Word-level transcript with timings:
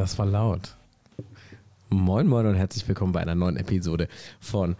Das 0.00 0.18
war 0.18 0.24
laut. 0.24 0.76
Moin, 1.90 2.26
moin 2.26 2.46
und 2.46 2.54
herzlich 2.54 2.88
willkommen 2.88 3.12
bei 3.12 3.20
einer 3.20 3.34
neuen 3.34 3.58
Episode 3.58 4.08
von 4.40 4.74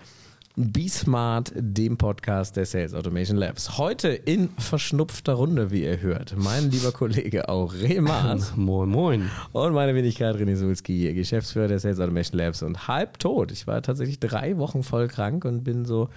Be 0.56 0.88
Smart, 0.88 1.52
dem 1.54 1.98
Podcast 1.98 2.56
der 2.56 2.64
Sales 2.64 2.94
Automation 2.94 3.36
Labs. 3.36 3.76
Heute 3.76 4.08
in 4.08 4.48
verschnupfter 4.56 5.34
Runde, 5.34 5.70
wie 5.70 5.84
ihr 5.84 6.00
hört. 6.00 6.34
Mein 6.38 6.70
lieber 6.70 6.90
Kollege 6.92 7.50
Aurel 7.50 8.00
Maas. 8.00 8.52
moin, 8.56 8.88
moin. 8.88 9.30
Und 9.52 9.74
meine 9.74 9.94
Wenigkeit 9.94 10.36
René 10.36 10.56
Sulski, 10.56 11.12
Geschäftsführer 11.12 11.68
der 11.68 11.80
Sales 11.80 12.00
Automation 12.00 12.38
Labs 12.38 12.62
und 12.62 12.88
halb 12.88 13.18
tot. 13.18 13.52
Ich 13.52 13.66
war 13.66 13.82
tatsächlich 13.82 14.20
drei 14.20 14.56
Wochen 14.56 14.82
voll 14.82 15.06
krank 15.08 15.44
und 15.44 15.64
bin 15.64 15.84
so 15.84 16.08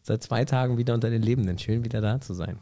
seit 0.00 0.22
zwei 0.22 0.46
Tagen 0.46 0.78
wieder 0.78 0.94
unter 0.94 1.10
den 1.10 1.20
Lebenden. 1.20 1.58
Schön, 1.58 1.84
wieder 1.84 2.00
da 2.00 2.22
zu 2.22 2.32
sein. 2.32 2.56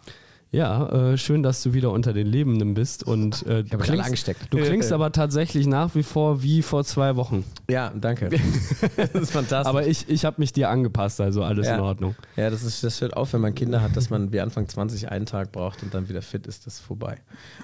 Ja, 0.56 0.88
äh, 0.88 1.18
schön, 1.18 1.42
dass 1.42 1.62
du 1.62 1.74
wieder 1.74 1.90
unter 1.90 2.14
den 2.14 2.26
Lebenden 2.26 2.72
bist 2.72 3.02
und 3.06 3.44
äh, 3.44 3.62
du, 3.62 3.76
klingst, 3.76 4.06
angesteckt. 4.06 4.40
du 4.48 4.56
klingst 4.56 4.90
aber 4.90 5.12
tatsächlich 5.12 5.66
nach 5.66 5.94
wie 5.94 6.02
vor 6.02 6.42
wie 6.42 6.62
vor 6.62 6.82
zwei 6.82 7.14
Wochen. 7.16 7.44
Ja, 7.68 7.92
danke. 7.94 8.30
das 8.96 9.10
ist 9.10 9.32
fantastisch. 9.32 9.68
Aber 9.68 9.86
ich, 9.86 10.08
ich 10.08 10.24
habe 10.24 10.36
mich 10.38 10.54
dir 10.54 10.70
angepasst, 10.70 11.20
also 11.20 11.42
alles 11.42 11.66
ja. 11.66 11.74
in 11.74 11.82
Ordnung. 11.82 12.14
Ja, 12.36 12.48
das, 12.48 12.62
ist, 12.62 12.82
das 12.82 13.02
hört 13.02 13.18
auf, 13.18 13.34
wenn 13.34 13.42
man 13.42 13.54
Kinder 13.54 13.82
hat, 13.82 13.98
dass 13.98 14.08
man 14.08 14.32
wie 14.32 14.40
Anfang 14.40 14.66
20 14.66 15.10
einen 15.10 15.26
Tag 15.26 15.52
braucht 15.52 15.82
und 15.82 15.92
dann 15.92 16.08
wieder 16.08 16.22
fit 16.22 16.46
ist, 16.46 16.64
das 16.66 16.76
ist 16.76 16.80
vorbei. 16.80 17.18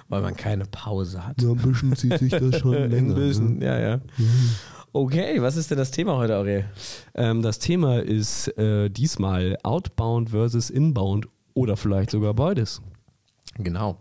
Weil 0.07 0.21
man 0.21 0.35
keine 0.35 0.65
Pause 0.65 1.25
hat. 1.25 1.41
Ja, 1.41 1.49
ein 1.49 1.55
bisschen 1.55 1.95
zieht 1.95 2.19
sich 2.19 2.31
das 2.31 2.59
schon 2.59 2.73
länger. 2.91 3.15
ein 3.15 3.15
bisschen, 3.15 3.57
ne? 3.57 3.65
ja, 3.65 3.79
ja. 3.79 4.01
Okay, 4.91 5.41
was 5.41 5.55
ist 5.55 5.71
denn 5.71 5.79
das 5.79 5.89
Thema 5.89 6.17
heute, 6.17 6.37
Aurel? 6.37 6.65
Ähm, 7.15 7.41
das 7.41 7.57
Thema 7.57 8.03
ist 8.03 8.55
äh, 8.59 8.89
diesmal 8.89 9.57
Outbound 9.63 10.29
versus 10.29 10.69
Inbound 10.69 11.25
oder 11.53 11.77
vielleicht 11.77 12.11
sogar 12.11 12.33
beides. 12.33 12.81
Genau. 13.57 13.97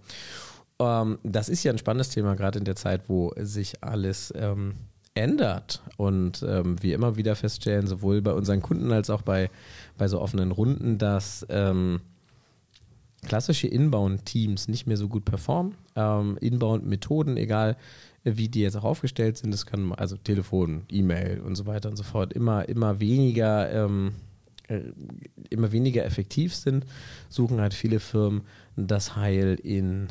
Ähm, 0.78 1.18
das 1.22 1.48
ist 1.48 1.64
ja 1.64 1.72
ein 1.72 1.78
spannendes 1.78 2.10
Thema, 2.10 2.34
gerade 2.34 2.58
in 2.58 2.64
der 2.64 2.76
Zeit, 2.76 3.08
wo 3.08 3.32
sich 3.36 3.82
alles 3.82 4.32
ähm, 4.36 4.74
ändert. 5.14 5.82
Und 5.96 6.44
ähm, 6.46 6.82
wir 6.82 6.94
immer 6.94 7.16
wieder 7.16 7.36
feststellen, 7.36 7.86
sowohl 7.86 8.22
bei 8.22 8.32
unseren 8.32 8.62
Kunden 8.62 8.92
als 8.92 9.10
auch 9.10 9.22
bei, 9.22 9.50
bei 9.98 10.08
so 10.08 10.20
offenen 10.20 10.52
Runden, 10.52 10.98
dass 10.98 11.46
ähm, 11.48 12.00
klassische 13.26 13.68
Inbound-Teams 13.68 14.68
nicht 14.68 14.86
mehr 14.86 14.96
so 14.96 15.08
gut 15.08 15.24
performen. 15.24 15.74
Ähm, 15.94 16.38
Inbound-Methoden, 16.40 17.36
egal 17.36 17.76
wie 18.24 18.48
die 18.48 18.60
jetzt 18.60 18.76
auch 18.76 18.84
aufgestellt 18.84 19.36
sind, 19.36 19.52
das 19.52 19.66
kann 19.66 19.92
also 19.92 20.16
Telefon, 20.16 20.82
E-Mail 20.88 21.40
und 21.40 21.56
so 21.56 21.66
weiter 21.66 21.88
und 21.88 21.96
so 21.96 22.04
fort, 22.04 22.32
immer, 22.32 22.68
immer 22.68 23.00
weniger 23.00 23.70
ähm, 23.72 24.12
immer 25.50 25.72
weniger 25.72 26.04
effektiv 26.04 26.54
sind, 26.54 26.86
suchen 27.28 27.60
halt 27.60 27.74
viele 27.74 28.00
Firmen 28.00 28.42
das 28.76 29.16
Heil 29.16 29.58
in, 29.62 30.08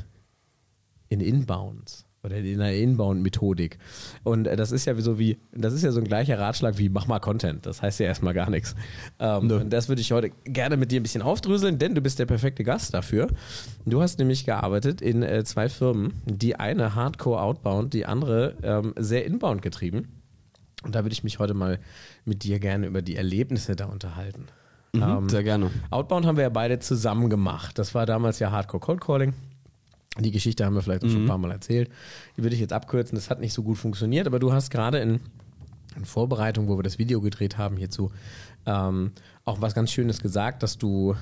in 1.10 1.20
Inbounds 1.20 2.06
oder 2.24 2.38
in 2.38 2.62
einer 2.62 2.74
Inbound-Methodik. 2.74 3.78
Und 4.24 4.44
das 4.44 4.72
ist 4.72 4.86
ja 4.86 4.96
so 4.96 5.18
wie, 5.18 5.40
das 5.52 5.74
ist 5.74 5.84
ja 5.84 5.92
so 5.92 6.00
ein 6.00 6.06
gleicher 6.06 6.38
Ratschlag 6.38 6.78
wie 6.78 6.90
mach 6.90 7.08
mal 7.08 7.20
Content. 7.20 7.66
Das 7.66 7.82
heißt 7.82 8.00
ja 8.00 8.06
erstmal 8.06 8.34
gar 8.34 8.50
nichts. 8.50 8.76
Ähm, 9.20 9.48
no. 9.48 9.58
Und 9.58 9.72
das 9.72 9.90
würde 9.90 10.02
ich 10.02 10.12
heute 10.12 10.32
gerne 10.46 10.78
mit 10.78 10.92
dir 10.92 11.00
ein 11.00 11.04
bisschen 11.04 11.24
aufdröseln, 11.24 11.80
denn 11.80 11.96
du 11.96 12.02
bist 12.02 12.20
der 12.20 12.26
perfekte 12.26 12.64
Gast 12.64 12.94
dafür. 12.94 13.28
Du 13.86 14.02
hast 14.02 14.20
nämlich 14.20 14.46
gearbeitet 14.46 15.02
in 15.02 15.24
äh, 15.24 15.44
zwei 15.44 15.70
Firmen, 15.70 16.14
die 16.26 16.56
eine 16.56 16.96
Hardcore 16.96 17.42
Outbound, 17.42 17.94
die 17.94 18.06
andere 18.06 18.56
ähm, 18.62 18.94
sehr 18.98 19.26
Inbound 19.26 19.62
getrieben. 19.62 20.21
Und 20.84 20.96
da 20.96 21.04
würde 21.04 21.14
ich 21.14 21.24
mich 21.24 21.40
heute 21.40 21.54
mal 21.54 21.80
mit 22.26 22.44
dir 22.44 22.60
gerne 22.60 22.88
über 22.88 23.02
die 23.02 23.16
Erlebnisse 23.16 23.76
da 23.76 23.86
unterhalten. 23.86 24.48
Mhm, 24.94 25.02
ähm, 25.02 25.30
sehr 25.30 25.44
gerne. 25.44 25.72
Outbound 25.90 26.26
haben 26.26 26.38
wir 26.38 26.44
ja 26.44 26.50
beide 26.50 26.80
zusammen 26.80 27.30
gemacht. 27.30 27.78
Das 27.78 27.96
war 27.96 28.06
damals 28.06 28.40
ja 28.40 28.52
Hardcore 28.52 28.82
Cold 28.82 29.02
Calling. 29.02 29.34
Die 30.20 30.32
Geschichte 30.32 30.66
haben 30.66 30.74
wir 30.74 30.82
vielleicht 30.82 31.04
auch 31.04 31.08
mhm. 31.08 31.14
schon 31.14 31.24
ein 31.24 31.28
paar 31.28 31.38
Mal 31.38 31.52
erzählt. 31.52 31.90
Die 32.36 32.44
würde 32.44 32.56
ich 32.56 32.62
jetzt 32.62 32.74
abkürzen. 32.74 33.16
Das 33.16 33.30
hat 33.30 33.40
nicht 33.40 33.54
so 33.54 33.64
gut 33.64 33.78
funktioniert, 33.78 34.28
aber 34.28 34.40
du 34.40 34.52
hast 34.52 34.70
gerade 34.70 35.00
in, 35.00 35.22
in 35.96 36.04
Vorbereitung, 36.06 36.68
wo 36.68 36.78
wir 36.78 36.84
das 36.84 37.00
Video 37.00 37.22
gedreht 37.22 37.58
haben 37.58 37.78
hierzu, 37.78 38.12
ähm, 38.66 39.12
auch 39.46 39.62
was 39.62 39.74
ganz 39.74 39.92
Schönes 39.92 40.22
gesagt, 40.22 40.64
dass 40.64 40.78
du 40.78 41.16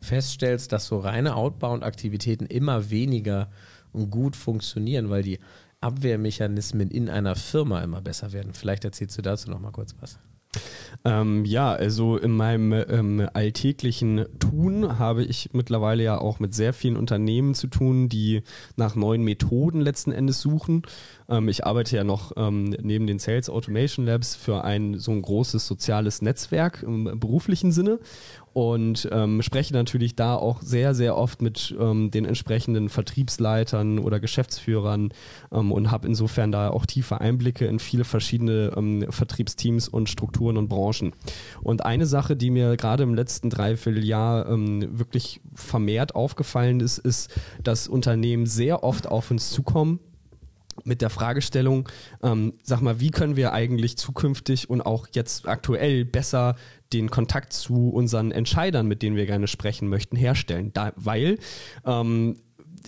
feststellst, 0.00 0.72
dass 0.72 0.86
so 0.86 0.98
reine 0.98 1.34
Outbound-Aktivitäten 1.34 2.46
immer 2.46 2.90
weniger 2.90 3.48
gut 4.10 4.36
funktionieren, 4.36 5.10
weil 5.10 5.22
die 5.22 5.38
Abwehrmechanismen 5.80 6.90
in 6.90 7.08
einer 7.08 7.36
Firma 7.36 7.80
immer 7.82 8.00
besser 8.00 8.32
werden. 8.32 8.54
Vielleicht 8.54 8.84
erzählst 8.84 9.16
du 9.18 9.22
dazu 9.22 9.50
noch 9.50 9.60
mal 9.60 9.72
kurz 9.72 9.94
was. 10.00 10.18
Ähm, 11.04 11.44
ja, 11.44 11.72
also 11.72 12.16
in 12.16 12.32
meinem 12.32 12.72
ähm, 12.72 13.28
alltäglichen 13.32 14.24
Tun 14.38 14.98
habe 14.98 15.22
ich 15.22 15.50
mittlerweile 15.52 16.02
ja 16.02 16.18
auch 16.18 16.40
mit 16.40 16.54
sehr 16.54 16.72
vielen 16.72 16.96
Unternehmen 16.96 17.54
zu 17.54 17.66
tun, 17.66 18.08
die 18.08 18.42
nach 18.76 18.94
neuen 18.94 19.22
Methoden 19.22 19.80
letzten 19.80 20.10
Endes 20.10 20.40
suchen. 20.40 20.82
Ähm, 21.28 21.48
ich 21.48 21.66
arbeite 21.66 21.96
ja 21.96 22.04
noch 22.04 22.32
ähm, 22.36 22.70
neben 22.82 23.06
den 23.06 23.18
Sales 23.18 23.50
Automation 23.50 24.06
Labs 24.06 24.34
für 24.34 24.64
ein 24.64 24.98
so 24.98 25.12
ein 25.12 25.22
großes 25.22 25.66
soziales 25.66 26.22
Netzwerk 26.22 26.82
im 26.82 27.18
beruflichen 27.18 27.72
Sinne 27.72 27.98
und 28.54 29.08
ähm, 29.12 29.42
spreche 29.42 29.72
natürlich 29.72 30.16
da 30.16 30.34
auch 30.34 30.62
sehr, 30.62 30.94
sehr 30.94 31.16
oft 31.16 31.42
mit 31.42 31.76
ähm, 31.78 32.10
den 32.10 32.24
entsprechenden 32.24 32.88
Vertriebsleitern 32.88 33.98
oder 34.00 34.18
Geschäftsführern 34.18 35.10
ähm, 35.52 35.70
und 35.70 35.90
habe 35.90 36.08
insofern 36.08 36.50
da 36.50 36.70
auch 36.70 36.86
tiefe 36.86 37.20
Einblicke 37.20 37.66
in 37.66 37.78
viele 37.78 38.04
verschiedene 38.04 38.72
ähm, 38.76 39.06
Vertriebsteams 39.10 39.88
und 39.88 40.08
Strukturen 40.08 40.56
und 40.56 40.68
Branchen. 40.68 41.12
Und 41.62 41.84
eine 41.84 42.06
Sache, 42.06 42.36
die 42.36 42.50
mir 42.50 42.76
gerade 42.76 43.02
im 43.02 43.14
letzten 43.14 43.50
Dreivierteljahr 43.50 44.48
ähm, 44.48 44.98
wirklich 44.98 45.40
vermehrt 45.54 46.14
aufgefallen 46.14 46.80
ist, 46.80 46.98
ist, 46.98 47.30
dass 47.62 47.86
Unternehmen 47.86 48.46
sehr 48.46 48.82
oft 48.82 49.06
auf 49.06 49.30
uns 49.30 49.50
zukommen 49.50 50.00
mit 50.84 51.02
der 51.02 51.10
Fragestellung, 51.10 51.88
ähm, 52.22 52.54
sag 52.62 52.80
mal, 52.80 53.00
wie 53.00 53.10
können 53.10 53.36
wir 53.36 53.52
eigentlich 53.52 53.96
zukünftig 53.96 54.70
und 54.70 54.82
auch 54.82 55.08
jetzt 55.12 55.48
aktuell 55.48 56.04
besser 56.04 56.56
den 56.92 57.10
Kontakt 57.10 57.52
zu 57.52 57.90
unseren 57.90 58.32
Entscheidern, 58.32 58.86
mit 58.86 59.02
denen 59.02 59.16
wir 59.16 59.26
gerne 59.26 59.46
sprechen 59.46 59.88
möchten, 59.88 60.16
herstellen? 60.16 60.72
Da, 60.72 60.92
weil 60.96 61.38
ähm, 61.84 62.36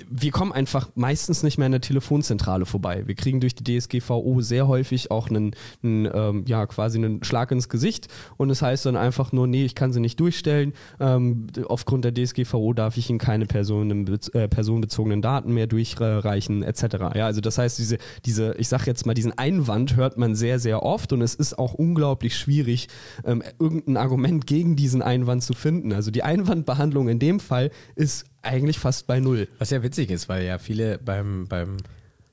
wir 0.09 0.31
kommen 0.31 0.53
einfach 0.53 0.91
meistens 0.95 1.43
nicht 1.43 1.59
mehr 1.59 1.67
in 1.67 1.73
der 1.73 1.81
Telefonzentrale 1.81 2.67
vorbei. 2.67 3.03
Wir 3.07 3.15
kriegen 3.17 3.41
durch 3.41 3.55
die 3.55 3.65
DSGVO 3.65 4.41
sehr 4.41 4.69
häufig 4.69 5.11
auch 5.11 5.29
einen, 5.29 5.57
einen 5.83 6.09
ähm, 6.13 6.45
ja, 6.47 6.67
quasi 6.67 6.99
einen 6.99 7.25
Schlag 7.25 7.51
ins 7.51 7.69
Gesicht 7.69 8.09
und 8.37 8.51
es 8.51 8.61
das 8.61 8.67
heißt 8.67 8.87
dann 8.87 8.97
einfach 8.97 9.33
nur, 9.33 9.47
nee, 9.47 9.65
ich 9.65 9.75
kann 9.75 9.93
sie 9.93 10.01
nicht 10.01 10.21
durchstellen. 10.21 10.75
Ähm, 11.01 11.47
aufgrund 11.67 12.05
der 12.05 12.13
DSGVO 12.13 12.75
darf 12.75 12.99
ich 12.99 13.09
Ihnen 13.09 13.19
keine 13.19 13.47
Personen, 13.47 14.07
äh, 14.35 14.49
personenbezogenen 14.49 15.23
Daten 15.23 15.55
mehr 15.55 15.67
durchreichen, 15.67 16.63
etc. 16.63 16.83
Ja, 17.15 17.27
also 17.27 17.41
das 17.41 17.57
heißt, 17.57 17.79
diese, 17.79 17.97
diese, 18.27 18.55
ich 18.59 18.69
sag 18.69 18.87
jetzt 18.87 19.07
mal, 19.07 19.15
diesen 19.15 19.37
Einwand 19.39 19.97
hört 19.97 20.19
man 20.19 20.35
sehr, 20.35 20.59
sehr 20.59 20.83
oft 20.83 21.15
und 21.15 21.23
es 21.23 21.35
ist 21.35 21.59
auch 21.59 21.73
unglaublich 21.73 22.37
schwierig, 22.37 22.89
ähm, 23.25 23.43
irgendein 23.59 23.97
Argument 23.97 24.47
gegen 24.47 24.77
diesen 24.77 25.01
Einwand 25.01 25.43
zu 25.43 25.55
finden. 25.55 25.95
Also 25.95 26.11
die 26.11 26.23
Einwandbehandlung 26.23 27.09
in 27.09 27.19
dem 27.19 27.41
Fall 27.41 27.71
ist 27.95 28.27
eigentlich 28.43 28.79
fast 28.79 29.07
bei 29.07 29.21
null. 29.21 29.49
Was 29.59 29.71
ja 29.71 29.83
witzig 29.83 30.11
ist, 30.11 30.29
weil 30.29 30.45
ja 30.45 30.59
viele 30.59 30.99
beim, 30.99 31.47
beim, 31.49 31.77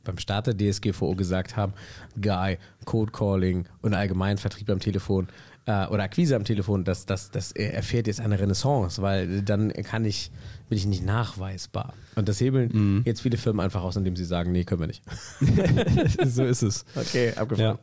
beim 0.03 0.17
Start 0.17 0.47
der 0.47 0.57
DSGVO 0.57 1.15
gesagt 1.15 1.55
haben, 1.55 1.73
Guy, 2.21 2.57
Code 2.85 3.11
Calling 3.11 3.65
und 3.81 3.93
allgemein 3.93 4.37
Vertrieb 4.37 4.69
am 4.69 4.79
Telefon 4.79 5.27
äh, 5.67 5.85
oder 5.87 6.03
Akquise 6.03 6.35
am 6.35 6.45
Telefon, 6.45 6.83
das, 6.83 7.05
das, 7.05 7.29
das 7.29 7.51
erfährt 7.51 8.07
jetzt 8.07 8.21
eine 8.21 8.39
Renaissance, 8.39 9.01
weil 9.01 9.41
dann 9.41 9.71
kann 9.73 10.05
ich, 10.05 10.31
bin 10.69 10.77
ich 10.77 10.85
nicht 10.85 11.05
nachweisbar. 11.05 11.93
Und 12.15 12.29
das 12.29 12.39
hebeln 12.39 12.69
mhm. 12.73 13.01
jetzt 13.05 13.21
viele 13.21 13.37
Firmen 13.37 13.59
einfach 13.59 13.83
aus, 13.83 13.95
indem 13.95 14.15
sie 14.15 14.25
sagen, 14.25 14.51
nee, 14.51 14.63
können 14.63 14.81
wir 14.81 14.87
nicht. 14.87 15.03
so 16.25 16.45
ist 16.45 16.63
es. 16.63 16.85
Okay, 16.95 17.33
abgefahren. 17.35 17.77
Ja. 17.77 17.79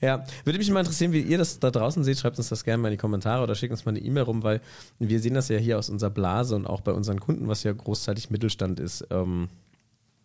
Ja, 0.00 0.24
würde 0.44 0.58
mich 0.58 0.70
mal 0.70 0.80
interessieren, 0.80 1.12
wie 1.12 1.20
ihr 1.20 1.36
das 1.38 1.58
da 1.58 1.70
draußen 1.70 2.04
seht. 2.04 2.18
Schreibt 2.18 2.38
uns 2.38 2.48
das 2.48 2.64
gerne 2.64 2.80
mal 2.80 2.88
in 2.88 2.92
die 2.92 2.98
Kommentare 2.98 3.42
oder 3.42 3.54
schickt 3.54 3.72
uns 3.72 3.84
mal 3.84 3.90
eine 3.90 4.00
E-Mail 4.00 4.22
rum, 4.22 4.42
weil 4.42 4.60
wir 4.98 5.20
sehen 5.20 5.34
das 5.34 5.48
ja 5.48 5.58
hier 5.58 5.78
aus 5.78 5.90
unserer 5.90 6.10
Blase 6.10 6.56
und 6.56 6.66
auch 6.66 6.80
bei 6.80 6.92
unseren 6.92 7.20
Kunden, 7.20 7.48
was 7.48 7.64
ja 7.64 7.72
großteilig 7.72 8.30
Mittelstand 8.30 8.80
ist. 8.80 9.06
Ähm, 9.10 9.48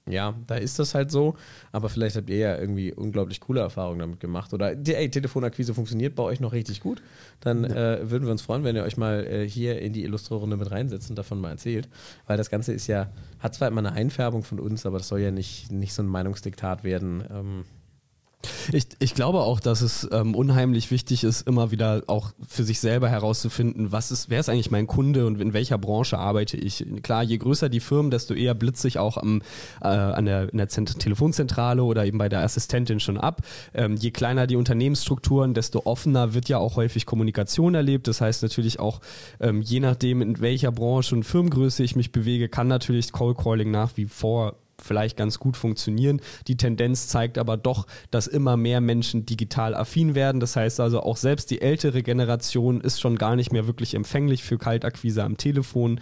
ja, 0.07 0.35
da 0.45 0.55
ist 0.55 0.77
das 0.77 0.93
halt 0.93 1.09
so, 1.09 1.35
aber 1.71 1.89
vielleicht 1.89 2.15
habt 2.15 2.29
ihr 2.29 2.37
ja 2.37 2.57
irgendwie 2.59 2.93
unglaublich 2.93 3.39
coole 3.39 3.61
Erfahrungen 3.61 3.99
damit 3.99 4.19
gemacht. 4.19 4.53
Oder 4.53 4.71
ey, 4.71 5.09
Telefonakquise 5.09 5.73
funktioniert 5.73 6.13
bei 6.15 6.21
euch 6.21 6.39
noch 6.39 6.53
richtig 6.53 6.79
gut. 6.79 7.01
Dann 7.39 7.63
ja. 7.63 7.95
äh, 7.95 8.11
würden 8.11 8.25
wir 8.25 8.31
uns 8.31 8.43
freuen, 8.43 8.63
wenn 8.63 8.75
ihr 8.75 8.83
euch 8.83 8.97
mal 8.97 9.25
äh, 9.25 9.49
hier 9.49 9.81
in 9.81 9.93
die 9.93 10.03
Illustre-Runde 10.03 10.57
mit 10.57 10.69
reinsetzt 10.69 11.09
und 11.09 11.17
davon 11.17 11.41
mal 11.41 11.49
erzählt. 11.49 11.89
Weil 12.27 12.37
das 12.37 12.51
Ganze 12.51 12.71
ist 12.71 12.85
ja, 12.85 13.09
hat 13.39 13.55
zwar 13.55 13.67
immer 13.67 13.79
eine 13.79 13.93
Einfärbung 13.93 14.43
von 14.43 14.59
uns, 14.59 14.85
aber 14.85 14.99
das 14.99 15.07
soll 15.07 15.21
ja 15.21 15.31
nicht, 15.31 15.71
nicht 15.71 15.93
so 15.95 16.03
ein 16.03 16.07
Meinungsdiktat 16.07 16.83
werden. 16.83 17.23
Ähm, 17.31 17.65
ich, 18.71 18.87
ich 18.99 19.13
glaube 19.13 19.39
auch, 19.41 19.59
dass 19.59 19.81
es 19.81 20.07
ähm, 20.11 20.35
unheimlich 20.35 20.91
wichtig 20.91 21.23
ist, 21.23 21.47
immer 21.47 21.71
wieder 21.71 22.03
auch 22.07 22.31
für 22.47 22.63
sich 22.63 22.79
selber 22.79 23.09
herauszufinden, 23.09 23.91
was 23.91 24.11
ist, 24.11 24.29
wer 24.29 24.39
ist 24.39 24.49
eigentlich 24.49 24.71
mein 24.71 24.87
Kunde 24.87 25.25
und 25.25 25.39
in 25.41 25.53
welcher 25.53 25.77
Branche 25.77 26.17
arbeite 26.17 26.57
ich. 26.57 26.85
Klar, 27.03 27.23
je 27.23 27.37
größer 27.37 27.69
die 27.69 27.79
Firmen, 27.79 28.11
desto 28.11 28.33
eher 28.33 28.53
blitze 28.53 28.87
ich 28.87 28.99
auch 28.99 29.17
am, 29.17 29.41
äh, 29.81 29.87
an 29.87 30.25
der, 30.25 30.51
in 30.51 30.57
der 30.57 30.69
Zent 30.69 30.99
Telefonzentrale 30.99 31.83
oder 31.83 32.05
eben 32.05 32.17
bei 32.17 32.29
der 32.29 32.41
Assistentin 32.41 32.99
schon 32.99 33.17
ab. 33.17 33.41
Ähm, 33.73 33.95
je 33.95 34.11
kleiner 34.11 34.47
die 34.47 34.55
Unternehmensstrukturen, 34.55 35.53
desto 35.53 35.81
offener 35.85 36.33
wird 36.33 36.49
ja 36.49 36.57
auch 36.57 36.75
häufig 36.75 37.05
Kommunikation 37.05 37.75
erlebt. 37.75 38.07
Das 38.07 38.21
heißt 38.21 38.43
natürlich 38.43 38.79
auch, 38.79 39.01
ähm, 39.39 39.61
je 39.61 39.79
nachdem, 39.79 40.21
in 40.21 40.39
welcher 40.39 40.71
Branche 40.71 41.15
und 41.15 41.23
Firmengröße 41.23 41.83
ich 41.83 41.95
mich 41.95 42.11
bewege, 42.11 42.49
kann 42.49 42.67
natürlich 42.67 43.11
Cold 43.11 43.37
Calling 43.37 43.71
nach 43.71 43.91
wie 43.95 44.05
vor 44.05 44.55
vielleicht 44.81 45.17
ganz 45.17 45.39
gut 45.39 45.57
funktionieren. 45.57 46.21
Die 46.47 46.57
Tendenz 46.57 47.07
zeigt 47.07 47.37
aber 47.37 47.57
doch, 47.57 47.87
dass 48.11 48.27
immer 48.27 48.57
mehr 48.57 48.81
Menschen 48.81 49.25
digital 49.25 49.73
affin 49.73 50.15
werden. 50.15 50.39
Das 50.39 50.55
heißt 50.55 50.79
also 50.79 51.01
auch 51.01 51.17
selbst 51.17 51.51
die 51.51 51.61
ältere 51.61 52.03
Generation 52.03 52.81
ist 52.81 52.99
schon 52.99 53.17
gar 53.17 53.35
nicht 53.35 53.51
mehr 53.51 53.67
wirklich 53.67 53.93
empfänglich 53.93 54.43
für 54.43 54.57
Kaltakquise 54.57 55.23
am 55.23 55.37
Telefon, 55.37 55.99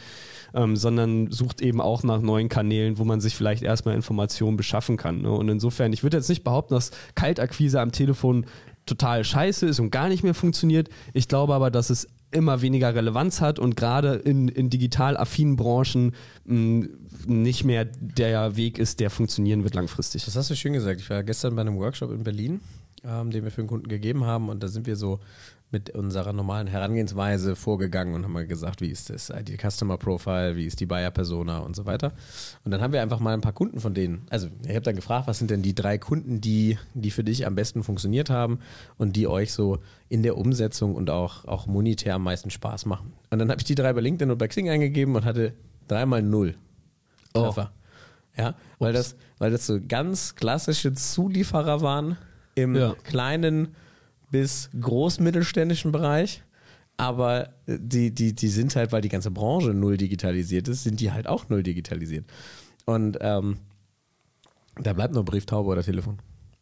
ähm, 0.54 0.76
sondern 0.76 1.32
sucht 1.32 1.62
eben 1.62 1.82
auch 1.82 2.04
nach 2.04 2.22
neuen 2.22 2.50
Kanälen, 2.50 2.98
wo 2.98 3.06
man 3.06 3.22
sich 3.22 3.36
vielleicht 3.36 3.64
erstmal 3.64 3.96
Informationen 3.96 4.58
beschaffen 4.58 4.98
kann. 4.98 5.22
Ne? 5.22 5.32
Und 5.32 5.50
insofern, 5.50 5.94
ich 5.94 6.04
würde 6.04 6.18
jetzt 6.18 6.30
nicht 6.30 6.44
behaupten, 6.44 6.74
dass 6.74 6.92
Kaltakquise 7.16 7.80
am 7.80 7.92
Telefon 7.92 8.46
total 8.86 9.24
scheiße 9.24 9.66
ist 9.66 9.80
und 9.80 9.92
gar 9.92 10.10
nicht 10.10 10.24
mehr 10.24 10.34
funktioniert. 10.34 10.90
Ich 11.14 11.28
glaube 11.28 11.54
aber, 11.54 11.72
dass 11.72 11.90
es 11.90 12.08
immer 12.34 12.62
weniger 12.62 12.94
Relevanz 12.94 13.42
hat 13.42 13.60
und 13.60 13.76
gerade 13.76 14.16
in, 14.16 14.48
in 14.48 14.70
digital 14.70 15.18
affinen 15.18 15.56
Branchen 15.56 16.14
mh, 16.46 16.88
nicht 17.26 17.64
mehr 17.64 17.86
der 17.86 18.56
Weg 18.56 18.78
ist, 18.78 19.00
der 19.00 19.10
funktionieren 19.10 19.64
wird 19.64 19.76
langfristig. 19.76 20.26
Das 20.26 20.36
hast 20.36 20.50
du 20.50 20.56
schön 20.56 20.74
gesagt. 20.74 21.00
Ich 21.00 21.10
war 21.10 21.24
gestern 21.24 21.56
bei 21.56 21.62
einem 21.62 21.78
Workshop 21.78 22.12
in 22.12 22.24
Berlin, 22.24 22.62
ähm, 23.06 23.32
den 23.32 23.44
wir 23.44 23.52
für 23.52 23.62
einen 23.62 23.68
Kunden 23.68 23.88
gegeben 23.88 24.26
haben 24.26 24.50
und 24.50 24.62
da 24.62 24.68
sind 24.68 24.88
wir 24.88 24.96
so 24.96 25.20
mit 25.74 25.90
unserer 25.90 26.32
normalen 26.32 26.68
Herangehensweise 26.68 27.56
vorgegangen 27.56 28.14
und 28.14 28.24
haben 28.24 28.32
mal 28.32 28.48
gesagt, 28.48 28.80
wie 28.80 28.90
ist 28.90 29.10
das 29.10 29.34
die 29.48 29.58
Customer 29.58 29.98
Profile, 29.98 30.56
wie 30.56 30.66
ist 30.66 30.80
die 30.80 30.86
Buyer 30.86 31.12
Persona 31.12 31.60
und 31.60 31.76
so 31.76 31.86
weiter. 31.86 32.14
Und 32.64 32.72
dann 32.72 32.82
haben 32.82 32.94
wir 32.94 33.02
einfach 33.02 33.20
mal 33.20 33.34
ein 33.34 33.42
paar 33.42 33.54
Kunden 33.54 33.80
von 33.80 33.94
denen. 33.94 34.26
Also 34.30 34.48
ich 34.64 34.70
habe 34.70 34.82
dann 34.82 34.96
gefragt, 34.96 35.28
was 35.28 35.40
sind 35.40 35.50
denn 35.50 35.62
die 35.62 35.76
drei 35.76 35.98
Kunden, 35.98 36.40
die, 36.40 36.78
die 36.94 37.12
für 37.12 37.24
dich 37.24 37.46
am 37.46 37.56
besten 37.56 37.84
funktioniert 37.84 38.30
haben 38.30 38.60
und 38.98 39.16
die 39.16 39.28
euch 39.28 39.52
so 39.52 39.80
in 40.08 40.24
der 40.24 40.38
Umsetzung 40.38 40.96
und 40.96 41.10
auch, 41.10 41.46
auch 41.46 41.66
monetär 41.66 42.16
am 42.16 42.24
meisten 42.24 42.52
Spaß 42.52 42.86
machen. 42.86 43.12
Und 43.32 43.40
dann 43.40 43.50
habe 43.50 43.60
ich 43.60 43.66
die 43.66 43.76
drei 43.76 43.92
bei 43.92 44.02
LinkedIn 44.02 44.32
und 44.32 44.38
bei 44.38 44.48
Xing 44.48 44.70
eingegeben 44.70 45.16
und 45.16 45.26
hatte 45.26 45.54
dreimal 45.88 46.22
null 46.22 46.56
Treffer. 47.34 47.72
Oh. 47.74 48.42
Ja, 48.42 48.56
weil 48.80 48.94
das, 48.94 49.16
weil 49.38 49.52
das 49.52 49.68
so 49.68 49.80
ganz 49.88 50.36
klassische 50.36 50.94
Zulieferer 50.94 51.82
waren 51.82 52.18
im 52.56 52.76
ja. 52.76 52.96
kleinen 53.04 53.76
bis 54.34 54.72
großmittelständischen 54.80 55.92
Bereich. 55.92 56.44
Aber 56.98 57.50
die, 57.68 58.14
die, 58.14 58.34
die 58.34 58.48
sind 58.48 58.76
halt, 58.76 58.92
weil 58.92 59.02
die 59.02 59.10
ganze 59.10 59.32
Branche 59.32 59.74
null 59.74 59.96
digitalisiert 59.96 60.68
ist, 60.68 60.84
sind 60.84 61.00
die 61.00 61.12
halt 61.12 61.28
auch 61.28 61.50
null 61.50 61.62
digitalisiert. 61.62 62.26
Und 62.86 63.18
ähm, 63.22 63.58
da 64.82 64.94
bleibt 64.94 65.14
nur 65.14 65.24
Brieftaube 65.24 65.70
oder 65.70 65.84
Telefon. 65.84 66.18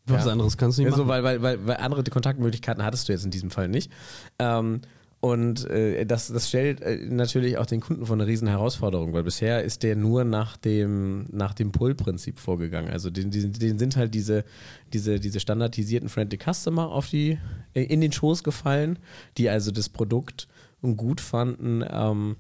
Was 0.06 0.26
ja. 0.26 0.34
anderes 0.34 0.58
kannst 0.58 0.78
du 0.78 0.84
nicht 0.84 0.92
machen. 0.92 1.02
Also, 1.02 1.10
weil, 1.10 1.24
weil, 1.24 1.42
weil, 1.42 1.66
weil 1.66 1.78
andere 1.78 2.04
Kontaktmöglichkeiten 2.04 2.84
hattest 2.84 3.08
du 3.08 3.14
jetzt 3.14 3.24
in 3.24 3.32
diesem 3.32 3.52
Fall 3.52 3.70
nicht. 3.70 3.90
Ähm, 4.38 4.82
und 5.22 5.70
äh, 5.70 6.04
das, 6.04 6.28
das 6.30 6.50
stellt 6.50 6.82
äh, 6.82 6.98
natürlich 6.98 7.60
auch 7.60 7.68
den 7.68 7.80
Kunden 7.80 8.08
vor 8.08 8.16
eine 8.16 8.26
riesen 8.26 8.48
Herausforderung, 8.48 9.14
weil 9.14 9.22
bisher 9.22 9.64
ist 9.64 9.84
der 9.84 9.96
nur 9.96 10.24
nach 10.24 10.58
dem, 10.58 11.28
nach 11.32 11.54
dem 11.54 11.72
Pull-Prinzip 11.72 12.40
vorgegangen. 12.40 12.92
Also 12.92 13.12
den, 13.12 13.30
den, 13.30 13.54
den 13.54 13.78
sind 13.78 13.98
halt 13.98 14.16
diese, 14.16 14.44
diese, 14.94 15.20
diese 15.20 15.40
standardisierten 15.40 16.10
Friendly 16.10 16.40
Customer 16.40 16.90
auf 16.90 17.08
die, 17.08 17.38
äh, 17.76 17.84
in 17.84 18.02
den 18.02 18.12
Schoß 18.12 18.44
gefallen, 18.44 18.98
die 19.38 19.48
also 19.48 19.70
das 19.70 19.90
Produkt 19.90 20.48
gut 20.82 21.22
fanden, 21.22 21.86
ähm, 21.88 22.36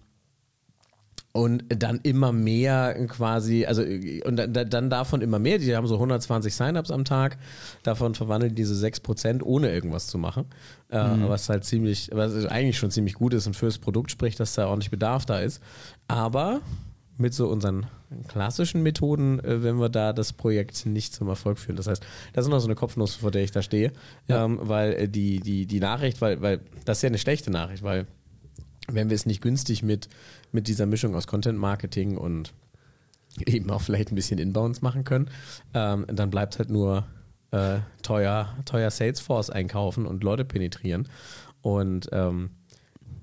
und 1.33 1.63
dann 1.69 1.99
immer 2.03 2.31
mehr 2.31 2.93
quasi, 3.07 3.65
also 3.65 3.83
und 4.25 4.35
dann 4.35 4.89
davon 4.89 5.21
immer 5.21 5.39
mehr, 5.39 5.59
die 5.59 5.75
haben 5.75 5.87
so 5.87 5.95
120 5.95 6.53
Sign-ups 6.53 6.91
am 6.91 7.05
Tag, 7.05 7.37
davon 7.83 8.15
verwandeln 8.15 8.53
diese 8.53 8.73
6% 8.85 9.41
ohne 9.43 9.71
irgendwas 9.71 10.07
zu 10.07 10.17
machen, 10.17 10.45
äh, 10.89 11.03
mhm. 11.03 11.29
was 11.29 11.47
halt 11.47 11.63
ziemlich, 11.63 12.09
was 12.11 12.45
eigentlich 12.45 12.77
schon 12.77 12.91
ziemlich 12.91 13.13
gut 13.13 13.33
ist 13.33 13.47
und 13.47 13.55
fürs 13.55 13.77
Produkt 13.77 14.11
spricht, 14.11 14.39
dass 14.39 14.55
da 14.55 14.67
ordentlich 14.67 14.91
Bedarf 14.91 15.25
da 15.25 15.39
ist. 15.39 15.61
Aber 16.07 16.61
mit 17.17 17.33
so 17.33 17.47
unseren 17.47 17.85
klassischen 18.27 18.83
Methoden, 18.83 19.39
äh, 19.39 19.63
wenn 19.63 19.79
wir 19.79 19.89
da 19.89 20.11
das 20.11 20.33
Projekt 20.33 20.85
nicht 20.85 21.13
zum 21.13 21.29
Erfolg 21.29 21.59
führen. 21.59 21.77
Das 21.77 21.87
heißt, 21.87 22.03
das 22.33 22.45
ist 22.45 22.51
noch 22.51 22.59
so 22.59 22.67
eine 22.67 22.75
Kopfnuss, 22.75 23.15
vor 23.15 23.31
der 23.31 23.43
ich 23.43 23.51
da 23.51 23.61
stehe, 23.61 23.93
ja. 24.27 24.43
ähm, 24.43 24.59
weil 24.61 24.93
äh, 24.93 25.07
die, 25.07 25.39
die, 25.39 25.65
die 25.65 25.79
Nachricht, 25.79 26.19
weil, 26.19 26.41
weil 26.41 26.59
das 26.83 26.97
ist 26.97 27.03
ja 27.03 27.07
eine 27.07 27.19
schlechte 27.19 27.51
Nachricht, 27.51 27.83
weil 27.83 28.07
wenn 28.93 29.09
wir 29.09 29.15
es 29.15 29.25
nicht 29.25 29.41
günstig 29.41 29.83
mit 29.83 30.09
mit 30.51 30.67
dieser 30.67 30.85
Mischung 30.85 31.15
aus 31.15 31.27
Content 31.27 31.57
Marketing 31.57 32.17
und 32.17 32.53
eben 33.45 33.69
auch 33.69 33.81
vielleicht 33.81 34.11
ein 34.11 34.15
bisschen 34.15 34.39
Inbounds 34.39 34.81
machen 34.81 35.03
können, 35.03 35.29
ähm, 35.73 36.05
dann 36.07 36.29
bleibt 36.29 36.59
halt 36.59 36.69
nur 36.69 37.05
äh, 37.51 37.79
teuer, 38.01 38.55
teuer 38.65 38.91
Salesforce 38.91 39.49
einkaufen 39.49 40.05
und 40.05 40.23
Leute 40.23 40.45
penetrieren. 40.45 41.07
Und 41.61 42.09
ähm, 42.11 42.51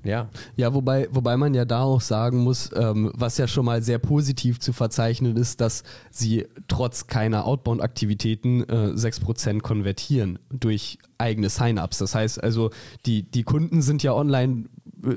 ja. 0.04 0.28
Ja, 0.56 0.74
wobei, 0.74 1.08
wobei 1.10 1.36
man 1.36 1.54
ja 1.54 1.64
da 1.64 1.82
auch 1.82 2.00
sagen 2.00 2.38
muss, 2.38 2.70
ähm, 2.74 3.10
was 3.14 3.36
ja 3.36 3.48
schon 3.48 3.64
mal 3.64 3.82
sehr 3.82 3.98
positiv 3.98 4.60
zu 4.60 4.72
verzeichnen 4.72 5.36
ist, 5.36 5.60
dass 5.60 5.82
sie 6.10 6.46
trotz 6.68 7.08
keiner 7.08 7.44
Outbound-Aktivitäten 7.44 8.62
äh, 8.62 8.92
6% 8.94 9.60
konvertieren 9.60 10.38
durch 10.50 10.98
eigene 11.18 11.48
Sign-ups. 11.48 11.98
Das 11.98 12.14
heißt 12.14 12.42
also, 12.42 12.70
die, 13.06 13.28
die 13.28 13.42
Kunden 13.42 13.82
sind 13.82 14.02
ja 14.02 14.14
online 14.14 14.66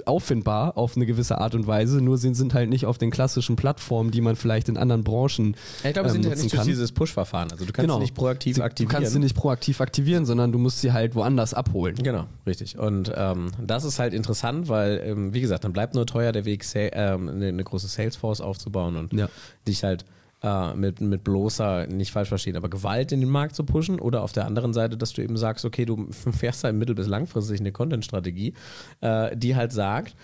auffindbar 0.05 0.77
auf 0.77 0.95
eine 0.95 1.05
gewisse 1.05 1.39
Art 1.39 1.55
und 1.55 1.67
Weise, 1.67 2.01
nur 2.01 2.17
sie 2.17 2.33
sind 2.33 2.53
halt 2.53 2.69
nicht 2.69 2.85
auf 2.85 2.97
den 2.97 3.11
klassischen 3.11 3.55
Plattformen, 3.55 4.11
die 4.11 4.21
man 4.21 4.35
vielleicht 4.35 4.69
in 4.69 4.77
anderen 4.77 5.03
Branchen 5.03 5.55
Ich 5.83 5.93
glaube, 5.93 6.09
sie 6.09 6.17
ähm, 6.17 6.23
sind 6.23 6.31
ja 6.31 6.41
nicht 6.43 6.53
durch 6.53 6.63
dieses 6.63 6.91
Push-Verfahren. 6.91 7.51
Also 7.51 7.65
du 7.65 7.71
kannst 7.71 7.87
genau. 7.87 7.95
sie 7.95 8.01
nicht 8.01 8.15
proaktiv 8.15 8.57
sie, 8.57 8.61
aktivieren. 8.61 8.89
Du 8.89 8.95
kannst 8.95 9.13
sie 9.13 9.19
nicht 9.19 9.35
proaktiv 9.35 9.81
aktivieren, 9.81 10.25
sondern 10.25 10.51
du 10.51 10.59
musst 10.59 10.81
sie 10.81 10.91
halt 10.91 11.15
woanders 11.15 11.53
abholen. 11.53 11.95
Genau, 11.95 12.25
richtig. 12.45 12.77
Und 12.77 13.11
ähm, 13.15 13.51
das 13.65 13.83
ist 13.83 13.99
halt 13.99 14.13
interessant, 14.13 14.69
weil, 14.69 15.01
ähm, 15.03 15.33
wie 15.33 15.41
gesagt, 15.41 15.63
dann 15.63 15.73
bleibt 15.73 15.95
nur 15.95 16.05
teuer 16.05 16.31
der 16.31 16.45
Weg, 16.45 16.65
ähm, 16.75 17.29
eine, 17.29 17.47
eine, 17.47 17.63
große 17.63 17.87
Salesforce 17.87 18.41
aufzubauen 18.41 18.95
und 18.95 19.13
ja. 19.13 19.29
dich 19.67 19.83
halt 19.83 20.05
äh, 20.43 20.73
mit, 20.73 21.01
mit 21.01 21.23
bloßer, 21.23 21.87
nicht 21.87 22.11
falsch 22.11 22.29
verstehen, 22.29 22.55
aber 22.55 22.69
Gewalt 22.69 23.11
in 23.11 23.19
den 23.19 23.29
Markt 23.29 23.55
zu 23.55 23.63
pushen 23.63 23.99
oder 23.99 24.21
auf 24.23 24.31
der 24.31 24.45
anderen 24.45 24.73
Seite, 24.73 24.97
dass 24.97 25.13
du 25.13 25.21
eben 25.21 25.37
sagst, 25.37 25.65
okay, 25.65 25.85
du 25.85 26.07
fährst 26.31 26.63
halt 26.63 26.75
mittel- 26.75 26.95
bis 26.95 27.07
langfristig 27.07 27.59
eine 27.59 27.71
Content-Strategie, 27.71 28.53
äh, 29.01 29.35
die 29.35 29.55
halt 29.55 29.71
sagt, 29.71 30.15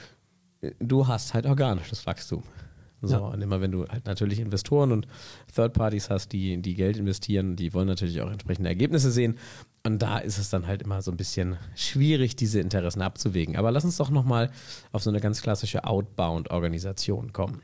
du 0.79 1.07
hast 1.07 1.33
halt 1.33 1.45
organisches 1.45 2.05
Wachstum. 2.05 2.43
So, 3.01 3.15
ja. 3.15 3.19
und 3.19 3.41
immer 3.41 3.61
wenn 3.61 3.71
du 3.71 3.87
halt 3.87 4.07
natürlich 4.07 4.39
Investoren 4.39 4.91
und 4.91 5.07
Third 5.53 5.73
Parties 5.73 6.09
hast, 6.09 6.31
die, 6.33 6.59
die 6.59 6.73
Geld 6.73 6.97
investieren, 6.97 7.55
die 7.55 7.73
wollen 7.75 7.87
natürlich 7.87 8.21
auch 8.21 8.31
entsprechende 8.31 8.69
Ergebnisse 8.69 9.11
sehen. 9.11 9.37
Und 9.85 10.01
da 10.01 10.17
ist 10.17 10.39
es 10.39 10.49
dann 10.49 10.65
halt 10.65 10.81
immer 10.81 11.03
so 11.03 11.11
ein 11.11 11.17
bisschen 11.17 11.57
schwierig, 11.75 12.35
diese 12.35 12.59
Interessen 12.59 13.03
abzuwägen. 13.03 13.55
Aber 13.55 13.71
lass 13.71 13.85
uns 13.85 13.97
doch 13.97 14.09
nochmal 14.09 14.49
auf 14.91 15.03
so 15.03 15.11
eine 15.11 15.21
ganz 15.21 15.43
klassische 15.43 15.83
Outbound-Organisation 15.83 17.33
kommen. 17.33 17.61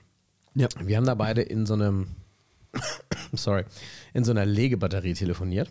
Ja. 0.53 0.67
Wir 0.79 0.97
haben 0.97 1.05
da 1.05 1.15
beide 1.15 1.41
in 1.41 1.65
so 1.65 1.73
einem 1.73 2.07
sorry, 3.33 3.63
in 4.13 4.23
so 4.23 4.31
einer 4.31 4.45
Legebatterie 4.45 5.13
telefoniert. 5.13 5.69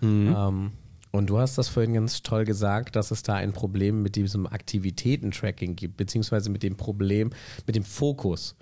Mhm. 0.00 0.34
Ähm, 0.36 0.72
und 1.12 1.26
du 1.28 1.38
hast 1.38 1.58
das 1.58 1.68
vorhin 1.68 1.92
ganz 1.92 2.22
toll 2.22 2.44
gesagt, 2.44 2.96
dass 2.96 3.10
es 3.10 3.22
da 3.22 3.34
ein 3.34 3.52
Problem 3.52 4.02
mit 4.02 4.16
diesem 4.16 4.46
Aktivitätentracking 4.46 5.76
gibt, 5.76 5.98
beziehungsweise 5.98 6.50
mit 6.50 6.62
dem 6.62 6.76
Problem, 6.76 7.30
mit 7.66 7.76
dem 7.76 7.84
Fokus, 7.84 8.56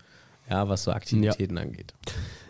ja, 0.48 0.68
was 0.68 0.82
so 0.82 0.90
Aktivitäten 0.90 1.56
ja. 1.56 1.62
angeht. 1.62 1.94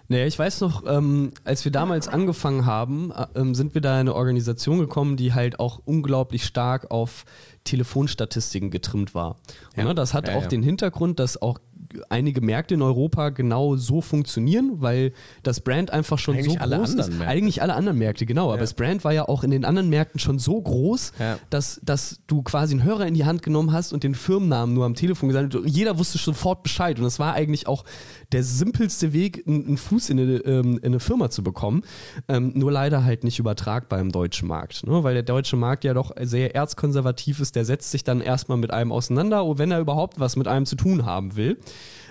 Naja, 0.09 0.27
ich 0.27 0.37
weiß 0.37 0.63
noch, 0.63 0.83
ähm, 0.89 1.31
als 1.45 1.65
wir 1.65 1.71
damals 1.71 2.09
angefangen 2.09 2.67
haben, 2.67 3.13
äh, 3.13 3.27
ähm, 3.37 3.55
sind 3.55 3.75
wir 3.75 3.81
da 3.81 3.93
in 3.95 4.01
eine 4.01 4.15
Organisation 4.17 4.81
gekommen, 4.81 5.17
die 5.17 5.35
halt 5.35 5.61
auch 5.61 5.81
unglaublich 5.85 6.45
stark 6.45 6.91
auf 6.91 7.25
Telefonstatistiken 7.63 8.71
getrimmt 8.71 9.15
war. 9.15 9.37
Ja. 9.77 9.85
Ne, 9.85 9.95
das 9.95 10.13
hat 10.13 10.27
ja, 10.27 10.35
auch 10.35 10.47
den 10.47 10.65
Hintergrund, 10.65 11.21
dass 11.21 11.41
auch 11.41 11.61
einige 12.09 12.41
Märkte 12.41 12.75
in 12.75 12.83
Europa 12.83 13.31
genau 13.31 13.77
so 13.77 14.01
funktionieren, 14.01 14.75
weil 14.77 15.13
das 15.43 15.61
Brand 15.61 15.91
einfach 15.91 16.19
schon 16.19 16.37
eigentlich 16.37 16.59
so 16.61 16.69
groß 16.69 16.95
ist. 16.95 17.09
Märkte. 17.11 17.27
Eigentlich 17.27 17.63
alle 17.63 17.75
anderen 17.75 17.99
Märkte, 17.99 18.27
genau. 18.27 18.47
Ja. 18.47 18.53
Aber 18.53 18.61
das 18.61 18.75
Brand 18.75 19.05
war 19.05 19.13
ja 19.13 19.29
auch 19.29 19.45
in 19.45 19.51
den 19.51 19.65
anderen 19.65 19.89
Märkten 19.89 20.19
schon 20.19 20.39
so 20.39 20.61
groß, 20.61 21.13
ja. 21.19 21.39
dass, 21.51 21.81
dass 21.83 22.21
du 22.27 22.43
quasi 22.43 22.75
einen 22.75 22.85
Hörer 22.85 23.07
in 23.07 23.15
die 23.15 23.25
Hand 23.25 23.43
genommen 23.43 23.73
hast 23.73 23.93
und 23.93 24.03
den 24.05 24.15
Firmennamen 24.15 24.75
nur 24.75 24.85
am 24.85 24.95
Telefon 24.95 25.29
gesagt 25.29 25.55
hast. 25.55 25.67
Jeder 25.67 25.99
wusste 25.99 26.19
sofort 26.19 26.63
Bescheid. 26.63 26.99
Und 26.99 27.05
das 27.05 27.19
war 27.19 27.35
eigentlich 27.35 27.67
auch 27.67 27.85
der 28.33 28.45
simpelste 28.45 29.13
Weg, 29.13 29.45
einen 29.47 29.77
Fuß 29.77 30.11
in 30.11 30.21
eine, 30.21 30.37
ähm, 30.39 30.79
in 30.79 30.87
eine 30.87 31.01
Firma 31.01 31.31
zu 31.31 31.43
bekommen. 31.43 31.83
Ähm, 32.29 32.53
nur 32.55 32.73
leider 32.73 33.05
halt 33.05 33.25
nicht 33.25 33.39
übertragbar 33.39 34.01
im 34.01 34.13
deutschen 34.13 34.49
Markt. 34.49 34.87
Ne? 34.87 35.03
Weil 35.03 35.15
der 35.15 35.23
deutsche 35.23 35.57
Markt 35.57 35.85
ja 35.85 35.95
doch 35.95 36.13
sehr 36.21 36.55
erzkonservativ 36.55 37.41
ist. 37.41 37.57
Der 37.57 37.65
setzt 37.65 37.91
sich 37.91 38.05
dann 38.05 38.21
erstmal 38.21 38.59
mit 38.59 38.71
einem 38.71 38.93
auseinander, 38.93 39.59
wenn 39.59 39.71
er 39.71 39.81
überhaupt 39.81 40.21
was 40.21 40.37
mit 40.37 40.49
einem 40.49 40.67
zu 40.67 40.77
tun 40.77 41.05
haben 41.05 41.37
will 41.37 41.59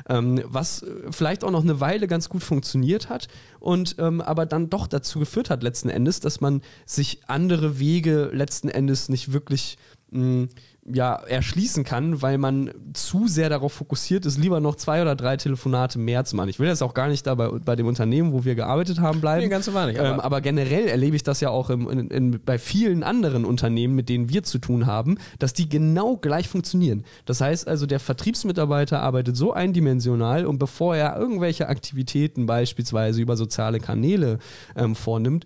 ähm, 0.09 0.41
was 0.45 0.85
vielleicht 1.11 1.43
auch 1.43 1.51
noch 1.51 1.63
eine 1.63 1.79
Weile 1.79 2.07
ganz 2.07 2.29
gut 2.29 2.43
funktioniert 2.43 3.09
hat 3.09 3.27
und 3.59 3.95
ähm, 3.99 4.21
aber 4.21 4.45
dann 4.45 4.69
doch 4.69 4.88
dazu 4.88 5.19
geführt 5.19 5.49
hat 5.49 5.63
letzten 5.63 5.89
Endes, 5.89 6.19
dass 6.19 6.41
man 6.41 6.61
sich 6.85 7.21
andere 7.27 7.79
Wege 7.79 8.31
letzten 8.33 8.69
Endes 8.69 9.07
nicht 9.07 9.31
wirklich 9.31 9.77
mh, 10.11 10.47
ja, 10.91 11.15
erschließen 11.15 11.84
kann, 11.84 12.22
weil 12.22 12.38
man 12.38 12.72
zu 12.93 13.27
sehr 13.27 13.50
darauf 13.50 13.74
fokussiert 13.74 14.25
ist, 14.25 14.38
lieber 14.38 14.60
noch 14.60 14.75
zwei 14.75 15.01
oder 15.01 15.15
drei 15.15 15.38
Telefonate 15.38 16.00
mehr 16.00 16.25
zu 16.25 16.36
machen. 16.36 16.50
Ich 16.50 16.60
will 16.60 16.67
jetzt 16.67 16.81
auch 16.81 16.93
gar 16.93 17.08
nicht 17.08 17.27
da 17.27 17.36
bei, 17.36 17.48
bei 17.50 17.75
dem 17.75 17.88
Unternehmen, 17.88 18.34
wo 18.34 18.46
wir 18.46 18.55
gearbeitet 18.55 19.00
haben, 19.00 19.22
bleiben. 19.22 19.43
Nee, 19.43 19.50
ganz 19.50 19.65
so 19.65 19.72
nicht. 19.86 20.00
Aber, 20.00 20.10
ähm, 20.10 20.19
aber, 20.19 20.41
generell 20.41 20.88
erlebe 20.88 21.15
ich 21.15 21.24
das 21.24 21.41
ja 21.41 21.50
auch 21.50 21.69
im, 21.69 21.89
in, 21.89 22.10
in, 22.10 22.39
bei 22.43 22.58
vielen 22.58 23.03
anderen 23.03 23.46
Unternehmen, 23.46 23.96
mit 23.96 24.10
denen 24.10 24.29
wir 24.29 24.43
zu 24.43 24.58
tun 24.58 24.86
haben, 24.86 25.17
dass 25.38 25.53
die 25.53 25.69
genau 25.69 26.17
gleich 26.17 26.48
funktionieren. 26.48 27.03
Das 27.25 27.41
heißt 27.41 27.67
also, 27.67 27.86
der 27.86 28.00
Vertriebsmitarbeiter 28.00 29.01
arbeitet 29.01 29.38
so 29.38 29.53
eindimensional 29.53 30.46
und 30.46 30.58
bevor 30.58 30.96
er 30.96 31.17
irgendwelche 31.17 31.67
Aktivitäten 31.69 32.46
beispielsweise 32.46 33.22
über 33.22 33.38
soziale 33.38 33.79
Kanäle 33.79 34.39
ähm, 34.75 34.96
vornimmt, 34.96 35.46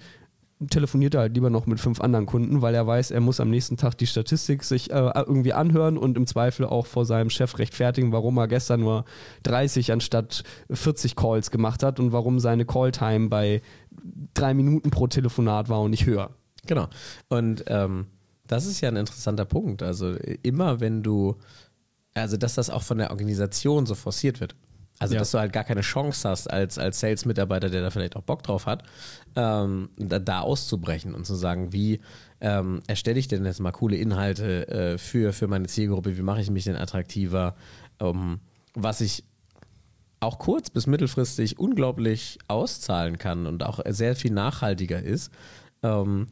telefoniert 0.69 1.13
er 1.15 1.21
halt 1.21 1.35
lieber 1.35 1.49
noch 1.49 1.65
mit 1.65 1.79
fünf 1.79 1.99
anderen 2.01 2.25
Kunden, 2.25 2.61
weil 2.61 2.75
er 2.75 2.87
weiß, 2.87 3.11
er 3.11 3.21
muss 3.21 3.39
am 3.39 3.49
nächsten 3.49 3.77
Tag 3.77 3.97
die 3.97 4.07
Statistik 4.07 4.63
sich 4.63 4.91
äh, 4.91 5.11
irgendwie 5.15 5.53
anhören 5.53 5.97
und 5.97 6.17
im 6.17 6.27
Zweifel 6.27 6.65
auch 6.65 6.85
vor 6.85 7.05
seinem 7.05 7.29
Chef 7.29 7.57
rechtfertigen, 7.59 8.11
warum 8.11 8.37
er 8.37 8.47
gestern 8.47 8.81
nur 8.81 9.05
30 9.43 9.91
anstatt 9.91 10.43
40 10.71 11.15
Calls 11.15 11.51
gemacht 11.51 11.83
hat 11.83 11.99
und 11.99 12.11
warum 12.11 12.39
seine 12.39 12.65
Calltime 12.65 13.29
bei 13.29 13.61
drei 14.33 14.53
Minuten 14.53 14.89
pro 14.89 15.07
Telefonat 15.07 15.69
war 15.69 15.81
und 15.81 15.91
nicht 15.91 16.05
höher. 16.05 16.31
Genau. 16.65 16.87
Und 17.29 17.65
ähm, 17.67 18.07
das 18.47 18.65
ist 18.65 18.81
ja 18.81 18.89
ein 18.89 18.95
interessanter 18.95 19.45
Punkt. 19.45 19.83
Also 19.83 20.15
immer 20.43 20.79
wenn 20.79 21.03
du, 21.03 21.37
also 22.13 22.37
dass 22.37 22.55
das 22.55 22.69
auch 22.69 22.83
von 22.83 22.97
der 22.97 23.11
Organisation 23.11 23.85
so 23.85 23.95
forciert 23.95 24.39
wird. 24.39 24.55
Also, 25.03 25.15
ja. 25.15 25.19
dass 25.19 25.31
du 25.31 25.39
halt 25.39 25.53
gar 25.53 25.63
keine 25.63 25.81
Chance 25.81 26.27
hast, 26.27 26.49
als, 26.49 26.77
als 26.77 26.99
Sales-Mitarbeiter, 26.99 27.69
der 27.69 27.81
da 27.81 27.89
vielleicht 27.91 28.15
auch 28.15 28.23
Bock 28.23 28.43
drauf 28.43 28.65
hat, 28.65 28.83
ähm, 29.35 29.89
da, 29.97 30.19
da, 30.19 30.39
auszubrechen 30.39 31.13
und 31.13 31.25
zu 31.25 31.35
sagen, 31.35 31.73
wie 31.73 31.99
ähm, 32.41 32.81
erstelle 32.87 33.19
ich 33.19 33.27
denn 33.27 33.45
jetzt 33.45 33.59
mal 33.59 33.71
coole 33.71 33.95
Inhalte 33.95 34.67
äh, 34.67 34.97
für, 34.97 35.33
für 35.33 35.47
meine 35.47 35.67
Zielgruppe, 35.67 36.17
wie 36.17 36.21
mache 36.21 36.41
ich 36.41 36.49
mich 36.49 36.63
denn 36.65 36.75
attraktiver, 36.75 37.55
ähm, 37.99 38.39
was 38.73 39.01
ich 39.01 39.23
auch 40.19 40.39
kurz- 40.39 40.69
bis 40.69 40.87
mittelfristig 40.87 41.59
unglaublich 41.59 42.39
auszahlen 42.47 43.17
kann 43.17 43.45
und 43.45 43.63
auch 43.63 43.79
sehr 43.89 44.15
viel 44.15 44.31
nachhaltiger 44.31 45.01
ist. 45.01 45.31
Ähm, 45.83 46.27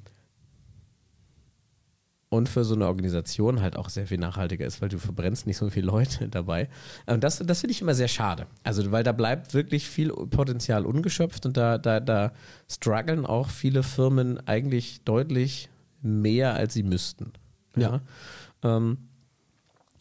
und 2.31 2.47
für 2.47 2.63
so 2.63 2.75
eine 2.75 2.87
Organisation 2.87 3.61
halt 3.61 3.75
auch 3.75 3.89
sehr 3.89 4.07
viel 4.07 4.17
nachhaltiger 4.17 4.65
ist, 4.65 4.81
weil 4.81 4.87
du 4.87 4.97
verbrennst 4.97 5.47
nicht 5.47 5.57
so 5.57 5.69
viele 5.69 5.87
Leute 5.87 6.27
dabei. 6.29 6.69
Und 7.05 7.25
das, 7.25 7.39
das 7.39 7.59
finde 7.59 7.73
ich 7.73 7.81
immer 7.81 7.93
sehr 7.93 8.07
schade. 8.07 8.47
Also, 8.63 8.89
weil 8.93 9.03
da 9.03 9.11
bleibt 9.11 9.53
wirklich 9.53 9.89
viel 9.89 10.11
Potenzial 10.13 10.85
ungeschöpft 10.85 11.45
und 11.45 11.57
da, 11.57 11.77
da, 11.77 11.99
da 11.99 12.31
strugglen 12.69 13.25
auch 13.25 13.49
viele 13.49 13.83
Firmen 13.83 14.39
eigentlich 14.47 15.03
deutlich 15.03 15.69
mehr, 16.01 16.53
als 16.53 16.73
sie 16.73 16.83
müssten. 16.83 17.33
Ja. 17.75 18.01
ja. 18.63 18.77
Ähm, 18.77 18.97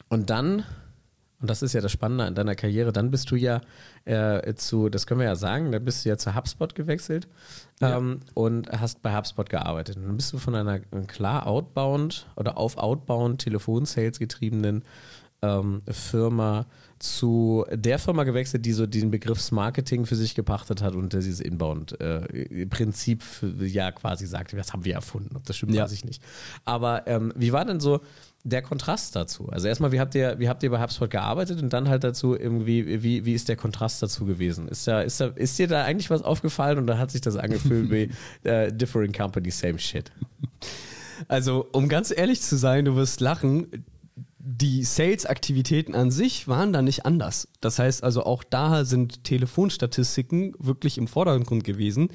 und 0.07 0.29
dann 0.29 0.63
und 1.41 1.49
das 1.49 1.63
ist 1.63 1.73
ja 1.73 1.81
das 1.81 1.91
Spannende 1.91 2.25
an 2.25 2.35
deiner 2.35 2.55
Karriere. 2.55 2.93
Dann 2.93 3.09
bist 3.09 3.31
du 3.31 3.35
ja 3.35 3.61
äh, 4.05 4.55
zu, 4.55 4.89
das 4.89 5.05
können 5.05 5.19
wir 5.19 5.27
ja 5.27 5.35
sagen, 5.35 5.71
da 5.71 5.79
bist 5.79 6.05
du 6.05 6.09
ja 6.09 6.17
zu 6.17 6.35
HubSpot 6.35 6.73
gewechselt 6.75 7.27
ja. 7.79 7.97
ähm, 7.97 8.19
und 8.33 8.71
hast 8.71 9.01
bei 9.01 9.15
HubSpot 9.15 9.49
gearbeitet. 9.49 9.97
Und 9.97 10.07
dann 10.07 10.15
bist 10.15 10.33
du 10.33 10.37
von 10.37 10.55
einer 10.55 10.79
klar 10.79 11.47
outbound 11.47 12.27
oder 12.35 12.57
auf 12.57 12.77
outbound 12.77 13.41
Telefonsales 13.41 14.19
getriebenen 14.19 14.83
ähm, 15.41 15.81
Firma 15.89 16.65
zu 16.99 17.65
der 17.71 17.97
Firma 17.97 18.23
gewechselt, 18.23 18.65
die 18.65 18.73
so 18.73 18.85
den 18.85 19.09
Begriff 19.09 19.51
Marketing 19.51 20.05
für 20.05 20.15
sich 20.15 20.35
gepachtet 20.35 20.83
hat 20.83 20.93
und 20.93 21.13
dieses 21.13 21.39
Inbound-Prinzip 21.39 23.23
äh, 23.41 23.65
ja 23.65 23.91
quasi 23.91 24.27
sagt, 24.27 24.53
das 24.53 24.71
haben 24.71 24.85
wir 24.85 24.93
erfunden. 24.93 25.35
Ob 25.35 25.43
das 25.45 25.57
stimmt, 25.57 25.73
ja. 25.73 25.83
weiß 25.83 25.93
ich 25.93 26.05
nicht. 26.05 26.21
Aber 26.63 27.07
ähm, 27.07 27.33
wie 27.35 27.53
war 27.53 27.65
denn 27.65 27.79
so 27.79 28.01
der 28.43 28.61
Kontrast 28.61 29.15
dazu? 29.15 29.49
Also 29.49 29.67
erstmal, 29.67 29.91
wie 29.91 29.99
habt 29.99 30.15
ihr, 30.15 30.39
wie 30.39 30.49
habt 30.49 30.63
ihr 30.63 30.71
bei 30.71 30.81
HubSpot 30.81 31.09
gearbeitet 31.09 31.61
und 31.61 31.71
dann 31.73 31.89
halt 31.89 32.03
dazu 32.03 32.37
irgendwie, 32.37 33.03
wie, 33.03 33.25
wie 33.25 33.33
ist 33.33 33.49
der 33.49 33.55
Kontrast 33.55 34.01
dazu 34.01 34.25
gewesen? 34.25 34.67
Ist 34.67 34.87
da, 34.87 35.01
ist 35.01 35.19
da, 35.19 35.27
ist 35.27 35.57
dir 35.59 35.67
da 35.67 35.83
eigentlich 35.83 36.09
was 36.09 36.23
aufgefallen 36.23 36.77
und 36.77 36.87
da 36.87 36.97
hat 36.97 37.11
sich 37.11 37.21
das 37.21 37.35
angefühlt 37.35 37.91
wie 37.91 38.09
uh, 38.47 38.71
different 38.71 39.15
company, 39.15 39.51
same 39.51 39.79
shit? 39.79 40.11
Also, 41.27 41.67
um 41.71 41.87
ganz 41.87 42.11
ehrlich 42.15 42.41
zu 42.41 42.57
sein, 42.57 42.85
du 42.85 42.95
wirst 42.95 43.21
lachen, 43.21 43.85
die 44.43 44.83
Sales-Aktivitäten 44.83 45.93
an 45.93 46.09
sich 46.09 46.47
waren 46.47 46.73
da 46.73 46.81
nicht 46.81 47.05
anders. 47.05 47.47
Das 47.61 47.77
heißt 47.77 48.03
also, 48.03 48.23
auch 48.23 48.43
da 48.43 48.85
sind 48.85 49.23
Telefonstatistiken 49.23 50.53
wirklich 50.57 50.97
im 50.97 51.07
Vordergrund 51.07 51.63
gewesen. 51.63 52.09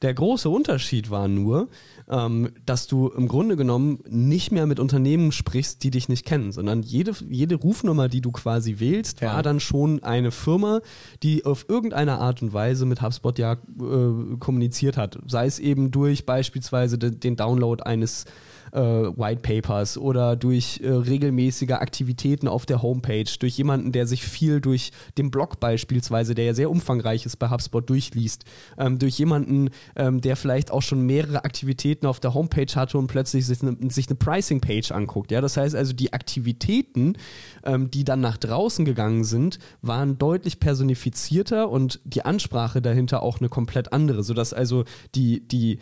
Der 0.00 0.14
große 0.14 0.48
Unterschied 0.48 1.10
war 1.10 1.26
nur, 1.26 1.68
ähm, 2.08 2.50
dass 2.64 2.86
du 2.86 3.08
im 3.08 3.26
Grunde 3.26 3.56
genommen 3.56 3.98
nicht 4.08 4.52
mehr 4.52 4.66
mit 4.66 4.78
Unternehmen 4.78 5.32
sprichst, 5.32 5.82
die 5.82 5.90
dich 5.90 6.08
nicht 6.08 6.24
kennen, 6.24 6.52
sondern 6.52 6.82
jede, 6.82 7.12
jede 7.28 7.56
Rufnummer, 7.56 8.08
die 8.08 8.20
du 8.20 8.30
quasi 8.30 8.78
wählst, 8.78 9.20
ja. 9.20 9.34
war 9.34 9.42
dann 9.42 9.58
schon 9.58 10.02
eine 10.04 10.30
Firma, 10.30 10.82
die 11.22 11.44
auf 11.44 11.66
irgendeine 11.68 12.18
Art 12.18 12.42
und 12.42 12.52
Weise 12.52 12.86
mit 12.86 13.02
HubSpot 13.02 13.38
ja 13.38 13.54
äh, 13.54 14.36
kommuniziert 14.38 14.96
hat. 14.96 15.18
Sei 15.26 15.46
es 15.46 15.58
eben 15.58 15.90
durch 15.90 16.26
beispielsweise 16.26 16.96
de, 16.96 17.10
den 17.10 17.36
Download 17.36 17.82
eines 17.82 18.24
äh, 18.72 18.80
White 18.80 19.42
Papers 19.42 19.98
oder 19.98 20.36
durch 20.36 20.80
äh, 20.82 20.88
regelmäßige 20.88 21.72
Aktivitäten 21.72 22.48
auf 22.48 22.66
der 22.66 22.82
Homepage, 22.82 23.24
durch 23.38 23.56
jemanden, 23.56 23.92
der 23.92 24.06
sich 24.06 24.22
viel 24.22 24.60
durch 24.60 24.92
den 25.18 25.30
Blog 25.30 25.60
beispielsweise, 25.60 26.34
der 26.34 26.46
ja 26.46 26.54
sehr 26.54 26.70
umfangreich 26.70 27.26
ist 27.26 27.36
bei 27.36 27.50
HubSpot, 27.50 27.88
durchliest, 27.88 28.44
ähm, 28.78 28.98
durch 28.98 29.18
jemanden, 29.18 29.70
ähm, 29.96 30.20
der 30.20 30.36
vielleicht 30.36 30.70
auch 30.70 30.82
schon 30.82 31.02
mehrere 31.02 31.44
Aktivitäten 31.44 32.06
auf 32.06 32.20
der 32.20 32.34
Homepage 32.34 32.74
hatte 32.74 32.98
und 32.98 33.06
plötzlich 33.06 33.46
sich 33.46 33.62
eine, 33.62 33.76
sich 33.90 34.08
eine 34.08 34.16
Pricing-Page 34.16 34.92
anguckt. 34.92 35.30
Ja, 35.30 35.40
das 35.40 35.56
heißt 35.56 35.74
also, 35.74 35.92
die 35.92 36.12
Aktivitäten, 36.12 37.14
ähm, 37.64 37.90
die 37.90 38.04
dann 38.04 38.20
nach 38.20 38.38
draußen 38.38 38.84
gegangen 38.84 39.24
sind, 39.24 39.58
waren 39.82 40.18
deutlich 40.18 40.60
personifizierter 40.60 41.68
und 41.68 42.00
die 42.04 42.24
Ansprache 42.24 42.80
dahinter 42.80 43.22
auch 43.22 43.40
eine 43.40 43.48
komplett 43.48 43.92
andere, 43.92 44.22
sodass 44.22 44.52
also 44.52 44.84
die, 45.14 45.46
die 45.46 45.78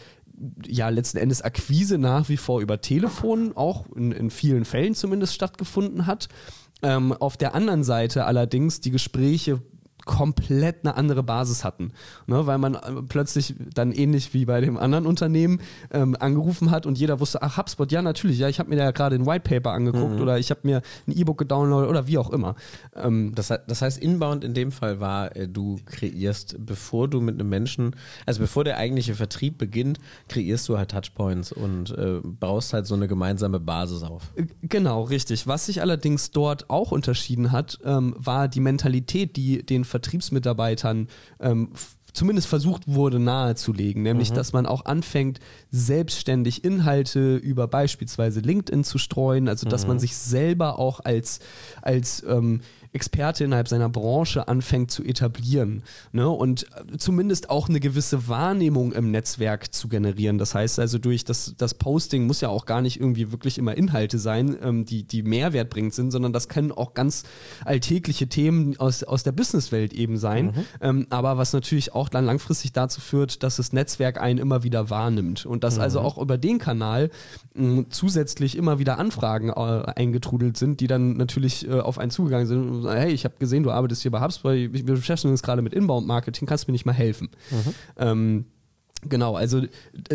ja 0.67 0.89
letzten 0.89 1.19
Endes 1.19 1.43
Akquise 1.43 1.99
nach 1.99 2.29
wie 2.29 2.37
vor 2.37 2.61
über 2.61 2.81
Telefon 2.81 3.57
auch 3.57 3.87
in, 3.95 4.13
in 4.13 4.31
vielen 4.31 4.65
Fällen 4.65 4.95
zumindest 4.95 5.35
stattgefunden 5.35 6.07
hat. 6.07 6.29
Ähm, 6.83 7.13
auf 7.13 7.37
der 7.37 7.55
anderen 7.55 7.85
Seite 7.85 8.25
allerdings 8.25 8.81
die 8.81 8.91
Gespräche 8.91 9.61
komplett 10.11 10.79
eine 10.83 10.97
andere 10.97 11.23
Basis 11.23 11.63
hatten. 11.63 11.93
Ne, 12.27 12.45
weil 12.45 12.59
man 12.59 12.75
äh, 12.75 12.81
plötzlich 13.09 13.55
dann 13.75 13.93
ähnlich 13.93 14.35
wie 14.35 14.45
bei 14.45 14.61
dem 14.61 14.77
anderen 14.77 15.07
Unternehmen 15.07 15.61
ähm, 15.93 16.17
angerufen 16.19 16.73
hat 16.73 16.85
und 16.85 16.99
jeder 16.99 17.21
wusste, 17.21 17.43
ach, 17.43 17.57
HubSpot, 17.57 17.91
ja, 17.93 18.03
natürlich, 18.03 18.41
ja, 18.41 18.49
ich 18.49 18.59
habe 18.59 18.71
mir 18.71 18.77
da 18.77 18.91
gerade 18.91 19.15
ein 19.15 19.25
White 19.25 19.49
Paper 19.49 19.71
angeguckt 19.71 20.17
mhm. 20.17 20.21
oder 20.21 20.37
ich 20.37 20.51
habe 20.51 20.61
mir 20.65 20.83
ein 21.07 21.17
E-Book 21.17 21.39
gedownloadet 21.39 21.89
oder 21.89 22.09
wie 22.09 22.19
auch 22.19 22.31
immer. 22.31 22.57
Ähm, 22.97 23.33
das, 23.37 23.49
das, 23.69 23.83
heißt, 23.83 23.99
Inbound 23.99 24.43
in 24.43 24.53
dem 24.53 24.73
Fall 24.73 24.99
war, 24.99 25.37
äh, 25.37 25.47
du 25.47 25.79
kreierst, 25.87 26.57
bevor 26.59 27.07
du 27.07 27.21
mit 27.21 27.37
einem 27.37 27.49
Menschen, 27.49 27.95
also 28.27 28.41
bevor 28.41 28.65
der 28.65 28.79
eigentliche 28.79 29.15
Vertrieb 29.15 29.59
beginnt, 29.59 30.01
kreierst 30.27 30.69
du 30.69 30.77
halt 30.77 30.91
Touchpoints 30.91 31.53
und 31.53 31.97
äh, 31.97 32.19
baust 32.25 32.73
halt 32.73 32.87
so 32.87 32.97
eine 32.97 33.07
gemeinsame 33.07 33.61
Basis 33.61 34.03
auf. 34.03 34.25
Äh, 34.35 34.47
genau, 34.63 35.05
richtig. 35.05 35.47
Was 35.47 35.67
sich 35.67 35.81
allerdings 35.81 36.33
dort 36.33 36.69
auch 36.69 36.91
unterschieden 36.91 37.53
hat, 37.53 37.79
ähm, 37.85 38.17
war 38.19 38.49
die 38.49 38.61
Mentalität, 38.61 39.37
die 39.37 39.65
den 39.65 39.85
Vertriebsmitarbeitern 40.01 41.09
ähm, 41.41 41.71
zumindest 42.13 42.49
versucht 42.49 42.83
wurde 42.87 43.19
nahezulegen, 43.19 44.03
nämlich 44.03 44.31
mhm. 44.31 44.35
dass 44.35 44.53
man 44.53 44.67
auch 44.67 44.85
anfängt, 44.85 45.41
selbstständig 45.71 46.65
Inhalte 46.65 47.37
über 47.37 47.69
beispielsweise 47.69 48.41
LinkedIn 48.41 48.85
zu 48.85 48.99
streuen, 48.99 49.49
also 49.49 49.69
dass 49.69 49.83
mhm. 49.83 49.89
man 49.89 49.99
sich 49.99 50.17
selber 50.17 50.79
auch 50.79 51.01
als, 51.01 51.41
als 51.83 52.23
ähm, 52.27 52.61
Experte 52.93 53.45
innerhalb 53.45 53.69
seiner 53.69 53.89
Branche 53.89 54.49
anfängt 54.49 54.91
zu 54.91 55.05
etablieren 55.05 55.85
ne? 56.11 56.29
und 56.29 56.67
zumindest 56.99 57.49
auch 57.49 57.69
eine 57.69 57.79
gewisse 57.79 58.27
Wahrnehmung 58.27 58.93
im 58.93 59.13
Netzwerk 59.13 59.73
zu 59.73 59.89
generieren. 59.89 60.39
Das 60.39 60.55
heißt 60.57 60.81
also 60.81 60.99
durch 60.99 61.25
das, 61.25 61.55
das 61.57 61.75
Posting 61.75 62.27
muss 62.27 62.41
ja 62.41 62.49
auch 62.49 62.67
gar 62.67 62.83
nicht 62.83 62.99
irgendwie 62.99 63.31
wirklich 63.31 63.59
immer 63.59 63.77
Inhalte 63.77 64.19
sein, 64.19 64.57
ähm, 64.61 64.85
die, 64.85 65.05
die 65.05 65.23
Mehrwert 65.23 65.71
bringend 65.71 65.95
sind, 65.95 66.11
sondern 66.11 66.33
das 66.33 66.49
können 66.49 66.73
auch 66.73 66.95
ganz 66.95 67.23
alltägliche 67.65 68.29
Themen 68.29 68.77
aus, 68.79 69.05
aus 69.05 69.23
der 69.23 69.33
Businesswelt 69.33 69.93
eben 69.93 70.17
sein. 70.17 70.47
Mhm. 70.47 70.65
Ähm, 70.81 71.07
aber 71.11 71.39
was 71.39 71.53
natürlich 71.53 71.95
auch 71.95 72.09
dann 72.09 72.25
langfristig 72.25 72.73
dazu 72.73 73.01
führt, 73.01 73.45
dass 73.45 73.57
das 73.57 73.73
Netzwerk 73.73 74.21
einen 74.21 74.39
immer 74.39 74.65
wieder 74.65 74.91
wahrnimmt 74.91 75.47
und 75.47 75.60
dass 75.61 75.79
also 75.79 76.01
mhm. 76.01 76.07
also 76.07 76.19
auch 76.19 76.23
über 76.23 76.39
den 76.39 76.59
Kanal 76.59 77.11
mh, 77.55 77.87
zusätzlich 77.91 78.57
immer 78.57 78.79
wieder 78.79 78.99
Anfragen 78.99 79.51
äh, 79.51 79.53
eingetrudelt 79.53 80.57
sind, 80.57 80.81
die 80.81 80.87
dann 80.87 81.17
natürlich 81.17 81.69
äh, 81.69 81.81
auf 81.81 81.99
einen 81.99 82.11
zugegangen 82.11 82.47
sind 82.47 82.87
hey, 82.89 83.13
ich 83.13 83.25
habe 83.25 83.35
gesehen, 83.39 83.63
du 83.63 83.71
arbeitest 83.71 84.03
hier 84.03 84.11
bei 84.11 84.21
HubSpot, 84.21 84.53
wir 84.53 84.85
beschäftigen 84.85 85.33
uns 85.33 85.43
gerade 85.43 85.63
mit 85.63 85.75
Inbound-Marketing, 85.75 86.47
kannst 86.47 86.67
du 86.67 86.71
mir 86.71 86.73
nicht 86.73 86.87
mal 86.87 86.93
helfen? 86.93 87.29
Mhm. 87.51 87.75
Ähm, 87.97 88.45
genau, 89.03 89.37
also 89.37 89.63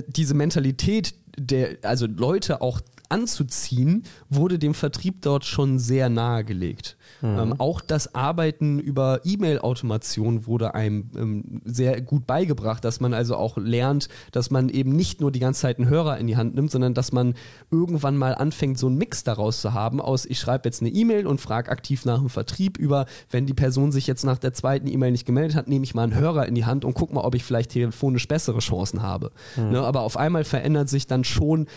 diese 0.08 0.34
Mentalität, 0.34 1.14
der, 1.38 1.78
also 1.84 2.08
Leute 2.08 2.62
auch 2.62 2.82
anzuziehen, 3.16 4.04
wurde 4.30 4.60
dem 4.60 4.74
Vertrieb 4.74 5.22
dort 5.22 5.46
schon 5.46 5.80
sehr 5.80 6.10
nahegelegt. 6.10 6.98
Mhm. 7.22 7.40
Ähm, 7.40 7.56
auch 7.60 7.80
das 7.80 8.14
Arbeiten 8.14 8.78
über 8.78 9.22
E-Mail-Automation 9.24 10.48
wurde 10.48 10.76
einem 10.76 11.10
ähm, 11.16 11.62
sehr 11.64 12.02
gut 12.02 12.28
beigebracht, 12.28 12.84
dass 12.84 13.00
man 13.00 13.14
also 13.14 13.38
auch 13.38 13.56
lernt, 13.56 14.10
dass 14.34 14.52
man 14.52 14.68
eben 14.68 14.92
nicht 14.92 15.22
nur 15.22 15.32
die 15.32 15.40
ganze 15.40 15.62
Zeit 15.62 15.80
einen 15.80 15.88
Hörer 15.88 16.18
in 16.18 16.28
die 16.28 16.36
Hand 16.36 16.56
nimmt, 16.56 16.72
sondern 16.72 16.94
dass 16.94 17.14
man 17.14 17.36
irgendwann 17.72 18.18
mal 18.18 18.36
anfängt, 18.36 18.78
so 18.78 18.88
einen 18.88 18.98
Mix 18.98 19.24
daraus 19.24 19.62
zu 19.62 19.74
haben 19.74 20.02
aus, 20.02 20.26
ich 20.26 20.38
schreibe 20.38 20.68
jetzt 20.68 20.82
eine 20.82 20.90
E-Mail 20.90 21.26
und 21.26 21.40
frage 21.40 21.72
aktiv 21.72 22.04
nach 22.04 22.20
dem 22.20 22.30
Vertrieb 22.30 22.78
über, 22.78 23.06
wenn 23.30 23.46
die 23.46 23.54
Person 23.54 23.94
sich 23.94 24.08
jetzt 24.08 24.26
nach 24.26 24.40
der 24.40 24.54
zweiten 24.54 24.88
E-Mail 24.88 25.12
nicht 25.12 25.26
gemeldet 25.26 25.56
hat, 25.56 25.70
nehme 25.70 25.86
ich 25.86 25.96
mal 25.96 26.04
einen 26.04 26.16
Hörer 26.16 26.48
in 26.48 26.56
die 26.56 26.66
Hand 26.66 26.84
und 26.84 26.96
gucke 26.96 27.14
mal, 27.14 27.22
ob 27.22 27.34
ich 27.34 27.46
vielleicht 27.46 27.72
telefonisch 27.72 28.28
bessere 28.28 28.60
Chancen 28.60 29.02
habe. 29.02 29.32
Mhm. 29.56 29.70
Ne, 29.70 29.82
aber 29.82 30.02
auf 30.02 30.18
einmal 30.18 30.44
verändert 30.44 30.90
sich 30.90 31.08
dann 31.08 31.24
schon 31.24 31.68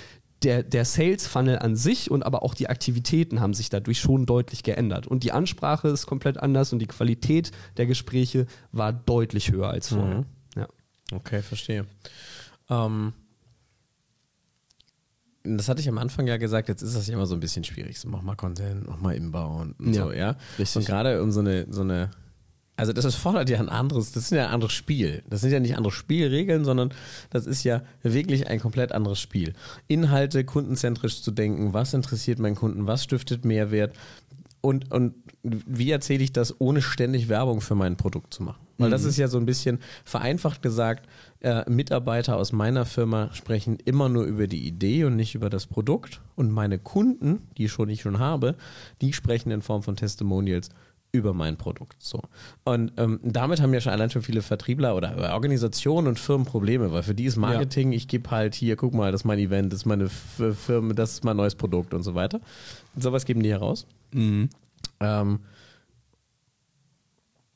der, 0.43 0.63
der 0.63 0.85
Sales 0.85 1.27
Funnel 1.27 1.59
an 1.59 1.75
sich 1.75 2.11
und 2.11 2.25
aber 2.25 2.43
auch 2.43 2.55
die 2.55 2.69
Aktivitäten 2.69 3.41
haben 3.41 3.55
sich 3.55 3.71
dadurch 3.71 3.99
schon 3.99 4.27
deutlich 4.27 4.63
geändert. 4.63 5.07
Und 5.07 5.25
die 5.25 5.33
Ansprache 5.33 5.89
ist 5.89 6.07
komplett 6.07 6.39
anders 6.39 6.73
und 6.73 6.79
die 6.79 6.87
Qualität 6.87 7.51
der 7.77 7.87
Gespräche 7.87 8.47
war 8.71 8.93
deutlich 8.93 9.51
höher 9.51 9.69
als 9.69 9.89
vorher. 9.89 10.19
Mhm. 10.19 10.27
Ja. 10.57 10.69
Okay, 11.13 11.43
verstehe. 11.43 11.87
Ähm, 12.71 13.13
das 15.43 15.69
hatte 15.69 15.81
ich 15.81 15.89
am 15.89 15.99
Anfang 15.99 16.27
ja 16.27 16.37
gesagt, 16.37 16.69
jetzt 16.69 16.83
ist 16.83 16.95
das 16.95 17.07
ja 17.07 17.15
immer 17.15 17.27
so 17.27 17.35
ein 17.35 17.41
bisschen 17.41 17.65
schwierig. 17.65 17.99
So, 17.99 18.09
mach 18.09 18.23
mal 18.23 18.37
Content, 18.37 18.87
mach 18.87 19.01
mal 19.01 19.15
Inbound 19.15 19.79
und 19.81 19.95
ja, 19.95 20.05
so, 20.05 20.13
ja. 20.13 20.37
Richtig. 20.59 20.77
Und 20.77 20.87
gerade 20.87 21.23
um 21.23 21.33
so 21.33 21.41
eine, 21.41 21.67
so 21.71 21.81
eine 21.81 22.11
also 22.79 22.93
das 22.93 23.15
fordert 23.17 23.51
ja 23.51 23.59
ein 23.59 23.69
anderes, 23.69 24.13
das 24.13 24.25
ist 24.25 24.31
ja 24.31 24.47
ein 24.47 24.55
anderes 24.55 24.73
Spiel. 24.73 25.23
Das 25.29 25.41
sind 25.41 25.51
ja 25.51 25.59
nicht 25.59 25.77
andere 25.77 25.93
Spielregeln, 25.93 26.65
sondern 26.65 26.95
das 27.31 27.45
ist 27.47 27.65
ja 27.65 27.83
wirklich 28.05 28.47
ein 28.47 28.61
komplett 28.61 28.93
anderes 28.93 29.21
Spiel. 29.21 29.55
Inhalte 29.89 30.45
kundenzentrisch 30.45 31.21
zu 31.23 31.33
denken, 31.33 31.73
was 31.73 31.93
interessiert 31.93 32.39
meinen 32.39 32.55
Kunden, 32.55 32.87
was 32.87 33.03
stiftet 33.03 33.45
Mehrwert 33.45 33.97
und, 34.61 34.93
und 34.93 35.15
wie 35.43 35.91
erzähle 35.91 36.23
ich 36.23 36.33
das, 36.33 36.61
ohne 36.61 36.81
ständig 36.81 37.29
Werbung 37.29 37.61
für 37.61 37.75
mein 37.75 37.97
Produkt 37.97 38.33
zu 38.33 38.45
machen. 38.45 38.65
Weil 38.79 38.89
mhm. 38.89 38.93
das 38.93 39.03
ist 39.03 39.17
ja 39.17 39.27
so 39.27 39.39
ein 39.39 39.47
bisschen 39.47 39.81
vereinfacht 40.05 40.63
gesagt, 40.63 41.09
äh, 41.41 41.69
Mitarbeiter 41.69 42.37
aus 42.37 42.53
meiner 42.53 42.87
Firma 42.87 43.31
sprechen 43.33 43.79
immer 43.85 44.09
nur 44.09 44.23
über 44.23 44.47
die 44.47 44.67
Idee 44.67 45.05
und 45.05 45.17
nicht 45.17 45.35
über 45.35 45.51
das 45.51 45.67
Produkt. 45.67 46.21
Und 46.37 46.53
meine 46.53 46.79
Kunden, 46.79 47.49
die 47.57 47.69
schon 47.69 47.89
ich 47.89 48.03
schon 48.03 48.21
habe, 48.21 48.55
die 49.01 49.13
sprechen 49.13 49.51
in 49.51 49.63
Form 49.63 49.83
von 49.83 49.97
Testimonials 49.97 50.71
über 51.13 51.33
mein 51.33 51.57
Produkt. 51.57 51.97
So. 52.03 52.23
Und 52.65 52.93
ähm, 52.97 53.21
damit 53.23 53.63
haben 53.63 53.73
ja 53.73 53.81
schon 53.81 53.93
allein 53.93 54.11
schon 54.11 54.23
viele 54.23 54.43
Vertriebler 54.43 54.95
oder 54.95 55.33
Organisationen 55.33 56.07
und 56.07 56.19
Firmen 56.19 56.47
Probleme, 56.47 56.93
weil 56.93 57.03
für 57.03 57.15
die 57.15 57.25
ist 57.25 57.37
Marketing, 57.37 57.93
ja. 57.93 57.97
ich 57.97 58.09
gebe 58.09 58.31
halt 58.31 58.55
hier, 58.55 58.77
guck 58.77 58.95
mal, 58.95 59.11
das 59.11 59.23
ist 59.23 59.25
mein 59.25 59.39
Event, 59.39 59.73
das 59.73 59.81
ist 59.81 59.87
meine 59.87 60.09
Firma, 60.09 60.95
das 60.95 61.13
ist 61.13 61.25
mein 61.25 61.37
neues 61.37 61.55
Produkt 61.55 61.95
und 61.95 62.03
so 62.03 62.15
weiter. 62.15 62.41
Und 62.95 63.03
sowas 63.03 63.25
geben 63.25 63.43
die 63.43 63.51
heraus. 63.51 63.87
Mhm. 64.13 64.51
Ähm, 65.01 65.41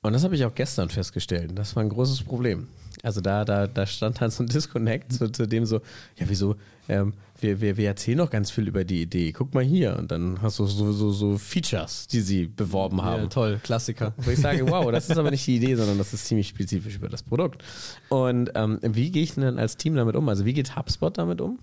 und 0.02 0.12
das 0.12 0.24
habe 0.24 0.34
ich 0.34 0.44
auch 0.44 0.54
gestern 0.54 0.88
festgestellt. 0.88 1.52
Das 1.54 1.76
war 1.76 1.82
ein 1.82 1.88
großes 1.88 2.22
Problem. 2.24 2.68
Also 3.02 3.20
da, 3.20 3.44
da, 3.44 3.66
da 3.66 3.86
stand 3.86 4.20
halt 4.20 4.32
so 4.32 4.42
ein 4.42 4.48
Disconnect 4.48 5.12
zu, 5.12 5.30
zu 5.30 5.46
dem 5.46 5.64
so, 5.64 5.76
ja, 6.16 6.28
wieso, 6.28 6.56
ähm, 6.88 7.14
wir, 7.42 7.60
wir, 7.60 7.76
wir 7.76 7.88
erzählen 7.88 8.18
noch 8.18 8.30
ganz 8.30 8.50
viel 8.50 8.68
über 8.68 8.84
die 8.84 9.02
Idee. 9.02 9.32
Guck 9.32 9.54
mal 9.54 9.64
hier. 9.64 9.96
Und 9.96 10.10
dann 10.10 10.40
hast 10.40 10.58
du 10.58 10.66
so, 10.66 10.92
so, 10.92 11.10
so 11.10 11.38
Features, 11.38 12.06
die 12.06 12.20
sie 12.20 12.46
beworben 12.46 13.02
haben. 13.02 13.24
Ja, 13.24 13.28
toll, 13.28 13.60
Klassiker. 13.62 14.14
Wo 14.16 14.30
ich 14.30 14.38
sage, 14.38 14.68
wow, 14.68 14.90
das 14.90 15.10
ist 15.10 15.18
aber 15.18 15.30
nicht 15.30 15.46
die 15.46 15.56
Idee, 15.56 15.74
sondern 15.74 15.98
das 15.98 16.12
ist 16.14 16.26
ziemlich 16.26 16.48
spezifisch 16.48 16.96
über 16.96 17.08
das 17.08 17.22
Produkt. 17.22 17.62
Und 18.08 18.52
ähm, 18.54 18.78
wie 18.82 19.10
gehe 19.10 19.22
ich 19.22 19.34
denn 19.34 19.58
als 19.58 19.76
Team 19.76 19.94
damit 19.94 20.16
um? 20.16 20.28
Also 20.28 20.44
wie 20.44 20.52
geht 20.52 20.76
HubSpot 20.76 21.16
damit 21.16 21.40
um? 21.40 21.58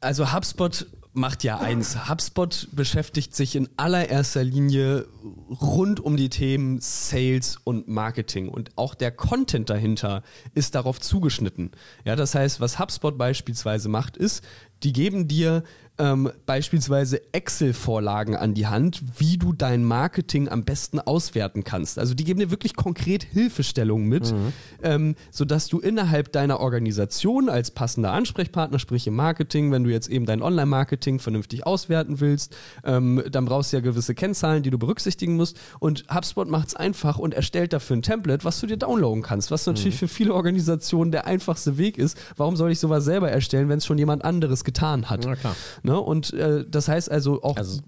Also 0.00 0.32
HubSpot 0.32 0.86
macht 1.16 1.44
ja 1.44 1.58
eins. 1.58 2.08
HubSpot 2.08 2.68
beschäftigt 2.72 3.34
sich 3.34 3.56
in 3.56 3.68
allererster 3.76 4.44
Linie 4.44 5.06
rund 5.50 5.98
um 6.00 6.16
die 6.16 6.28
Themen 6.28 6.80
Sales 6.80 7.58
und 7.64 7.88
Marketing 7.88 8.48
und 8.48 8.70
auch 8.76 8.94
der 8.94 9.10
Content 9.10 9.70
dahinter 9.70 10.22
ist 10.54 10.74
darauf 10.74 11.00
zugeschnitten. 11.00 11.72
Ja, 12.04 12.16
das 12.16 12.34
heißt, 12.34 12.60
was 12.60 12.78
HubSpot 12.78 13.16
beispielsweise 13.16 13.88
macht, 13.88 14.16
ist, 14.16 14.44
die 14.82 14.92
geben 14.92 15.26
dir 15.26 15.64
ähm, 15.98 16.30
beispielsweise 16.44 17.20
Excel-Vorlagen 17.32 18.36
an 18.36 18.54
die 18.54 18.66
Hand, 18.66 19.02
wie 19.18 19.38
du 19.38 19.52
dein 19.52 19.84
Marketing 19.84 20.48
am 20.48 20.64
besten 20.64 21.00
auswerten 21.00 21.64
kannst. 21.64 21.98
Also 21.98 22.14
die 22.14 22.24
geben 22.24 22.40
dir 22.40 22.50
wirklich 22.50 22.76
konkret 22.76 23.24
Hilfestellungen 23.24 24.08
mit, 24.08 24.32
mhm. 24.32 24.52
ähm, 24.82 25.14
sodass 25.30 25.68
du 25.68 25.78
innerhalb 25.80 26.32
deiner 26.32 26.60
Organisation 26.60 27.48
als 27.48 27.70
passender 27.70 28.12
Ansprechpartner, 28.12 28.78
sprich 28.78 29.06
im 29.06 29.16
Marketing, 29.16 29.72
wenn 29.72 29.84
du 29.84 29.90
jetzt 29.90 30.08
eben 30.08 30.26
dein 30.26 30.42
Online-Marketing 30.42 31.18
vernünftig 31.18 31.66
auswerten 31.66 32.20
willst, 32.20 32.54
ähm, 32.84 33.22
dann 33.30 33.46
brauchst 33.46 33.72
du 33.72 33.78
ja 33.78 33.80
gewisse 33.80 34.14
Kennzahlen, 34.14 34.62
die 34.62 34.70
du 34.70 34.78
berücksichtigen 34.78 35.36
musst. 35.36 35.58
Und 35.80 36.04
HubSpot 36.12 36.48
macht 36.48 36.68
es 36.68 36.76
einfach 36.76 37.18
und 37.18 37.34
erstellt 37.34 37.72
dafür 37.72 37.96
ein 37.96 38.02
Template, 38.02 38.44
was 38.44 38.60
du 38.60 38.66
dir 38.66 38.76
downloaden 38.76 39.22
kannst, 39.22 39.50
was 39.50 39.66
natürlich 39.66 39.94
mhm. 39.94 39.98
für 39.98 40.08
viele 40.08 40.34
Organisationen 40.34 41.10
der 41.10 41.26
einfachste 41.26 41.78
Weg 41.78 41.98
ist. 41.98 42.18
Warum 42.36 42.56
soll 42.56 42.70
ich 42.70 42.78
sowas 42.78 43.04
selber 43.04 43.30
erstellen, 43.30 43.68
wenn 43.68 43.78
es 43.78 43.86
schon 43.86 43.98
jemand 43.98 44.24
anderes 44.24 44.64
getan 44.64 45.08
hat? 45.08 45.24
Na 45.24 45.36
klar. 45.36 45.56
Ne? 45.86 46.00
Und 46.00 46.32
äh, 46.32 46.64
das 46.68 46.88
heißt 46.88 47.12
also 47.12 47.44
auch 47.44 47.56
also, 47.56 47.80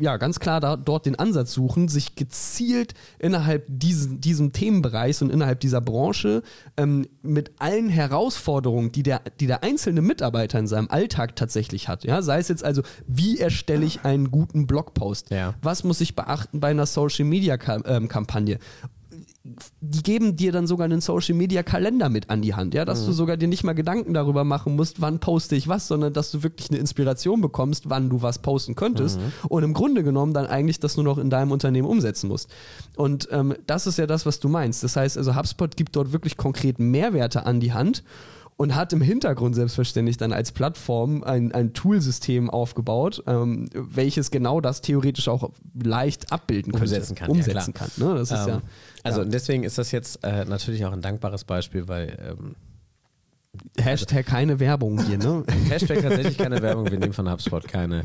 ja, 0.00 0.16
ganz 0.16 0.40
klar 0.40 0.60
da, 0.60 0.76
dort 0.76 1.04
den 1.04 1.18
Ansatz 1.18 1.52
suchen, 1.52 1.88
sich 1.88 2.14
gezielt 2.14 2.94
innerhalb 3.18 3.66
diesen, 3.68 4.22
diesem 4.22 4.54
Themenbereichs 4.54 5.20
und 5.20 5.30
innerhalb 5.30 5.60
dieser 5.60 5.82
Branche 5.82 6.42
ähm, 6.78 7.06
mit 7.20 7.52
allen 7.58 7.90
Herausforderungen, 7.90 8.92
die 8.92 9.02
der, 9.02 9.20
die 9.40 9.46
der 9.46 9.62
einzelne 9.62 10.00
Mitarbeiter 10.00 10.58
in 10.58 10.66
seinem 10.66 10.88
Alltag 10.88 11.36
tatsächlich 11.36 11.86
hat. 11.86 12.02
Ja? 12.04 12.22
Sei 12.22 12.38
es 12.38 12.48
jetzt 12.48 12.64
also, 12.64 12.80
wie 13.06 13.38
erstelle 13.38 13.84
ich 13.84 14.06
einen 14.06 14.30
guten 14.30 14.66
Blogpost? 14.66 15.28
Ja. 15.28 15.52
Was 15.60 15.84
muss 15.84 16.00
ich 16.00 16.16
beachten 16.16 16.60
bei 16.60 16.68
einer 16.68 16.86
Social-Media-Kampagne? 16.86 18.58
Die 19.80 20.02
geben 20.02 20.36
dir 20.36 20.52
dann 20.52 20.66
sogar 20.66 20.84
einen 20.84 21.00
Social 21.00 21.34
Media 21.34 21.62
Kalender 21.62 22.08
mit 22.08 22.30
an 22.30 22.42
die 22.42 22.54
Hand, 22.54 22.74
ja, 22.74 22.84
dass 22.84 23.02
mhm. 23.02 23.06
du 23.06 23.12
sogar 23.12 23.36
dir 23.36 23.48
nicht 23.48 23.64
mal 23.64 23.74
Gedanken 23.74 24.14
darüber 24.14 24.44
machen 24.44 24.76
musst, 24.76 25.00
wann 25.00 25.18
poste 25.18 25.56
ich 25.56 25.68
was, 25.68 25.88
sondern 25.88 26.12
dass 26.12 26.30
du 26.30 26.42
wirklich 26.42 26.70
eine 26.70 26.78
Inspiration 26.78 27.40
bekommst, 27.40 27.90
wann 27.90 28.10
du 28.10 28.22
was 28.22 28.40
posten 28.40 28.74
könntest 28.74 29.18
mhm. 29.18 29.32
und 29.48 29.62
im 29.62 29.74
Grunde 29.74 30.02
genommen 30.02 30.34
dann 30.34 30.46
eigentlich 30.46 30.80
das 30.80 30.96
nur 30.96 31.04
noch 31.04 31.18
in 31.18 31.30
deinem 31.30 31.52
Unternehmen 31.52 31.88
umsetzen 31.88 32.28
musst. 32.28 32.50
Und 32.96 33.28
ähm, 33.30 33.54
das 33.66 33.86
ist 33.86 33.98
ja 33.98 34.06
das, 34.06 34.26
was 34.26 34.40
du 34.40 34.48
meinst. 34.48 34.82
Das 34.82 34.96
heißt 34.96 35.16
also, 35.18 35.34
HubSpot 35.34 35.76
gibt 35.76 35.96
dort 35.96 36.12
wirklich 36.12 36.36
konkret 36.36 36.78
Mehrwerte 36.78 37.46
an 37.46 37.60
die 37.60 37.72
Hand 37.72 38.02
und 38.58 38.74
hat 38.74 38.92
im 38.92 39.00
Hintergrund 39.00 39.54
selbstverständlich 39.54 40.16
dann 40.16 40.32
als 40.32 40.50
Plattform 40.50 41.22
ein, 41.22 41.52
ein 41.52 41.74
Toolsystem 41.74 42.50
aufgebaut, 42.50 43.22
ähm, 43.28 43.70
welches 43.72 44.32
genau 44.32 44.60
das 44.60 44.80
theoretisch 44.80 45.28
auch 45.28 45.52
leicht 45.80 46.32
abbilden 46.32 46.72
könnte. 46.72 46.86
Umsetzen 46.86 47.14
kann. 47.14 47.30
Umsetzen 47.30 47.72
ja, 47.72 47.78
kann. 47.78 47.90
Ne? 47.96 48.14
Das 48.16 48.32
ist 48.32 48.40
ähm, 48.40 48.48
ja, 48.48 48.62
also 49.04 49.22
ja. 49.22 49.28
deswegen 49.28 49.62
ist 49.62 49.78
das 49.78 49.92
jetzt 49.92 50.24
äh, 50.24 50.44
natürlich 50.44 50.84
auch 50.84 50.92
ein 50.92 51.00
dankbares 51.00 51.44
Beispiel, 51.44 51.86
weil 51.86 52.18
ähm, 52.20 52.56
Hashtag 53.80 54.26
keine 54.26 54.60
Werbung 54.60 55.02
hier, 55.04 55.18
ne? 55.18 55.42
Hashtag 55.68 56.02
tatsächlich 56.02 56.36
keine 56.36 56.60
Werbung, 56.60 56.90
wir 56.90 56.98
nehmen 56.98 57.14
von 57.14 57.30
HubSpot 57.30 57.66
keine. 57.66 58.04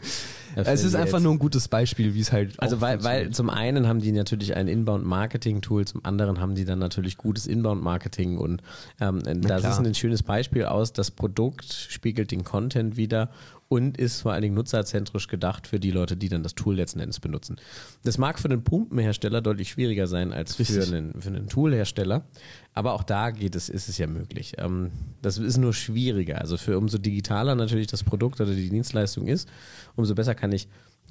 Es 0.55 0.83
ist 0.83 0.95
einfach 0.95 1.19
nur 1.19 1.33
ein 1.33 1.39
gutes 1.39 1.67
Beispiel, 1.67 2.13
wie 2.13 2.21
es 2.21 2.31
halt. 2.31 2.53
Also 2.59 2.79
weil, 2.79 3.03
weil 3.03 3.31
zum 3.31 3.49
einen 3.49 3.87
haben 3.87 3.99
die 3.99 4.11
natürlich 4.11 4.55
ein 4.55 4.67
Inbound-Marketing-Tool, 4.67 5.85
zum 5.85 6.05
anderen 6.05 6.39
haben 6.39 6.55
die 6.55 6.63
dann 6.63 6.79
natürlich 6.79 7.17
gutes 7.17 7.45
Inbound-Marketing 7.47 8.37
und 8.37 8.61
ähm, 9.01 9.21
das 9.41 9.65
ist 9.65 9.79
ein 9.79 9.95
schönes 9.95 10.23
Beispiel 10.23 10.65
aus, 10.65 10.93
das 10.93 11.11
Produkt 11.11 11.73
spiegelt 11.73 12.31
den 12.31 12.43
Content 12.43 12.95
wieder 12.95 13.29
und 13.67 13.97
ist 13.97 14.21
vor 14.21 14.33
allen 14.33 14.41
Dingen 14.41 14.55
nutzerzentrisch 14.55 15.27
gedacht 15.27 15.67
für 15.67 15.79
die 15.79 15.91
Leute, 15.91 16.15
die 16.15 16.29
dann 16.29 16.43
das 16.43 16.55
Tool 16.55 16.75
letzten 16.75 16.99
Endes 16.99 17.19
benutzen. 17.19 17.57
Das 18.03 18.17
mag 18.17 18.39
für 18.39 18.49
den 18.49 18.63
Pumpenhersteller 18.63 19.41
deutlich 19.41 19.69
schwieriger 19.69 20.07
sein 20.07 20.31
als 20.33 20.55
für 20.55 20.83
einen, 20.83 21.19
für 21.19 21.29
einen 21.29 21.47
Toolhersteller, 21.47 22.25
aber 22.73 22.93
auch 22.93 23.03
da 23.03 23.31
geht 23.31 23.55
es, 23.55 23.69
ist 23.69 23.89
es 23.89 23.97
ja 23.97 24.07
möglich. 24.07 24.53
Ähm, 24.57 24.91
das 25.21 25.37
ist 25.37 25.57
nur 25.57 25.73
schwieriger. 25.73 26.39
Also 26.39 26.57
für 26.57 26.77
umso 26.77 26.97
digitaler 26.97 27.55
natürlich 27.55 27.87
das 27.87 28.03
Produkt 28.03 28.41
oder 28.41 28.53
die 28.53 28.69
Dienstleistung 28.69 29.27
ist, 29.27 29.49
umso 29.95 30.15
besser 30.15 30.35
kann 30.35 30.51
ich 30.51 30.67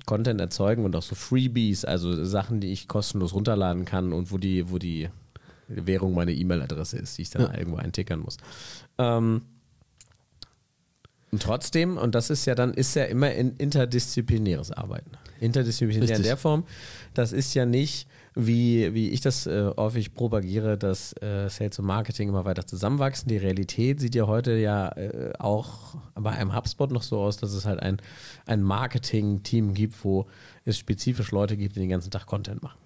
Content 0.06 0.40
erzeugen 0.40 0.84
und 0.84 0.96
auch 0.96 1.02
so 1.02 1.14
Freebies, 1.14 1.84
also 1.84 2.24
Sachen, 2.24 2.60
die 2.60 2.72
ich 2.72 2.88
kostenlos 2.88 3.34
runterladen 3.34 3.84
kann 3.84 4.12
und 4.12 4.32
wo 4.32 4.38
die, 4.38 4.70
wo 4.70 4.78
die 4.78 5.08
Währung 5.68 6.14
meine 6.14 6.32
E-Mail-Adresse 6.32 6.98
ist, 6.98 7.18
die 7.18 7.22
ich 7.22 7.30
dann 7.30 7.42
ja. 7.42 7.58
irgendwo 7.58 7.78
eintickern 7.78 8.20
muss. 8.20 8.36
Ähm, 8.98 9.42
und 11.32 11.42
trotzdem, 11.42 11.96
und 11.96 12.14
das 12.14 12.28
ist 12.28 12.44
ja 12.44 12.54
dann, 12.54 12.74
ist 12.74 12.94
ja 12.94 13.04
immer 13.04 13.32
in 13.32 13.56
interdisziplinäres 13.56 14.70
Arbeiten. 14.70 15.12
Interdisziplinär 15.40 16.02
Richtig. 16.02 16.18
in 16.18 16.24
der 16.24 16.36
Form, 16.36 16.64
das 17.14 17.32
ist 17.32 17.54
ja 17.54 17.64
nicht, 17.64 18.06
wie, 18.34 18.92
wie 18.92 19.08
ich 19.10 19.22
das 19.22 19.46
äh, 19.46 19.70
häufig 19.78 20.12
propagiere, 20.12 20.76
dass 20.76 21.14
äh, 21.22 21.48
Sales 21.48 21.78
und 21.78 21.86
Marketing 21.86 22.28
immer 22.28 22.44
weiter 22.44 22.66
zusammenwachsen. 22.66 23.28
Die 23.28 23.38
Realität 23.38 24.00
sieht 24.00 24.14
ja 24.14 24.26
heute 24.26 24.52
ja 24.52 24.88
äh, 24.90 25.32
auch 25.38 25.96
bei 26.14 26.32
einem 26.32 26.54
HubSpot 26.54 26.90
noch 26.90 27.02
so 27.02 27.18
aus, 27.18 27.38
dass 27.38 27.52
es 27.54 27.64
halt 27.64 27.80
ein, 27.80 27.96
ein 28.44 28.62
Marketing-Team 28.62 29.72
gibt, 29.72 30.04
wo 30.04 30.26
es 30.66 30.76
spezifisch 30.76 31.30
Leute 31.30 31.56
gibt, 31.56 31.76
die 31.76 31.80
den 31.80 31.88
ganzen 31.88 32.10
Tag 32.10 32.26
Content 32.26 32.62
machen. 32.62 32.81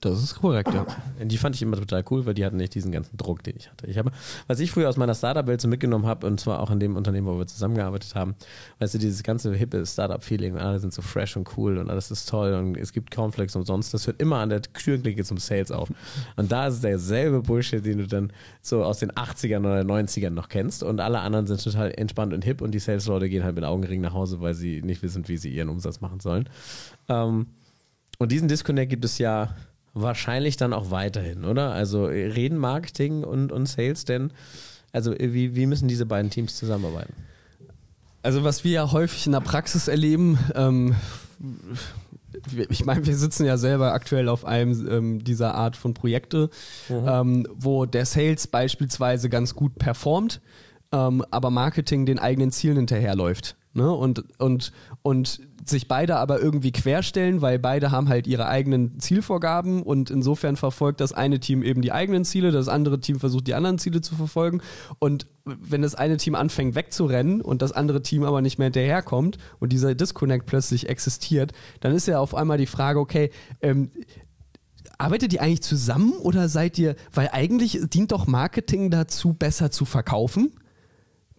Das 0.00 0.22
ist 0.22 0.36
korrekt, 0.36 0.72
ja. 0.72 0.86
Die 1.24 1.38
fand 1.38 1.56
ich 1.56 1.62
immer 1.62 1.76
total 1.76 2.04
cool, 2.10 2.24
weil 2.24 2.34
die 2.34 2.44
hatten 2.44 2.56
nicht 2.56 2.72
diesen 2.74 2.92
ganzen 2.92 3.16
Druck, 3.16 3.42
den 3.42 3.56
ich 3.56 3.68
hatte. 3.68 3.88
Ich 3.88 3.98
habe, 3.98 4.12
was 4.46 4.60
ich 4.60 4.70
früher 4.70 4.88
aus 4.88 4.96
meiner 4.96 5.14
Startup-Welt 5.14 5.60
so 5.60 5.66
mitgenommen 5.66 6.06
habe, 6.06 6.24
und 6.26 6.38
zwar 6.38 6.60
auch 6.60 6.70
in 6.70 6.78
dem 6.78 6.94
Unternehmen, 6.94 7.26
wo 7.26 7.36
wir 7.36 7.48
zusammengearbeitet 7.48 8.14
haben, 8.14 8.36
weißt 8.78 8.94
du, 8.94 8.98
dieses 8.98 9.24
ganze 9.24 9.52
hippe 9.52 9.84
Startup-Feeling, 9.84 10.56
alle 10.56 10.78
sind 10.78 10.94
so 10.94 11.02
fresh 11.02 11.36
und 11.36 11.48
cool 11.56 11.78
und 11.78 11.90
alles 11.90 12.12
ist 12.12 12.28
toll 12.28 12.54
und 12.54 12.76
es 12.76 12.92
gibt 12.92 13.10
Cornflakes 13.10 13.56
umsonst, 13.56 13.92
das 13.92 14.06
hört 14.06 14.22
immer 14.22 14.36
an 14.36 14.50
der 14.50 14.62
Türklinke 14.62 15.24
zum 15.24 15.38
Sales 15.38 15.72
auf. 15.72 15.88
Und 16.36 16.52
da 16.52 16.68
ist 16.68 16.84
derselbe 16.84 17.42
Bullshit, 17.42 17.84
den 17.84 17.98
du 17.98 18.06
dann 18.06 18.32
so 18.62 18.84
aus 18.84 19.00
den 19.00 19.10
80ern 19.10 19.60
oder 19.60 19.80
90ern 19.80 20.30
noch 20.30 20.48
kennst 20.48 20.84
und 20.84 21.00
alle 21.00 21.18
anderen 21.18 21.48
sind 21.48 21.62
total 21.62 21.90
entspannt 21.90 22.32
und 22.32 22.44
hip 22.44 22.60
und 22.60 22.70
die 22.70 22.78
Sales-Leute 22.78 23.28
gehen 23.28 23.42
halt 23.42 23.56
mit 23.56 23.64
Augenring 23.64 24.00
nach 24.00 24.12
Hause, 24.12 24.40
weil 24.40 24.54
sie 24.54 24.80
nicht 24.80 25.02
wissen, 25.02 25.26
wie 25.26 25.38
sie 25.38 25.50
ihren 25.50 25.68
Umsatz 25.68 26.00
machen 26.00 26.20
sollen. 26.20 26.48
Ähm, 27.08 27.46
und 28.20 28.32
diesen 28.32 28.48
Disconnect 28.48 28.90
gibt 28.90 29.04
es 29.04 29.18
ja 29.18 29.54
wahrscheinlich 30.02 30.56
dann 30.56 30.72
auch 30.72 30.90
weiterhin, 30.90 31.44
oder? 31.44 31.72
Also 31.72 32.06
reden 32.06 32.58
Marketing 32.58 33.24
und, 33.24 33.52
und 33.52 33.66
Sales 33.66 34.04
denn, 34.04 34.32
also 34.92 35.14
wie, 35.18 35.54
wie 35.54 35.66
müssen 35.66 35.88
diese 35.88 36.06
beiden 36.06 36.30
Teams 36.30 36.56
zusammenarbeiten? 36.56 37.12
Also 38.22 38.44
was 38.44 38.64
wir 38.64 38.72
ja 38.72 38.92
häufig 38.92 39.26
in 39.26 39.32
der 39.32 39.40
Praxis 39.40 39.88
erleben, 39.88 40.38
ähm, 40.54 40.96
ich 42.68 42.84
meine, 42.84 43.06
wir 43.06 43.16
sitzen 43.16 43.46
ja 43.46 43.56
selber 43.56 43.92
aktuell 43.92 44.28
auf 44.28 44.44
einem 44.44 44.88
ähm, 44.88 45.24
dieser 45.24 45.54
Art 45.54 45.76
von 45.76 45.94
Projekte, 45.94 46.50
mhm. 46.88 47.08
ähm, 47.08 47.46
wo 47.54 47.86
der 47.86 48.06
Sales 48.06 48.46
beispielsweise 48.46 49.28
ganz 49.28 49.54
gut 49.54 49.76
performt, 49.76 50.40
ähm, 50.92 51.24
aber 51.30 51.50
Marketing 51.50 52.06
den 52.06 52.18
eigenen 52.18 52.50
Zielen 52.50 52.76
hinterherläuft. 52.76 53.56
Ne? 53.72 53.90
Und, 53.90 54.24
und, 54.38 54.72
und 55.02 55.40
sich 55.68 55.88
beide 55.88 56.16
aber 56.16 56.40
irgendwie 56.40 56.72
querstellen, 56.72 57.42
weil 57.42 57.58
beide 57.58 57.90
haben 57.90 58.08
halt 58.08 58.26
ihre 58.26 58.46
eigenen 58.46 58.98
Zielvorgaben 59.00 59.82
und 59.82 60.10
insofern 60.10 60.56
verfolgt 60.56 61.00
das 61.00 61.12
eine 61.12 61.40
Team 61.40 61.62
eben 61.62 61.82
die 61.82 61.92
eigenen 61.92 62.24
Ziele, 62.24 62.50
das 62.50 62.68
andere 62.68 63.00
Team 63.00 63.20
versucht 63.20 63.46
die 63.46 63.54
anderen 63.54 63.78
Ziele 63.78 64.00
zu 64.00 64.14
verfolgen 64.14 64.60
und 64.98 65.26
wenn 65.44 65.82
das 65.82 65.94
eine 65.94 66.16
Team 66.16 66.34
anfängt 66.34 66.74
wegzurennen 66.74 67.40
und 67.40 67.62
das 67.62 67.72
andere 67.72 68.02
Team 68.02 68.24
aber 68.24 68.42
nicht 68.42 68.58
mehr 68.58 68.66
hinterherkommt 68.66 69.38
und 69.60 69.72
dieser 69.72 69.94
Disconnect 69.94 70.46
plötzlich 70.46 70.88
existiert, 70.88 71.52
dann 71.80 71.94
ist 71.94 72.06
ja 72.06 72.18
auf 72.20 72.34
einmal 72.34 72.58
die 72.58 72.66
Frage, 72.66 73.00
okay, 73.00 73.30
ähm, 73.62 73.90
arbeitet 74.98 75.32
ihr 75.32 75.42
eigentlich 75.42 75.62
zusammen 75.62 76.12
oder 76.12 76.48
seid 76.48 76.78
ihr, 76.78 76.96
weil 77.12 77.30
eigentlich 77.32 77.80
dient 77.84 78.12
doch 78.12 78.26
Marketing 78.26 78.90
dazu, 78.90 79.32
besser 79.32 79.70
zu 79.70 79.84
verkaufen? 79.84 80.52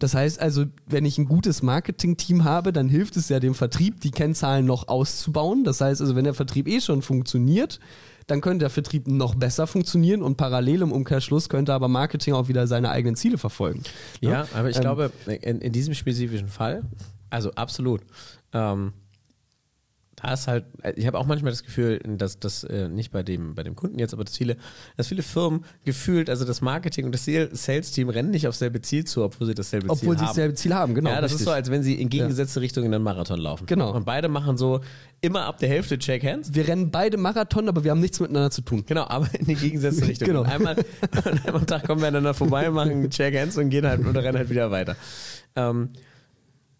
Das 0.00 0.14
heißt 0.14 0.40
also, 0.40 0.64
wenn 0.86 1.04
ich 1.04 1.18
ein 1.18 1.26
gutes 1.26 1.62
Marketing-Team 1.62 2.44
habe, 2.44 2.72
dann 2.72 2.88
hilft 2.88 3.16
es 3.16 3.28
ja 3.28 3.38
dem 3.38 3.54
Vertrieb, 3.54 4.00
die 4.00 4.10
Kennzahlen 4.10 4.66
noch 4.66 4.88
auszubauen. 4.88 5.62
Das 5.62 5.80
heißt 5.80 6.00
also, 6.00 6.16
wenn 6.16 6.24
der 6.24 6.34
Vertrieb 6.34 6.66
eh 6.66 6.80
schon 6.80 7.02
funktioniert, 7.02 7.78
dann 8.26 8.40
könnte 8.40 8.60
der 8.60 8.70
Vertrieb 8.70 9.08
noch 9.08 9.34
besser 9.34 9.66
funktionieren 9.66 10.22
und 10.22 10.36
parallel 10.36 10.82
im 10.82 10.92
Umkehrschluss 10.92 11.48
könnte 11.48 11.74
aber 11.74 11.88
Marketing 11.88 12.32
auch 12.34 12.48
wieder 12.48 12.66
seine 12.66 12.90
eigenen 12.90 13.14
Ziele 13.14 13.38
verfolgen. 13.38 13.82
Ja, 14.20 14.30
ja 14.30 14.48
aber 14.54 14.70
ich 14.70 14.76
ähm, 14.76 14.82
glaube, 14.82 15.12
in, 15.26 15.60
in, 15.60 15.72
diesem 15.72 15.94
spezifischen 15.94 16.48
Fall, 16.48 16.82
also 17.28 17.52
absolut. 17.52 18.00
Ähm, 18.52 18.92
da 20.22 20.32
ist 20.32 20.48
halt, 20.48 20.64
ich 20.96 21.06
habe 21.06 21.18
auch 21.18 21.26
manchmal 21.26 21.52
das 21.52 21.62
Gefühl, 21.62 21.98
dass 22.04 22.38
das 22.38 22.64
äh, 22.64 22.88
nicht 22.88 23.10
bei 23.10 23.22
dem, 23.22 23.54
bei 23.54 23.62
dem 23.62 23.76
Kunden 23.76 23.98
jetzt, 23.98 24.12
aber 24.12 24.24
dass 24.24 24.36
viele, 24.36 24.56
dass 24.96 25.08
viele 25.08 25.22
Firmen 25.22 25.64
gefühlt, 25.84 26.28
also 26.28 26.44
das 26.44 26.60
Marketing 26.60 27.06
und 27.06 27.12
das 27.12 27.24
Sales-Team 27.24 28.08
rennen 28.08 28.30
nicht 28.30 28.46
auf 28.46 28.54
selbe 28.54 28.82
Ziel 28.82 29.04
zu, 29.04 29.24
obwohl 29.24 29.46
sie 29.46 29.54
dasselbe 29.54 29.86
obwohl 29.88 29.98
Ziel 29.98 30.08
haben. 30.08 30.14
Obwohl 30.14 30.18
sie 30.18 30.30
dasselbe 30.30 30.54
Ziel 30.54 30.74
haben, 30.74 30.94
genau. 30.94 31.10
Ja, 31.10 31.16
das 31.16 31.32
richtig. 31.32 31.40
ist 31.40 31.44
so, 31.46 31.52
als 31.52 31.70
wenn 31.70 31.82
sie 31.82 31.94
in 31.94 32.08
gegengesetzte 32.08 32.60
ja. 32.60 32.62
Richtungen 32.62 32.86
in 32.86 32.94
einen 32.94 33.04
Marathon 33.04 33.38
laufen. 33.38 33.66
Genau. 33.66 33.94
Und 33.94 34.04
beide 34.04 34.28
machen 34.28 34.56
so 34.56 34.80
immer 35.20 35.44
ab 35.46 35.58
der 35.58 35.68
Hälfte 35.68 35.98
Check 35.98 36.24
Hands. 36.24 36.54
Wir 36.54 36.68
rennen 36.68 36.90
beide 36.90 37.16
Marathon, 37.16 37.68
aber 37.68 37.84
wir 37.84 37.90
haben 37.90 38.00
nichts 38.00 38.20
miteinander 38.20 38.50
zu 38.50 38.62
tun. 38.62 38.84
Genau, 38.86 39.04
aber 39.04 39.28
in 39.38 39.46
die 39.46 39.54
gegengesetzte 39.54 40.06
Richtung. 40.08 40.28
genau. 40.28 40.40
Und 40.40 40.48
einmal, 40.48 40.76
einmal 41.24 41.62
am 41.62 41.66
Tag 41.66 41.86
kommen 41.86 42.00
wir 42.00 42.08
aneinander 42.08 42.34
vorbei, 42.34 42.70
machen 42.70 43.08
Check 43.10 43.36
Hands 43.38 43.56
und 43.56 43.70
gehen 43.70 43.86
halt 43.86 44.06
oder 44.06 44.22
rennen 44.22 44.38
halt 44.38 44.50
wieder 44.50 44.70
weiter. 44.70 44.96
Ähm, 45.56 45.90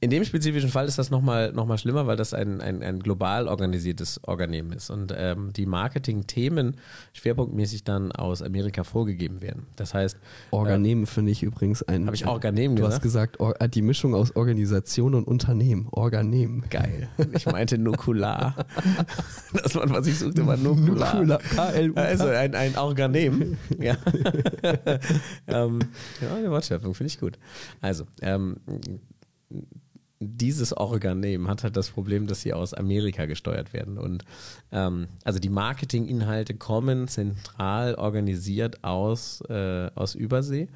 in 0.02 0.08
dem 0.08 0.24
spezifischen 0.24 0.70
Fall 0.70 0.86
ist 0.86 0.98
das 0.98 1.10
nochmal 1.10 1.52
noch 1.52 1.66
mal 1.66 1.76
schlimmer, 1.76 2.06
weil 2.06 2.16
das 2.16 2.32
ein, 2.32 2.62
ein, 2.62 2.82
ein 2.82 3.00
global 3.00 3.48
organisiertes 3.48 4.18
Unternehmen 4.18 4.72
ist 4.72 4.88
und 4.88 5.12
ähm, 5.14 5.52
die 5.52 5.66
Marketing-Themen 5.66 6.76
schwerpunktmäßig 7.12 7.84
dann 7.84 8.10
aus 8.10 8.40
Amerika 8.40 8.82
vorgegeben 8.82 9.42
werden. 9.42 9.66
Das 9.76 9.92
heißt. 9.92 10.16
Organimen 10.52 11.02
äh, 11.02 11.06
finde 11.06 11.32
ich 11.32 11.42
übrigens 11.42 11.82
ein. 11.82 12.06
Habe 12.06 12.16
ich 12.16 12.26
Organimen 12.26 12.76
gesagt? 12.76 12.90
Du 12.90 12.94
hast 12.94 13.02
gesagt, 13.02 13.40
or, 13.40 13.54
die 13.68 13.82
Mischung 13.82 14.14
aus 14.14 14.34
Organisation 14.36 15.14
und 15.14 15.26
Unternehmen. 15.26 15.88
Organim. 15.90 16.64
Geil. 16.70 17.08
Ich 17.34 17.44
meinte 17.44 17.76
Nukular. 17.76 18.54
das 19.52 19.74
war, 19.74 19.90
was 19.90 20.06
ich 20.06 20.18
suchte, 20.18 20.46
war 20.46 20.56
Nukular. 20.56 21.22
Nukular. 21.22 21.40
Also 21.94 22.26
ein, 22.26 22.54
ein 22.54 22.74
Organem. 22.78 23.58
Ja. 23.78 23.98
ähm, 25.46 25.78
ja, 26.22 26.34
eine 26.34 26.50
Wortschöpfung 26.50 26.94
finde 26.94 27.08
ich 27.08 27.20
gut. 27.20 27.38
Also, 27.82 28.06
ähm, 28.22 28.56
dieses 30.20 30.76
Organem 30.76 31.48
hat 31.48 31.64
halt 31.64 31.76
das 31.76 31.90
Problem, 31.90 32.26
dass 32.26 32.42
sie 32.42 32.52
aus 32.52 32.74
Amerika 32.74 33.24
gesteuert 33.24 33.72
werden. 33.72 33.96
Und 33.96 34.24
ähm, 34.70 35.08
also 35.24 35.38
die 35.38 35.48
Marketinginhalte 35.48 36.54
kommen 36.54 37.08
zentral 37.08 37.94
organisiert 37.94 38.84
aus, 38.84 39.40
äh, 39.48 39.90
aus 39.94 40.14
Übersee 40.14 40.68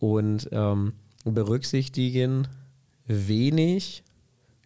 und 0.00 0.48
ähm, 0.50 0.94
berücksichtigen 1.24 2.48
wenig, 3.06 4.02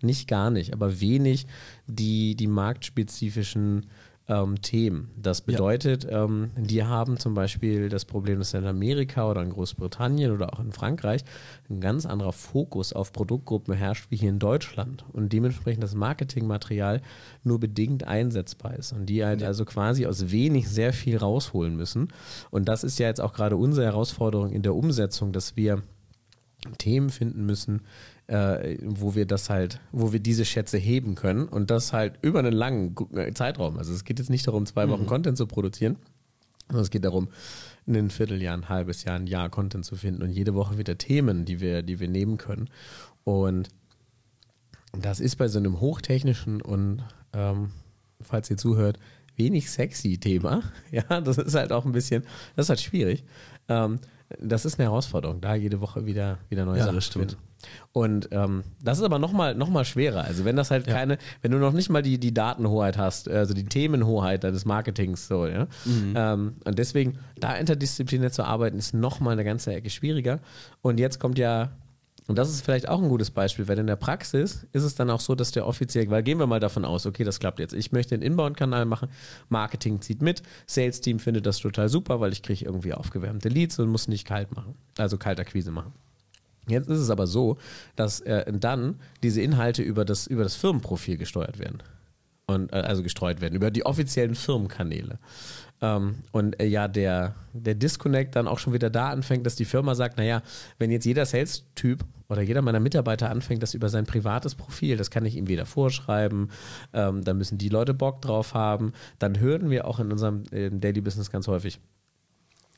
nicht 0.01 0.29
gar 0.29 0.51
nicht, 0.51 0.73
aber 0.73 1.01
wenig 1.01 1.47
die, 1.87 2.35
die 2.35 2.47
marktspezifischen 2.47 3.87
ähm, 4.33 4.63
Themen. 4.63 5.11
Das 5.21 5.41
bedeutet, 5.41 6.05
ja. 6.05 6.25
ähm, 6.25 6.51
die 6.57 6.85
haben 6.85 7.19
zum 7.19 7.35
Beispiel 7.35 7.89
das 7.89 8.05
Problem, 8.05 8.39
dass 8.39 8.55
in 8.55 8.67
Amerika 8.67 9.31
oder 9.31 9.43
in 9.43 9.51
Großbritannien 9.51 10.33
oder 10.33 10.53
auch 10.53 10.61
in 10.61 10.73
Frankreich 10.73 11.25
ein 11.69 11.81
ganz 11.81 12.07
anderer 12.07 12.33
Fokus 12.33 12.93
auf 12.93 13.13
Produktgruppen 13.13 13.75
herrscht 13.75 14.07
wie 14.11 14.17
hier 14.17 14.31
in 14.31 14.39
Deutschland 14.39 15.05
und 15.13 15.33
dementsprechend 15.33 15.83
das 15.83 15.95
Marketingmaterial 15.95 17.03
nur 17.45 17.61
bedingt 17.61 18.05
einsetzbar 18.05 18.77
ist 18.77 18.93
und 18.93 19.07
die 19.07 19.25
halt 19.25 19.43
ja. 19.43 19.49
also 19.49 19.65
quasi 19.65 20.07
aus 20.07 20.31
wenig 20.31 20.69
sehr 20.69 20.93
viel 20.93 21.17
rausholen 21.17 21.77
müssen. 21.77 22.09
Und 22.51 22.69
das 22.69 22.85
ist 22.85 22.99
ja 22.99 23.09
jetzt 23.09 23.21
auch 23.21 23.33
gerade 23.33 23.57
unsere 23.57 23.87
Herausforderung 23.87 24.51
in 24.51 24.63
der 24.63 24.75
Umsetzung, 24.75 25.33
dass 25.33 25.57
wir 25.57 25.83
Themen 26.79 27.11
finden 27.11 27.45
müssen, 27.45 27.83
äh, 28.33 28.79
wo 28.83 29.15
wir 29.15 29.27
das 29.27 29.51
halt, 29.51 29.79
wo 29.93 30.13
wir 30.15 30.21
diese 30.21 30.47
Schätze 30.47 30.79
heben 30.79 31.17
können 31.17 31.47
und 31.47 31.71
das 31.71 31.93
halt 31.93 32.15
über 32.23 32.39
einen 32.39 32.55
langen 32.55 32.97
äh, 33.15 33.31
Zeitraum. 33.35 33.77
Also 33.77 33.93
es 33.93 34.05
geht 34.05 34.19
jetzt 34.19 34.31
nicht 34.31 34.47
darum, 34.47 34.65
zwei 34.65 34.89
Wochen 34.89 35.03
mhm. 35.03 35.07
Content 35.07 35.37
zu 35.37 35.47
produzieren, 35.47 35.97
sondern 36.69 36.83
es 36.83 36.91
geht 36.91 37.05
darum, 37.05 37.29
ein 37.87 38.09
Vierteljahr, 38.09 38.57
ein 38.57 38.71
halbes 38.71 39.05
Jahr, 39.05 39.17
ein 39.17 39.27
Jahr 39.27 39.51
Content 39.51 39.85
zu 39.85 39.97
finden 39.97 40.23
und 40.23 40.31
jede 40.31 40.55
Woche 40.55 40.79
wieder 40.79 40.97
Themen, 40.97 41.45
die 41.45 41.61
wir, 41.61 41.83
die 41.83 42.01
wir 42.01 42.09
nehmen 42.09 42.39
können. 42.39 42.71
Und 43.25 43.69
das 44.93 45.21
ist 45.21 45.37
bei 45.37 45.49
so 45.49 45.59
einem 45.59 45.81
hochtechnischen 45.81 46.63
und, 46.63 47.03
ähm, 47.35 47.73
falls 48.23 48.49
ihr 48.51 48.57
zuhört, 48.57 48.99
wenig 49.37 49.71
sexy 49.71 50.17
Thema. 50.17 50.63
Ja, 50.91 51.21
das 51.21 51.37
ist 51.37 51.55
halt 51.55 51.71
auch 51.71 51.85
ein 51.85 51.93
bisschen, 51.93 52.23
das 52.57 52.67
ist 52.67 52.71
halt 52.71 52.81
schwierig. 52.81 53.25
Ähm, 53.69 53.99
das 54.41 54.65
ist 54.65 54.79
eine 54.79 54.89
Herausforderung, 54.89 55.43
da 55.43 55.55
jede 55.55 55.83
Woche 55.83 56.07
wieder, 56.07 56.39
wieder 56.49 56.65
neue 56.65 56.79
ja, 56.79 56.85
Sachen 56.85 56.95
das 56.95 57.05
stimmt. 57.05 57.37
Und 57.93 58.29
ähm, 58.33 58.63
das 58.83 58.99
ist 58.99 59.05
aber 59.05 59.19
nochmal 59.19 59.55
noch 59.55 59.69
mal 59.69 59.85
schwerer. 59.85 60.25
Also 60.25 60.45
wenn 60.45 60.57
das 60.57 60.71
halt 60.71 60.87
ja. 60.87 60.95
keine, 60.95 61.19
wenn 61.41 61.51
du 61.51 61.59
noch 61.59 61.73
nicht 61.73 61.91
mal 61.91 62.03
die, 62.03 62.19
die 62.19 62.35
Datenhoheit 62.35 62.99
hast, 62.99 63.29
also 63.29 63.55
die 63.55 63.65
Themenhoheit 63.65 64.45
deines 64.45 64.65
Marketings 64.65 65.29
so, 65.29 65.47
ja. 65.47 65.67
Mhm. 65.85 66.15
Ähm, 66.15 66.53
und 66.65 66.79
deswegen, 66.79 67.19
da 67.39 67.55
interdisziplinär 67.55 68.33
zu 68.33 68.45
arbeiten, 68.45 68.79
ist 68.79 68.95
nochmal 68.95 69.33
eine 69.33 69.45
ganze 69.45 69.75
Ecke 69.75 69.91
schwieriger. 69.91 70.41
Und 70.81 70.99
jetzt 70.99 71.21
kommt 71.21 71.39
ja 71.39 71.71
und 72.29 72.39
das 72.39 72.51
ist 72.51 72.65
vielleicht 72.65 72.89
auch 72.89 73.03
ein 73.03 73.09
gutes 73.09 73.31
Beispiel, 73.31 73.67
weil 73.67 73.79
in 73.79 73.87
der 73.87 73.97
Praxis 73.97 74.67
ist 74.73 74.85
es 74.85 74.95
dann 74.95 75.11
auch 75.11 75.21
so, 75.21 75.35
dass 75.35 75.51
der 75.51 75.67
offiziell, 75.67 76.09
weil 76.11 76.23
gehen 76.23 76.39
wir 76.39 76.47
mal 76.47 76.61
davon 76.61 76.85
aus, 76.85 77.05
okay, 77.05 77.25
das 77.25 77.41
klappt 77.41 77.59
jetzt. 77.59 77.75
Ich 77.75 77.91
möchte 77.91 78.15
einen 78.15 78.23
Inbound-Kanal 78.23 78.85
machen, 78.85 79.09
Marketing 79.49 80.01
zieht 80.01 80.23
mit, 80.23 80.43
Sales-Team 80.67 81.19
findet 81.19 81.47
das 81.47 81.59
total 81.59 81.89
super, 81.89 82.21
weil 82.21 82.33
ich 82.33 82.43
kriege 82.43 82.65
irgendwie 82.65 82.95
aufgewärmte 82.95 83.49
Leads 83.49 83.79
und 83.81 83.89
muss 83.89 84.07
nicht 84.07 84.27
kalt 84.27 84.55
machen, 84.55 84.75
also 84.99 85.19
Kaltakquise 85.19 85.73
machen. 85.73 85.93
Jetzt 86.69 86.89
ist 86.89 86.99
es 86.99 87.11
aber 87.11 87.27
so, 87.27 87.59
dass 87.97 88.21
äh, 88.21 88.53
dann 88.53 89.01
diese 89.23 89.43
Inhalte 89.43 89.83
über 89.83 90.05
das, 90.05 90.27
über 90.27 90.43
das 90.45 90.55
Firmenprofil 90.57 91.17
gesteuert 91.17 91.59
werden. 91.59 91.83
Und, 92.47 92.73
äh, 92.73 92.77
also 92.77 93.03
gestreut 93.03 93.41
werden, 93.41 93.55
über 93.55 93.71
die 93.71 93.85
offiziellen 93.87 94.35
Firmenkanäle. 94.35 95.19
Ähm, 95.81 96.17
und 96.31 96.61
äh, 96.61 96.67
ja, 96.67 96.87
der, 96.87 97.35
der 97.53 97.75
Disconnect 97.75 98.37
dann 98.37 98.47
auch 98.47 98.59
schon 98.59 98.73
wieder 98.73 98.91
da 98.91 99.11
anfängt, 99.11 99.45
dass 99.47 99.57
die 99.57 99.65
Firma 99.65 99.95
sagt, 99.95 100.19
naja, 100.19 100.43
wenn 100.79 100.91
jetzt 100.91 101.05
jeder 101.05 101.27
Sales-Typ 101.27 102.05
oder 102.29 102.43
jeder 102.43 102.63
meiner 102.63 102.81
Mitarbeiter 102.81 103.31
anfängt, 103.31 103.63
das 103.63 103.75
über 103.75 103.89
sein 103.89 104.07
privates 104.07 104.55
Profil, 104.55 104.97
das 104.97 105.11
kann 105.11 105.25
ich 105.25 105.37
ihm 105.37 105.49
wieder 105.49 105.67
vorschreiben, 105.67 106.51
ähm, 106.93 107.25
dann 107.25 107.39
müssen 107.39 107.59
die 107.59 107.69
Leute 107.69 107.95
Bock 107.95 108.23
drauf 108.23 108.55
haben, 108.55 108.93
dann 109.19 109.39
hören 109.41 109.71
wir 109.71 109.87
auch 109.87 109.99
in 109.99 110.13
unserem 110.13 110.45
Daily 110.51 111.01
Business 111.01 111.31
ganz 111.31 111.49
häufig, 111.49 111.81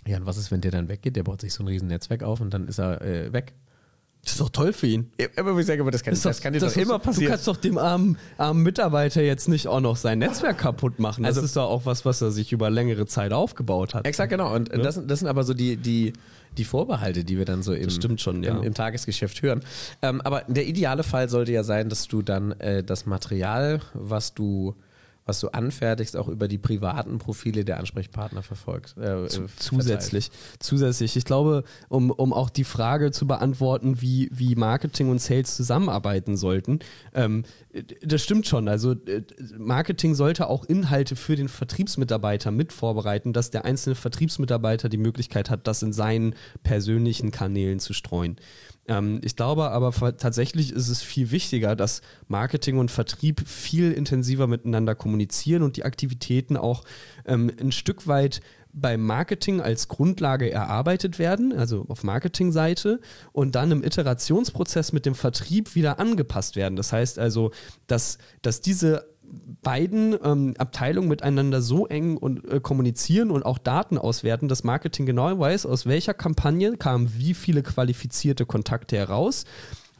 ja, 0.06 0.18
und 0.18 0.26
was 0.26 0.36
ist, 0.36 0.50
wenn 0.50 0.60
der 0.60 0.70
dann 0.70 0.88
weggeht? 0.88 1.16
Der 1.16 1.22
baut 1.22 1.40
sich 1.40 1.54
so 1.54 1.62
ein 1.62 1.68
riesen 1.68 1.88
Netzwerk 1.88 2.22
auf 2.22 2.40
und 2.40 2.52
dann 2.52 2.68
ist 2.68 2.78
er 2.78 3.00
äh, 3.00 3.32
weg. 3.32 3.54
Das 4.24 4.32
ist 4.32 4.40
doch 4.40 4.48
toll 4.48 4.72
für 4.72 4.86
ihn. 4.86 5.10
Ja, 5.20 5.26
aber 5.36 5.58
ich 5.58 5.66
sage, 5.66 5.82
aber 5.82 5.90
das 5.90 6.02
kann, 6.02 6.14
das, 6.14 6.22
das 6.22 6.40
kann 6.40 6.54
dir 6.54 6.60
doch 6.60 6.74
immer 6.76 6.98
passieren. 6.98 7.26
Du 7.26 7.30
kannst 7.30 7.46
doch 7.46 7.58
dem 7.58 7.76
armen, 7.76 8.16
armen 8.38 8.62
Mitarbeiter 8.62 9.22
jetzt 9.22 9.48
nicht 9.48 9.68
auch 9.68 9.80
noch 9.80 9.96
sein 9.96 10.18
Netzwerk 10.18 10.58
kaputt 10.58 10.98
machen. 10.98 11.24
Das 11.24 11.36
also, 11.36 11.44
ist 11.44 11.56
doch 11.56 11.68
auch 11.68 11.84
was, 11.84 12.04
was 12.06 12.22
er 12.22 12.30
sich 12.30 12.50
über 12.52 12.70
längere 12.70 13.06
Zeit 13.06 13.32
aufgebaut 13.32 13.94
hat. 13.94 14.06
Exakt, 14.06 14.30
genau. 14.30 14.54
Und 14.54 14.70
ja? 14.70 14.78
das, 14.78 15.00
das 15.06 15.18
sind 15.18 15.28
aber 15.28 15.44
so 15.44 15.52
die, 15.52 15.76
die, 15.76 16.14
die 16.56 16.64
Vorbehalte, 16.64 17.22
die 17.22 17.36
wir 17.36 17.44
dann 17.44 17.62
so 17.62 17.74
im, 17.74 17.90
schon, 18.18 18.42
ja. 18.42 18.56
im, 18.56 18.62
im, 18.62 18.74
Tagesgeschäft 18.74 19.42
hören. 19.42 19.60
Ähm, 20.00 20.22
aber 20.22 20.42
der 20.48 20.66
ideale 20.66 21.02
Fall 21.02 21.28
sollte 21.28 21.52
ja 21.52 21.62
sein, 21.62 21.90
dass 21.90 22.08
du 22.08 22.22
dann 22.22 22.52
äh, 22.60 22.82
das 22.82 23.04
Material, 23.04 23.80
was 23.92 24.32
du 24.32 24.74
was 25.26 25.40
du 25.40 25.48
anfertigst, 25.48 26.16
auch 26.16 26.28
über 26.28 26.48
die 26.48 26.58
privaten 26.58 27.18
Profile 27.18 27.64
der 27.64 27.78
Ansprechpartner 27.78 28.42
verfolgst. 28.42 28.96
Äh, 28.98 29.26
zusätzlich. 29.56 30.30
Zusätzlich. 30.58 31.16
Ich 31.16 31.24
glaube, 31.24 31.64
um, 31.88 32.10
um 32.10 32.32
auch 32.32 32.50
die 32.50 32.64
Frage 32.64 33.10
zu 33.10 33.26
beantworten, 33.26 34.00
wie, 34.02 34.28
wie 34.32 34.54
Marketing 34.54 35.08
und 35.10 35.20
Sales 35.20 35.56
zusammenarbeiten 35.56 36.36
sollten, 36.36 36.80
ähm, 37.14 37.44
das 38.02 38.22
stimmt 38.22 38.46
schon. 38.46 38.68
Also 38.68 38.94
Marketing 39.56 40.14
sollte 40.14 40.48
auch 40.48 40.64
Inhalte 40.64 41.16
für 41.16 41.36
den 41.36 41.48
Vertriebsmitarbeiter 41.48 42.50
mit 42.50 42.72
vorbereiten, 42.72 43.32
dass 43.32 43.50
der 43.50 43.64
einzelne 43.64 43.96
Vertriebsmitarbeiter 43.96 44.88
die 44.88 44.98
Möglichkeit 44.98 45.50
hat, 45.50 45.66
das 45.66 45.82
in 45.82 45.92
seinen 45.92 46.34
persönlichen 46.62 47.30
Kanälen 47.30 47.80
zu 47.80 47.92
streuen. 47.92 48.36
Ähm, 48.86 49.20
ich 49.22 49.36
glaube 49.36 49.70
aber 49.70 49.92
tatsächlich 50.16 50.72
ist 50.72 50.88
es 50.88 51.02
viel 51.02 51.30
wichtiger, 51.30 51.76
dass 51.76 52.02
Marketing 52.28 52.78
und 52.78 52.90
Vertrieb 52.90 53.46
viel 53.46 53.92
intensiver 53.92 54.46
miteinander 54.46 54.94
kommunizieren 54.94 55.62
und 55.62 55.76
die 55.76 55.84
Aktivitäten 55.84 56.56
auch 56.56 56.84
ähm, 57.26 57.50
ein 57.60 57.72
Stück 57.72 58.06
weit 58.06 58.40
beim 58.74 59.02
Marketing 59.02 59.60
als 59.60 59.86
Grundlage 59.86 60.50
erarbeitet 60.50 61.20
werden, 61.20 61.52
also 61.52 61.86
auf 61.88 62.02
Marketingseite, 62.02 63.00
und 63.32 63.54
dann 63.54 63.70
im 63.70 63.84
Iterationsprozess 63.84 64.92
mit 64.92 65.06
dem 65.06 65.14
Vertrieb 65.14 65.76
wieder 65.76 66.00
angepasst 66.00 66.56
werden. 66.56 66.74
Das 66.74 66.92
heißt 66.92 67.20
also, 67.20 67.52
dass, 67.86 68.18
dass 68.42 68.60
diese 68.60 69.13
beiden 69.62 70.16
ähm, 70.22 70.54
Abteilungen 70.58 71.08
miteinander 71.08 71.62
so 71.62 71.86
eng 71.86 72.16
und 72.16 72.44
äh, 72.44 72.60
kommunizieren 72.60 73.30
und 73.30 73.44
auch 73.44 73.58
Daten 73.58 73.98
auswerten, 73.98 74.48
dass 74.48 74.64
Marketing 74.64 75.06
genau 75.06 75.38
weiß, 75.38 75.66
aus 75.66 75.86
welcher 75.86 76.14
Kampagne 76.14 76.76
kamen 76.76 77.12
wie 77.16 77.34
viele 77.34 77.62
qualifizierte 77.62 78.46
Kontakte 78.46 78.96
heraus 78.96 79.44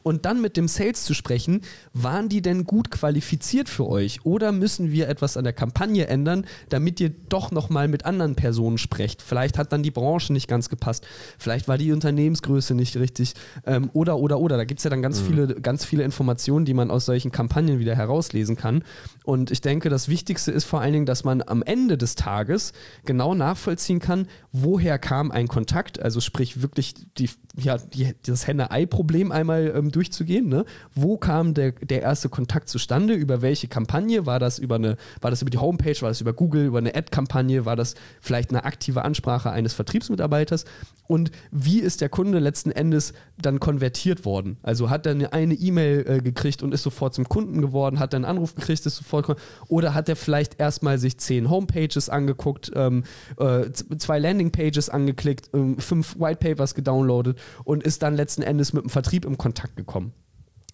und 0.05 0.25
dann 0.25 0.39
mit 0.39 0.55
dem 0.55 0.67
Sales 0.67 1.03
zu 1.03 1.15
sprechen, 1.15 1.61
waren 1.93 2.29
die 2.29 2.43
denn 2.43 2.65
gut 2.65 2.91
qualifiziert 2.91 3.67
für 3.67 3.87
euch 3.87 4.23
oder 4.23 4.51
müssen 4.51 4.91
wir 4.91 5.09
etwas 5.09 5.35
an 5.35 5.45
der 5.45 5.53
Kampagne 5.53 6.05
ändern, 6.05 6.45
damit 6.69 6.99
ihr 6.99 7.09
doch 7.09 7.49
nochmal 7.49 7.87
mit 7.87 8.05
anderen 8.05 8.35
Personen 8.35 8.77
sprecht. 8.77 9.23
Vielleicht 9.23 9.57
hat 9.57 9.73
dann 9.73 9.81
die 9.81 9.89
Branche 9.89 10.31
nicht 10.31 10.47
ganz 10.47 10.69
gepasst, 10.69 11.07
vielleicht 11.39 11.67
war 11.67 11.79
die 11.79 11.91
Unternehmensgröße 11.91 12.75
nicht 12.75 12.97
richtig 12.97 13.33
ähm, 13.65 13.89
oder 13.93 14.19
oder 14.19 14.39
oder. 14.39 14.57
Da 14.57 14.63
gibt 14.65 14.79
es 14.79 14.83
ja 14.83 14.91
dann 14.91 15.01
ganz 15.01 15.21
mhm. 15.21 15.25
viele, 15.25 15.47
ganz 15.55 15.83
viele 15.83 16.03
Informationen, 16.03 16.65
die 16.65 16.75
man 16.75 16.91
aus 16.91 17.05
solchen 17.05 17.31
Kampagnen 17.31 17.79
wieder 17.79 17.95
herauslesen 17.95 18.55
kann. 18.55 18.83
Und 19.23 19.49
ich 19.49 19.61
denke, 19.61 19.89
das 19.89 20.07
Wichtigste 20.07 20.51
ist 20.51 20.65
vor 20.65 20.81
allen 20.81 20.93
Dingen, 20.93 21.05
dass 21.07 21.23
man 21.23 21.41
am 21.41 21.63
Ende 21.63 21.97
des 21.97 22.13
Tages 22.13 22.73
genau 23.05 23.33
nachvollziehen 23.33 23.99
kann, 23.99 24.27
woher 24.51 24.99
kam 24.99 25.31
ein 25.31 25.47
Kontakt, 25.47 25.99
also 25.99 26.21
sprich 26.21 26.61
wirklich 26.61 26.93
die, 27.17 27.31
ja, 27.57 27.77
das 28.25 28.47
Henne-Ei-Problem 28.47 29.31
einmal 29.31 29.73
ähm, 29.75 29.91
durchzugehen. 29.91 30.47
Ne? 30.47 30.65
Wo 30.93 31.17
kam 31.17 31.53
der, 31.53 31.71
der 31.71 32.01
erste 32.01 32.29
Kontakt 32.29 32.69
zustande? 32.69 33.13
Über 33.13 33.41
welche 33.41 33.67
Kampagne? 33.67 34.25
War 34.25 34.39
das 34.39 34.59
über 34.59 34.75
eine, 34.75 34.97
war 35.21 35.31
das 35.31 35.41
über 35.41 35.51
die 35.51 35.57
Homepage? 35.57 35.95
War 36.01 36.09
das 36.09 36.21
über 36.21 36.33
Google? 36.33 36.65
Über 36.65 36.79
eine 36.79 36.95
Ad-Kampagne? 36.95 37.65
War 37.65 37.75
das 37.75 37.95
vielleicht 38.19 38.49
eine 38.49 38.65
aktive 38.65 39.03
Ansprache 39.03 39.51
eines 39.51 39.73
Vertriebsmitarbeiters? 39.73 40.65
Und 41.07 41.31
wie 41.51 41.79
ist 41.79 42.01
der 42.01 42.09
Kunde 42.09 42.39
letzten 42.39 42.71
Endes 42.71 43.13
dann 43.37 43.59
konvertiert 43.59 44.25
worden? 44.25 44.57
Also 44.63 44.89
hat 44.89 45.05
er 45.05 45.13
eine, 45.13 45.33
eine 45.33 45.53
E-Mail 45.53 46.05
äh, 46.07 46.21
gekriegt 46.21 46.61
und 46.63 46.73
ist 46.73 46.83
sofort 46.83 47.13
zum 47.13 47.29
Kunden 47.29 47.61
geworden? 47.61 47.99
Hat 47.99 48.13
er 48.13 48.17
einen 48.17 48.25
Anruf 48.25 48.55
gekriegt, 48.55 48.85
ist 48.85 48.95
sofort 48.97 49.37
oder 49.67 49.93
hat 49.93 50.09
er 50.09 50.15
vielleicht 50.15 50.59
erstmal 50.59 50.97
sich 50.97 51.17
zehn 51.19 51.49
Homepages 51.49 52.09
angeguckt, 52.09 52.71
ähm, 52.75 53.03
äh, 53.39 53.71
zwei 53.71 54.19
Landingpages 54.19 54.89
angeklickt, 54.89 55.49
ähm, 55.53 55.77
fünf 55.77 56.19
Whitepapers 56.19 56.75
gedownloadet 56.75 57.39
und 57.63 57.83
ist 57.83 58.03
dann 58.03 58.15
letzten 58.15 58.41
Endes 58.41 58.73
mit 58.73 58.83
dem 58.83 58.89
Vertrieb 58.89 59.25
in 59.25 59.37
Kontakt 59.37 59.75
gekommen. 59.75 60.13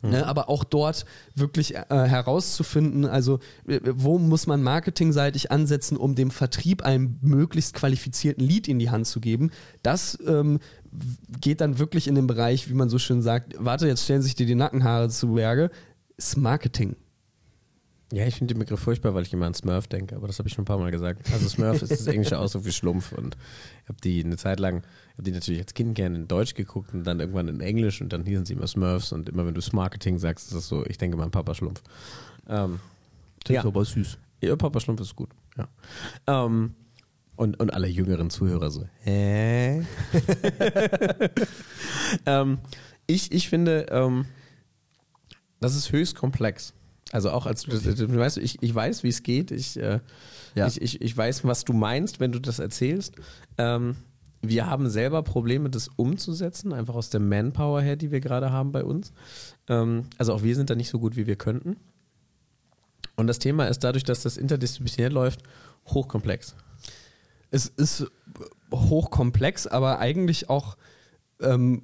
Mhm. 0.01 0.09
Ne, 0.09 0.25
aber 0.25 0.49
auch 0.49 0.63
dort 0.63 1.05
wirklich 1.35 1.75
äh, 1.75 1.85
herauszufinden, 1.89 3.05
also 3.05 3.39
wo 3.65 4.17
muss 4.17 4.47
man 4.47 4.63
marketingseitig 4.63 5.51
ansetzen, 5.51 5.95
um 5.95 6.15
dem 6.15 6.31
Vertrieb 6.31 6.81
einen 6.81 7.19
möglichst 7.21 7.75
qualifizierten 7.75 8.43
Lead 8.43 8.67
in 8.67 8.79
die 8.79 8.89
Hand 8.89 9.05
zu 9.05 9.19
geben, 9.19 9.51
das 9.83 10.17
ähm, 10.25 10.59
geht 11.39 11.61
dann 11.61 11.77
wirklich 11.77 12.07
in 12.07 12.15
den 12.15 12.25
Bereich, 12.25 12.67
wie 12.69 12.73
man 12.73 12.89
so 12.89 12.97
schön 12.97 13.21
sagt, 13.21 13.53
warte, 13.59 13.87
jetzt 13.87 14.03
stellen 14.03 14.23
sich 14.23 14.35
dir 14.35 14.47
die 14.47 14.55
Nackenhaare 14.55 15.09
zu 15.09 15.33
Berge, 15.33 15.69
ist 16.17 16.35
Marketing. 16.35 16.95
Ja, 18.11 18.25
ich 18.25 18.35
finde 18.35 18.53
den 18.53 18.59
Begriff 18.59 18.81
furchtbar, 18.81 19.13
weil 19.13 19.23
ich 19.23 19.31
immer 19.31 19.45
an 19.45 19.53
Smurf 19.53 19.87
denke, 19.87 20.17
aber 20.17 20.27
das 20.27 20.37
habe 20.37 20.49
ich 20.49 20.53
schon 20.53 20.63
ein 20.63 20.65
paar 20.65 20.77
Mal 20.77 20.91
gesagt. 20.91 21.31
Also 21.31 21.47
Smurf 21.47 21.81
ist 21.81 21.91
das 21.91 22.07
englische 22.07 22.37
Ausdruck 22.37 22.63
für 22.63 22.73
Schlumpf 22.73 23.13
und 23.13 23.37
ich 23.83 23.89
habe 23.89 24.01
die 24.03 24.23
eine 24.23 24.35
Zeit 24.35 24.59
lang, 24.59 24.83
habe 25.21 25.29
die 25.29 25.31
natürlich 25.31 25.61
als 25.61 25.73
Kind 25.75 25.93
gerne 25.93 26.17
in 26.17 26.27
Deutsch 26.27 26.55
geguckt 26.55 26.93
und 26.93 27.03
dann 27.03 27.19
irgendwann 27.19 27.47
in 27.47 27.61
Englisch 27.61 28.01
und 28.01 28.11
dann 28.11 28.25
hießen 28.25 28.45
sie 28.45 28.53
immer 28.53 28.65
Smurfs 28.65 29.11
und 29.11 29.29
immer 29.29 29.45
wenn 29.45 29.53
du 29.53 29.61
Marketing 29.73 30.17
sagst, 30.17 30.47
ist 30.47 30.55
das 30.55 30.67
so, 30.67 30.83
ich 30.87 30.97
denke 30.97 31.15
mein 31.15 31.29
Papa 31.29 31.53
Schlumpf. 31.53 31.83
Ähm, 32.49 32.79
das 33.43 33.53
ja. 33.53 33.61
ist 33.61 33.67
aber 33.67 33.85
süß. 33.85 34.17
Ja, 34.41 34.55
Papa 34.55 34.79
Schlumpf 34.79 35.01
ist 35.01 35.15
gut, 35.15 35.29
ja. 35.57 35.67
Ähm, 36.25 36.73
und, 37.35 37.59
und 37.59 37.71
alle 37.71 37.87
jüngeren 37.87 38.31
Zuhörer 38.31 38.71
so, 38.71 38.87
hä? 39.03 39.85
ähm, 42.25 42.57
ich, 43.05 43.31
ich 43.31 43.47
finde, 43.47 43.85
ähm, 43.91 44.25
das 45.59 45.75
ist 45.75 45.91
höchst 45.91 46.15
komplex. 46.15 46.73
Also 47.11 47.29
auch 47.29 47.45
als 47.45 47.63
du, 47.63 47.77
du 47.77 48.17
weißt, 48.17 48.37
ich, 48.37 48.57
ich 48.61 48.73
weiß, 48.73 49.03
wie 49.03 49.09
es 49.09 49.21
geht. 49.21 49.51
Ich, 49.51 49.77
äh, 49.77 49.99
ja. 50.55 50.67
ich, 50.67 50.81
ich, 50.81 51.01
ich 51.01 51.15
weiß, 51.15 51.43
was 51.43 51.65
du 51.65 51.73
meinst, 51.73 52.19
wenn 52.19 52.31
du 52.31 52.39
das 52.39 52.59
erzählst. 52.59 53.15
Ähm, 53.57 53.97
wir 54.41 54.67
haben 54.67 54.89
selber 54.89 55.21
Probleme, 55.21 55.69
das 55.69 55.87
umzusetzen, 55.87 56.73
einfach 56.73 56.95
aus 56.95 57.09
der 57.09 57.19
Manpower 57.19 57.81
her, 57.81 57.95
die 57.95 58.11
wir 58.11 58.19
gerade 58.19 58.51
haben 58.51 58.71
bei 58.71 58.83
uns. 58.83 59.13
Ähm, 59.67 60.05
also 60.17 60.33
auch 60.33 60.43
wir 60.43 60.55
sind 60.55 60.69
da 60.69 60.75
nicht 60.75 60.89
so 60.89 60.99
gut, 60.99 61.15
wie 61.15 61.27
wir 61.27 61.35
könnten. 61.35 61.77
Und 63.15 63.27
das 63.27 63.39
Thema 63.39 63.67
ist 63.67 63.83
dadurch, 63.83 64.03
dass 64.03 64.23
das 64.23 64.37
interdisziplinär 64.37 65.11
läuft, 65.11 65.43
hochkomplex. 65.87 66.55
Es 67.51 67.67
ist 67.67 68.07
hochkomplex, 68.73 69.67
aber 69.67 69.99
eigentlich 69.99 70.49
auch 70.49 70.77
ähm, 71.39 71.83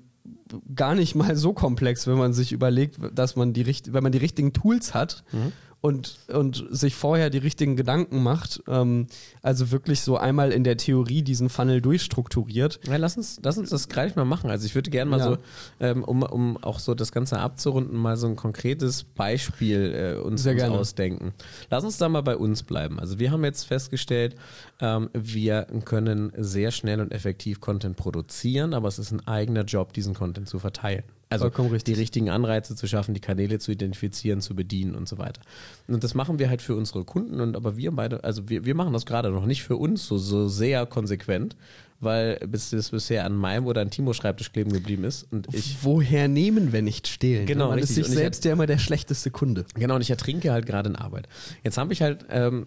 gar 0.74 0.96
nicht 0.96 1.14
mal 1.14 1.36
so 1.36 1.54
komplex, 1.54 2.08
wenn 2.08 2.18
man 2.18 2.34
sich 2.34 2.54
überlegt, 2.54 2.98
dass 3.14 3.36
man 3.36 3.54
die 3.54 3.66
wenn 3.94 4.04
man 4.04 4.12
die 4.12 4.18
richtigen 4.18 4.54
Tools 4.54 4.94
hat, 4.94 5.24
mhm 5.32 5.52
und, 5.80 6.18
und 6.28 6.66
sich 6.72 6.96
vorher 6.96 7.30
die 7.30 7.38
richtigen 7.38 7.76
Gedanken 7.76 8.24
macht, 8.24 8.64
ähm, 8.68 9.08
also 9.42 9.72
wirklich 9.72 10.02
so 10.02 10.18
einmal 10.18 10.52
in 10.52 10.64
der 10.64 10.78
Theorie 10.78 11.22
diesen 11.22 11.50
Funnel 11.50 11.82
durchstrukturiert. 11.82 12.80
Ja, 12.88 12.98
lass 12.98 13.16
uns, 13.16 13.40
lass 13.44 13.58
uns 13.58 13.70
das 13.70 13.88
gleich 13.88 14.16
mal 14.16 14.26
machen. 14.26 14.50
Also 14.50 14.66
ich 14.66 14.76
würde 14.76 14.90
gerne 14.90 15.12
mal 15.12 15.20
ja. 15.20 15.26
so, 15.26 15.38
ähm, 15.80 16.04
um, 16.04 16.24
um 16.24 16.58
auch 16.64 16.80
so 16.80 16.96
das 16.96 17.12
Ganze 17.12 17.40
abzurunden, 17.40 17.98
mal 17.98 18.18
so 18.18 18.28
ein 18.28 18.36
konkretes 18.36 19.04
Beispiel 19.04 20.18
äh, 20.18 20.20
uns, 20.20 20.46
uns 20.46 20.64
ausdenken. 20.64 21.34
Lass 21.70 21.84
uns 21.84 21.98
da 21.98 22.10
mal 22.10 22.22
bei 22.22 22.38
uns 22.38 22.64
bleiben. 22.64 23.00
Also 23.00 23.20
wir 23.20 23.32
haben 23.32 23.44
jetzt 23.44 23.64
festgestellt, 23.64 24.36
ähm, 24.82 25.10
wir 25.14 25.68
können 25.86 26.32
sehr 26.38 26.72
schnell 26.72 27.02
und 27.02 27.12
effektiv 27.12 27.62
Content 27.62 27.98
produzieren, 27.98 28.74
aber 28.74 28.88
es 28.88 28.98
ist 28.98 29.12
ein 29.12 29.26
eigener 29.28 29.64
Job, 29.64 29.94
diesen 29.94 30.16
Content 30.16 30.50
zu 30.50 30.58
verteilen. 30.60 31.04
Also 31.30 31.50
die 31.50 31.94
richtigen 31.94 32.30
Anreize 32.30 32.76
zu 32.76 32.88
schaffen, 32.88 33.14
die 33.14 33.20
Kanäle 33.20 33.60
zu 33.60 33.72
identifizieren, 33.72 34.40
zu 34.40 34.56
bedienen 34.56 34.96
und 34.96 35.10
so 35.10 35.18
weiter. 35.18 35.42
Und 35.88 36.04
das 36.04 36.14
machen 36.14 36.40
wir 36.40 36.50
halt 36.50 36.62
für 36.62 36.76
unsere 36.76 37.04
Kunden 37.04 37.42
und 37.42 37.58
aber 37.58 37.76
wir 37.76 37.92
beide, 37.92 38.24
also 38.24 38.48
wir, 38.48 38.64
wir 38.64 38.76
machen 38.76 38.94
das 38.94 39.06
gerade 39.06 39.30
noch 39.30 39.46
nicht 39.46 39.64
für 39.64 39.76
uns 39.76 40.08
so, 40.08 40.18
so 40.18 40.48
sehr 40.48 40.86
konsequent, 40.86 41.58
weil 42.00 42.38
bis 42.48 42.70
das 42.70 42.92
bisher 42.92 43.26
an 43.26 43.36
meinem 43.36 43.66
oder 43.66 43.82
an 43.82 43.90
Timo 43.90 44.14
Schreibtisch 44.14 44.54
kleben 44.54 44.72
geblieben 44.72 45.04
ist 45.04 45.28
und 45.32 45.48
ich 45.54 45.78
woher 45.82 46.28
nehmen, 46.28 46.72
wenn 46.72 46.86
nicht 46.86 47.08
stehlen? 47.08 47.46
Genau, 47.46 47.70
man 47.70 47.80
richtig. 47.80 47.98
ist 47.98 48.06
sich 48.06 48.16
selbst 48.16 48.46
ja 48.46 48.54
immer 48.54 48.68
der 48.68 48.78
schlechteste 48.78 49.32
Kunde. 49.32 49.66
Genau, 49.76 49.96
und 49.96 50.02
ich 50.02 50.10
ertrinke 50.10 50.52
halt 50.52 50.66
gerade 50.66 50.90
in 50.90 50.96
Arbeit. 50.96 51.28
Jetzt 51.64 51.78
habe 51.78 51.92
ich 51.92 52.02
halt 52.02 52.26
ähm, 52.30 52.66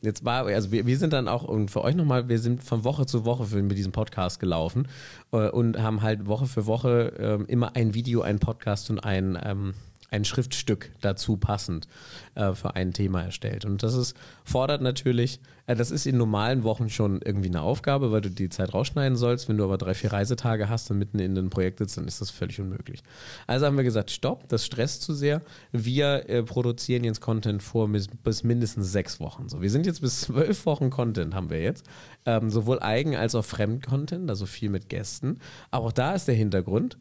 jetzt 0.00 0.24
war, 0.24 0.46
also 0.46 0.70
wir, 0.70 0.86
wir 0.86 0.96
sind 0.98 1.12
dann 1.12 1.28
auch, 1.28 1.44
und 1.44 1.70
für 1.70 1.82
euch 1.82 1.94
nochmal, 1.94 2.28
wir 2.28 2.38
sind 2.38 2.62
von 2.62 2.84
Woche 2.84 3.06
zu 3.06 3.24
Woche 3.24 3.44
für, 3.44 3.62
mit 3.62 3.76
diesem 3.76 3.92
Podcast 3.92 4.40
gelaufen 4.40 4.88
äh, 5.32 5.48
und 5.48 5.80
haben 5.80 6.02
halt 6.02 6.26
Woche 6.26 6.46
für 6.46 6.66
Woche 6.66 7.12
äh, 7.18 7.50
immer 7.50 7.74
ein 7.76 7.94
Video, 7.94 8.22
ein 8.22 8.38
Podcast 8.38 8.90
und 8.90 9.00
ein, 9.00 9.38
ähm, 9.42 9.74
ein 10.10 10.24
Schriftstück 10.24 10.90
dazu 11.00 11.36
passend 11.36 11.86
äh, 12.34 12.52
für 12.54 12.74
ein 12.74 12.92
Thema 12.92 13.22
erstellt. 13.22 13.64
Und 13.64 13.82
das 13.82 13.94
ist, 13.94 14.16
fordert 14.44 14.80
natürlich, 14.80 15.40
äh, 15.66 15.76
das 15.76 15.90
ist 15.90 16.06
in 16.06 16.16
normalen 16.16 16.62
Wochen 16.64 16.88
schon 16.88 17.20
irgendwie 17.22 17.48
eine 17.48 17.60
Aufgabe, 17.60 18.10
weil 18.10 18.22
du 18.22 18.30
die 18.30 18.48
Zeit 18.48 18.72
rausschneiden 18.72 19.16
sollst. 19.16 19.48
Wenn 19.48 19.58
du 19.58 19.64
aber 19.64 19.76
drei, 19.76 19.94
vier 19.94 20.12
Reisetage 20.12 20.68
hast 20.68 20.90
und 20.90 20.98
mitten 20.98 21.18
in 21.18 21.36
einem 21.36 21.50
Projekt 21.50 21.78
sitzt, 21.78 21.98
dann 21.98 22.06
ist 22.08 22.20
das 22.20 22.30
völlig 22.30 22.58
unmöglich. 22.60 23.02
Also 23.46 23.66
haben 23.66 23.76
wir 23.76 23.84
gesagt, 23.84 24.10
stopp, 24.10 24.48
das 24.48 24.64
stresst 24.64 25.02
zu 25.02 25.12
sehr. 25.12 25.42
Wir 25.72 26.28
äh, 26.28 26.42
produzieren 26.42 27.04
jetzt 27.04 27.20
Content 27.20 27.62
vor 27.62 27.88
bis, 27.88 28.08
bis, 28.08 28.44
mindestens 28.44 28.90
sechs 28.90 29.20
Wochen. 29.20 29.48
So, 29.48 29.60
wir 29.60 29.70
sind 29.70 29.84
jetzt 29.84 30.00
bis 30.00 30.22
zwölf 30.22 30.64
Wochen 30.64 30.90
Content 30.90 31.34
haben 31.34 31.50
wir 31.50 31.60
jetzt. 31.60 31.84
Ähm, 32.24 32.50
sowohl 32.50 32.80
Eigen- 32.80 33.16
als 33.16 33.34
auch 33.34 33.44
Fremd-Content, 33.44 34.30
also 34.30 34.46
viel 34.46 34.70
mit 34.70 34.88
Gästen. 34.88 35.38
Aber 35.70 35.86
auch 35.86 35.92
da 35.92 36.14
ist 36.14 36.28
der 36.28 36.34
Hintergrund, 36.34 36.98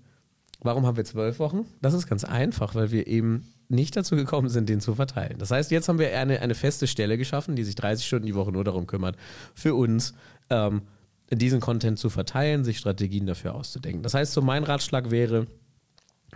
Warum 0.61 0.85
haben 0.85 0.97
wir 0.97 1.05
zwölf 1.05 1.39
Wochen? 1.39 1.65
Das 1.81 1.93
ist 1.93 2.07
ganz 2.07 2.23
einfach, 2.23 2.75
weil 2.75 2.91
wir 2.91 3.07
eben 3.07 3.47
nicht 3.69 3.95
dazu 3.95 4.15
gekommen 4.15 4.49
sind, 4.49 4.69
den 4.69 4.79
zu 4.79 4.95
verteilen. 4.95 5.37
Das 5.39 5.51
heißt, 5.51 5.71
jetzt 5.71 5.89
haben 5.89 5.99
wir 5.99 6.17
eine, 6.17 6.41
eine 6.41 6.55
feste 6.55 6.87
Stelle 6.87 7.17
geschaffen, 7.17 7.55
die 7.55 7.63
sich 7.63 7.75
30 7.75 8.05
Stunden 8.05 8.25
die 8.25 8.35
Woche 8.35 8.51
nur 8.51 8.63
darum 8.63 8.87
kümmert, 8.87 9.17
für 9.53 9.75
uns 9.75 10.13
ähm, 10.49 10.83
diesen 11.29 11.59
Content 11.59 11.99
zu 11.99 12.09
verteilen, 12.09 12.63
sich 12.63 12.77
Strategien 12.77 13.25
dafür 13.25 13.55
auszudenken. 13.55 14.03
Das 14.03 14.13
heißt, 14.13 14.33
so 14.33 14.41
mein 14.41 14.63
Ratschlag 14.63 15.11
wäre, 15.11 15.47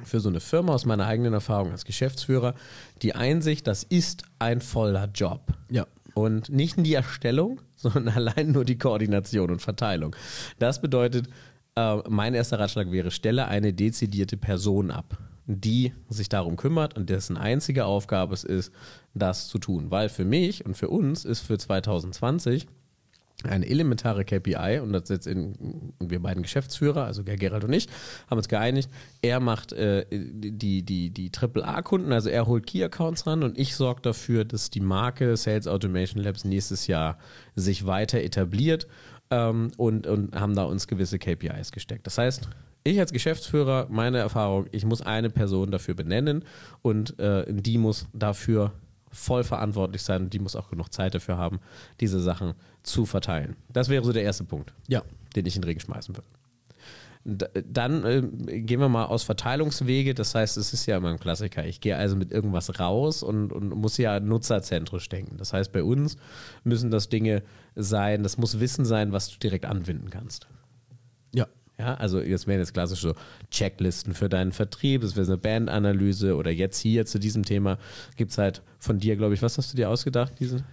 für 0.03 0.19
so 0.19 0.29
eine 0.29 0.39
Firma 0.39 0.73
aus 0.73 0.85
meiner 0.85 1.05
eigenen 1.05 1.33
Erfahrung 1.33 1.71
als 1.71 1.85
Geschäftsführer, 1.85 2.55
die 3.01 3.15
Einsicht, 3.15 3.67
das 3.67 3.83
ist 3.83 4.23
ein 4.39 4.61
voller 4.61 5.09
Job. 5.13 5.53
Ja. 5.69 5.85
Und 6.13 6.49
nicht 6.49 6.77
in 6.77 6.83
die 6.83 6.93
Erstellung, 6.93 7.61
sondern 7.75 8.09
allein 8.09 8.51
nur 8.51 8.65
die 8.65 8.77
Koordination 8.77 9.51
und 9.51 9.61
Verteilung. 9.61 10.15
Das 10.59 10.81
bedeutet, 10.81 11.29
äh, 11.75 11.97
mein 12.09 12.33
erster 12.33 12.59
Ratschlag 12.59 12.91
wäre, 12.91 13.11
stelle 13.11 13.47
eine 13.47 13.73
dezidierte 13.73 14.37
Person 14.37 14.91
ab, 14.91 15.17
die 15.45 15.93
sich 16.09 16.29
darum 16.29 16.55
kümmert 16.55 16.97
und 16.97 17.09
dessen 17.09 17.37
einzige 17.37 17.85
Aufgabe 17.85 18.33
es 18.33 18.43
ist, 18.43 18.71
das 19.13 19.47
zu 19.47 19.57
tun. 19.57 19.91
Weil 19.91 20.09
für 20.09 20.25
mich 20.25 20.65
und 20.65 20.75
für 20.75 20.89
uns 20.89 21.25
ist 21.25 21.41
für 21.41 21.57
2020 21.57 22.67
eine 23.43 23.67
elementare 23.67 24.23
KPI 24.23 24.79
und 24.81 24.93
das 24.93 25.09
jetzt 25.09 25.25
in, 25.25 25.93
wir 25.99 26.19
beiden 26.19 26.43
Geschäftsführer, 26.43 27.05
also 27.05 27.23
Gerald 27.23 27.63
und 27.63 27.73
ich, 27.73 27.87
haben 28.29 28.37
uns 28.37 28.47
geeinigt. 28.47 28.89
Er 29.21 29.39
macht 29.39 29.73
äh, 29.73 30.05
die, 30.11 30.83
die, 30.83 31.09
die 31.09 31.31
AAA-Kunden, 31.35 32.11
also 32.11 32.29
er 32.29 32.45
holt 32.45 32.67
Key-Accounts 32.67 33.25
ran 33.25 33.43
und 33.43 33.57
ich 33.57 33.75
sorge 33.75 34.01
dafür, 34.01 34.45
dass 34.45 34.69
die 34.69 34.79
Marke 34.79 35.35
Sales 35.37 35.67
Automation 35.67 36.21
Labs 36.21 36.45
nächstes 36.45 36.87
Jahr 36.87 37.17
sich 37.55 37.85
weiter 37.85 38.19
etabliert 38.19 38.87
ähm, 39.31 39.71
und, 39.77 40.05
und 40.05 40.35
haben 40.39 40.55
da 40.55 40.63
uns 40.63 40.87
gewisse 40.87 41.17
KPIs 41.17 41.71
gesteckt. 41.71 42.05
Das 42.05 42.17
heißt, 42.17 42.47
ich 42.83 42.99
als 42.99 43.11
Geschäftsführer, 43.11 43.87
meine 43.89 44.17
Erfahrung, 44.19 44.67
ich 44.71 44.85
muss 44.85 45.01
eine 45.01 45.29
Person 45.29 45.71
dafür 45.71 45.93
benennen 45.95 46.43
und 46.81 47.17
äh, 47.19 47.45
die 47.51 47.77
muss 47.77 48.07
dafür 48.13 48.73
voll 49.11 49.43
verantwortlich 49.43 50.01
sein 50.03 50.23
und 50.23 50.33
die 50.33 50.39
muss 50.39 50.55
auch 50.55 50.69
genug 50.69 50.91
Zeit 50.93 51.13
dafür 51.13 51.37
haben, 51.37 51.59
diese 51.99 52.19
Sachen 52.21 52.53
zu 52.83 53.05
verteilen. 53.05 53.55
Das 53.69 53.89
wäre 53.89 54.03
so 54.03 54.13
der 54.13 54.23
erste 54.23 54.43
Punkt, 54.45 54.73
Ja. 54.87 55.03
den 55.35 55.45
ich 55.45 55.55
in 55.55 55.61
den 55.61 55.67
Ring 55.69 55.79
schmeißen 55.79 56.15
würde. 56.15 56.27
Dann 57.23 58.03
äh, 58.03 58.61
gehen 58.61 58.79
wir 58.79 58.89
mal 58.89 59.05
aus 59.05 59.23
Verteilungswege. 59.23 60.13
Das 60.13 60.33
heißt, 60.33 60.57
es 60.57 60.73
ist 60.73 60.85
ja 60.87 60.97
immer 60.97 61.09
ein 61.09 61.19
Klassiker. 61.19 61.65
Ich 61.65 61.79
gehe 61.79 61.95
also 61.95 62.15
mit 62.15 62.31
irgendwas 62.31 62.79
raus 62.79 63.21
und, 63.21 63.51
und 63.53 63.69
muss 63.69 63.97
ja 63.97 64.19
nutzerzentrisch 64.19 65.07
denken. 65.09 65.37
Das 65.37 65.53
heißt, 65.53 65.71
bei 65.71 65.83
uns 65.83 66.17
müssen 66.63 66.89
das 66.89 67.09
Dinge 67.09 67.43
sein, 67.75 68.23
das 68.23 68.37
muss 68.37 68.59
Wissen 68.59 68.85
sein, 68.85 69.11
was 69.11 69.29
du 69.29 69.37
direkt 69.37 69.65
anwenden 69.65 70.09
kannst. 70.09 70.47
Ja. 71.33 71.47
Ja, 71.77 71.95
also 71.95 72.19
jetzt 72.21 72.47
wären 72.47 72.59
jetzt 72.59 72.73
klassisch 72.73 73.01
so 73.01 73.15
Checklisten 73.49 74.13
für 74.13 74.29
deinen 74.29 74.51
Vertrieb, 74.51 75.01
es 75.03 75.15
wäre 75.15 75.25
eine 75.25 75.37
Bandanalyse 75.37 76.35
oder 76.35 76.51
jetzt 76.51 76.79
hier 76.79 77.07
zu 77.07 77.17
diesem 77.17 77.43
Thema 77.43 77.79
gibt 78.17 78.31
es 78.31 78.37
halt 78.37 78.61
von 78.77 78.99
dir, 78.99 79.15
glaube 79.15 79.33
ich, 79.33 79.41
was 79.41 79.57
hast 79.57 79.73
du 79.73 79.77
dir 79.77 79.89
ausgedacht? 79.89 80.33
Diese? 80.39 80.63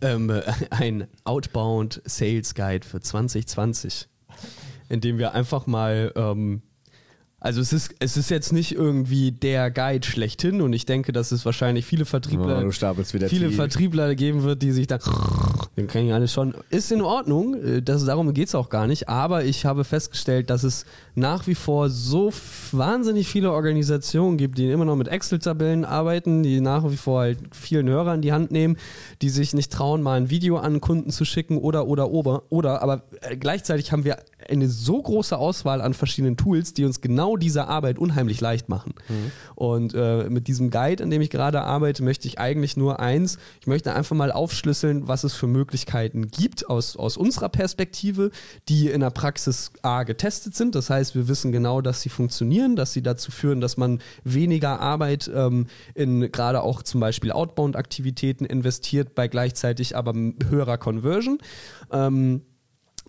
Ähm, 0.00 0.30
äh, 0.30 0.42
ein 0.70 1.06
Outbound 1.24 2.00
Sales 2.04 2.54
Guide 2.54 2.86
für 2.86 3.00
2020, 3.00 4.08
in 4.88 5.00
dem 5.00 5.18
wir 5.18 5.34
einfach 5.34 5.66
mal, 5.66 6.12
ähm, 6.16 6.62
also 7.44 7.60
es 7.60 7.74
ist, 7.74 7.94
es 7.98 8.16
ist 8.16 8.30
jetzt 8.30 8.54
nicht 8.54 8.74
irgendwie 8.74 9.30
der 9.30 9.70
Guide 9.70 10.06
schlechthin 10.06 10.62
und 10.62 10.72
ich 10.72 10.86
denke, 10.86 11.12
dass 11.12 11.30
es 11.30 11.44
wahrscheinlich 11.44 11.84
viele 11.84 12.06
Vertriebler, 12.06 12.56
Oh, 12.56 12.60
viele 13.28 13.48
tief. 13.48 13.56
Vertriebler 13.56 14.14
geben 14.14 14.44
wird, 14.44 14.62
die 14.62 14.72
sich 14.72 14.86
da, 14.86 14.98
den 15.76 15.86
kann 15.86 16.06
ich 16.06 16.12
alles 16.14 16.32
schon, 16.32 16.54
ist 16.70 16.90
in 16.90 17.02
Ordnung, 17.02 17.54
äh, 17.62 17.82
das, 17.82 18.02
darum 18.06 18.32
geht 18.32 18.48
es 18.48 18.54
auch 18.54 18.70
gar 18.70 18.86
nicht, 18.86 19.10
aber 19.10 19.44
ich 19.44 19.66
habe 19.66 19.84
festgestellt, 19.84 20.48
dass 20.48 20.64
es 20.64 20.86
nach 21.14 21.46
wie 21.46 21.54
vor 21.54 21.90
so 21.90 22.32
wahnsinnig 22.72 23.28
viele 23.28 23.52
Organisationen 23.52 24.38
gibt, 24.38 24.56
die 24.56 24.70
immer 24.70 24.86
noch 24.86 24.96
mit 24.96 25.08
Excel-Tabellen 25.08 25.84
arbeiten, 25.84 26.42
die 26.42 26.62
nach 26.62 26.90
wie 26.90 26.96
vor 26.96 27.20
halt 27.20 27.38
vielen 27.52 27.90
Hörer 27.90 28.14
in 28.14 28.22
die 28.22 28.32
Hand 28.32 28.52
nehmen, 28.52 28.78
die 29.20 29.28
sich 29.28 29.52
nicht 29.52 29.70
trauen, 29.70 30.00
mal 30.00 30.16
ein 30.18 30.30
Video 30.30 30.56
an 30.56 30.80
Kunden 30.80 31.10
zu 31.10 31.26
schicken 31.26 31.58
oder, 31.58 31.86
oder, 31.88 32.10
oder, 32.10 32.44
oder, 32.48 32.80
aber 32.80 33.02
äh, 33.20 33.36
gleichzeitig 33.36 33.92
haben 33.92 34.04
wir 34.04 34.16
eine 34.48 34.68
so 34.68 35.00
große 35.00 35.36
Auswahl 35.36 35.80
an 35.80 35.92
verschiedenen 35.94 36.36
Tools, 36.38 36.72
die 36.74 36.84
uns 36.84 37.00
genau 37.00 37.33
diese 37.36 37.68
Arbeit 37.68 37.98
unheimlich 37.98 38.40
leicht 38.40 38.68
machen. 38.68 38.94
Und 39.54 39.94
äh, 39.94 40.28
mit 40.28 40.48
diesem 40.48 40.70
Guide, 40.70 41.02
an 41.02 41.10
dem 41.10 41.22
ich 41.22 41.30
gerade 41.30 41.62
arbeite, 41.62 42.02
möchte 42.02 42.28
ich 42.28 42.38
eigentlich 42.38 42.76
nur 42.76 43.00
eins, 43.00 43.38
ich 43.60 43.66
möchte 43.66 43.94
einfach 43.94 44.16
mal 44.16 44.32
aufschlüsseln, 44.32 45.08
was 45.08 45.24
es 45.24 45.34
für 45.34 45.46
Möglichkeiten 45.46 46.28
gibt 46.28 46.68
aus, 46.68 46.96
aus 46.96 47.16
unserer 47.16 47.48
Perspektive, 47.48 48.30
die 48.68 48.88
in 48.88 49.00
der 49.00 49.10
Praxis 49.10 49.72
A 49.82 50.02
getestet 50.02 50.54
sind. 50.54 50.74
Das 50.74 50.90
heißt, 50.90 51.14
wir 51.14 51.28
wissen 51.28 51.52
genau, 51.52 51.80
dass 51.80 52.02
sie 52.02 52.08
funktionieren, 52.08 52.76
dass 52.76 52.92
sie 52.92 53.02
dazu 53.02 53.30
führen, 53.30 53.60
dass 53.60 53.76
man 53.76 54.00
weniger 54.24 54.80
Arbeit 54.80 55.30
ähm, 55.34 55.66
in 55.94 56.32
gerade 56.32 56.62
auch 56.62 56.82
zum 56.82 57.00
Beispiel 57.00 57.32
Outbound-Aktivitäten 57.32 58.44
investiert, 58.44 59.14
bei 59.14 59.28
gleichzeitig 59.28 59.96
aber 59.96 60.14
höherer 60.48 60.78
Conversion. 60.78 61.38
Ähm, 61.90 62.42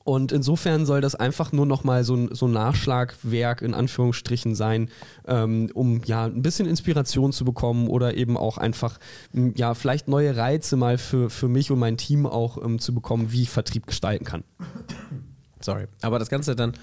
und 0.06 0.32
insofern 0.32 0.86
soll 0.86 1.02
das 1.02 1.15
einfach 1.15 1.52
nur 1.52 1.65
nochmal 1.65 2.04
so 2.04 2.15
ein, 2.15 2.30
so 2.34 2.46
ein 2.46 2.52
Nachschlagwerk 2.52 3.63
in 3.63 3.74
Anführungsstrichen 3.74 4.54
sein, 4.54 4.89
ähm, 5.28 5.72
um 5.74 6.02
ja 6.06 6.26
ein 6.26 6.44
bisschen 6.44 6.68
Inspiration 6.68 7.34
zu 7.34 7.44
bekommen 7.44 7.88
oder 7.88 8.15
eben 8.15 8.38
auch 8.38 8.60
einfach 8.60 9.00
ja 9.34 9.74
vielleicht 9.74 10.08
neue 10.08 10.38
Reize 10.38 10.78
mal 10.78 11.00
für, 11.00 11.32
für 11.32 11.48
mich 11.48 11.72
und 11.72 11.80
mein 11.80 11.98
Team 11.98 12.28
auch 12.28 12.63
ähm, 12.63 12.78
zu 12.78 12.94
bekommen, 12.94 13.32
wie 13.32 13.41
ich 13.41 13.50
Vertrieb 13.50 13.88
gestalten 13.88 14.26
kann. 14.26 14.44
Sorry. 15.65 15.88
Aber 16.01 16.19
das 16.19 16.30
Ganze 16.30 16.56
dann 16.56 16.73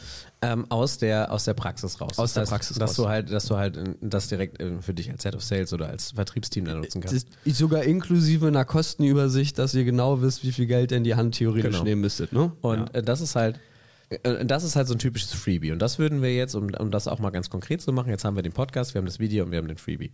ähm, 0.43 0.67
aus, 0.71 0.99
der, 0.99 1.31
aus 1.33 1.45
der 1.45 1.55
Praxis 1.55 2.01
raus. 2.01 2.19
Aus 2.19 2.35
der 2.35 2.43
Das 2.43 2.51
heißt, 2.51 2.59
Praxis 2.59 2.79
dass 2.79 2.91
raus. 2.91 2.97
Du 2.97 3.09
halt, 3.09 3.31
dass 3.33 3.47
du 3.47 3.57
halt 3.57 3.77
äh, 3.77 3.95
das 4.01 4.29
direkt 4.29 4.61
äh, 4.61 4.81
für 4.83 4.93
dich 4.93 5.11
als 5.11 5.23
Head 5.23 5.35
of 5.37 5.43
Sales 5.45 5.73
oder 5.73 5.89
als 5.89 6.11
Vertriebsteam 6.13 6.65
dann 6.65 6.81
nutzen 6.81 7.01
kannst. 7.01 7.27
Ist 7.45 7.57
sogar 7.59 7.85
inklusive 7.85 8.47
einer 8.49 8.65
Kostenübersicht, 8.65 9.57
dass 9.59 9.73
ihr 9.75 9.85
genau 9.85 10.21
wisst, 10.21 10.43
wie 10.45 10.53
viel 10.53 10.67
Geld 10.67 10.91
ihr 10.91 10.99
in 10.99 11.05
die 11.05 11.15
Hand 11.15 11.37
theoretisch 11.37 11.71
Genau. 11.73 11.85
nehmen 11.85 12.01
müsstet. 12.01 12.33
Ne? 12.33 12.53
Und 12.61 12.95
äh, 12.95 13.03
das 13.03 13.21
ist 13.21 13.37
halt, 13.37 13.59
das 14.45 14.63
ist 14.65 14.77
halt 14.77 14.89
so 14.89 14.95
ein 14.95 14.99
typisches 14.99 15.33
Freebie. 15.33 15.73
Und 15.73 15.79
das 15.79 15.99
würden 15.99 16.21
wir 16.21 16.35
jetzt, 16.35 16.55
um, 16.55 16.69
um 16.79 16.91
das 16.91 17.09
auch 17.09 17.19
mal 17.19 17.31
ganz 17.31 17.49
konkret 17.49 17.81
zu 17.81 17.93
machen, 17.93 18.11
jetzt 18.11 18.25
haben 18.27 18.37
wir 18.37 18.43
den 18.43 18.53
Podcast, 18.53 18.93
wir 18.95 18.99
haben 18.99 19.07
das 19.07 19.19
Video 19.21 19.45
und 19.45 19.53
wir 19.53 19.59
haben 19.59 19.69
den 19.69 19.79
Freebie. 19.79 20.11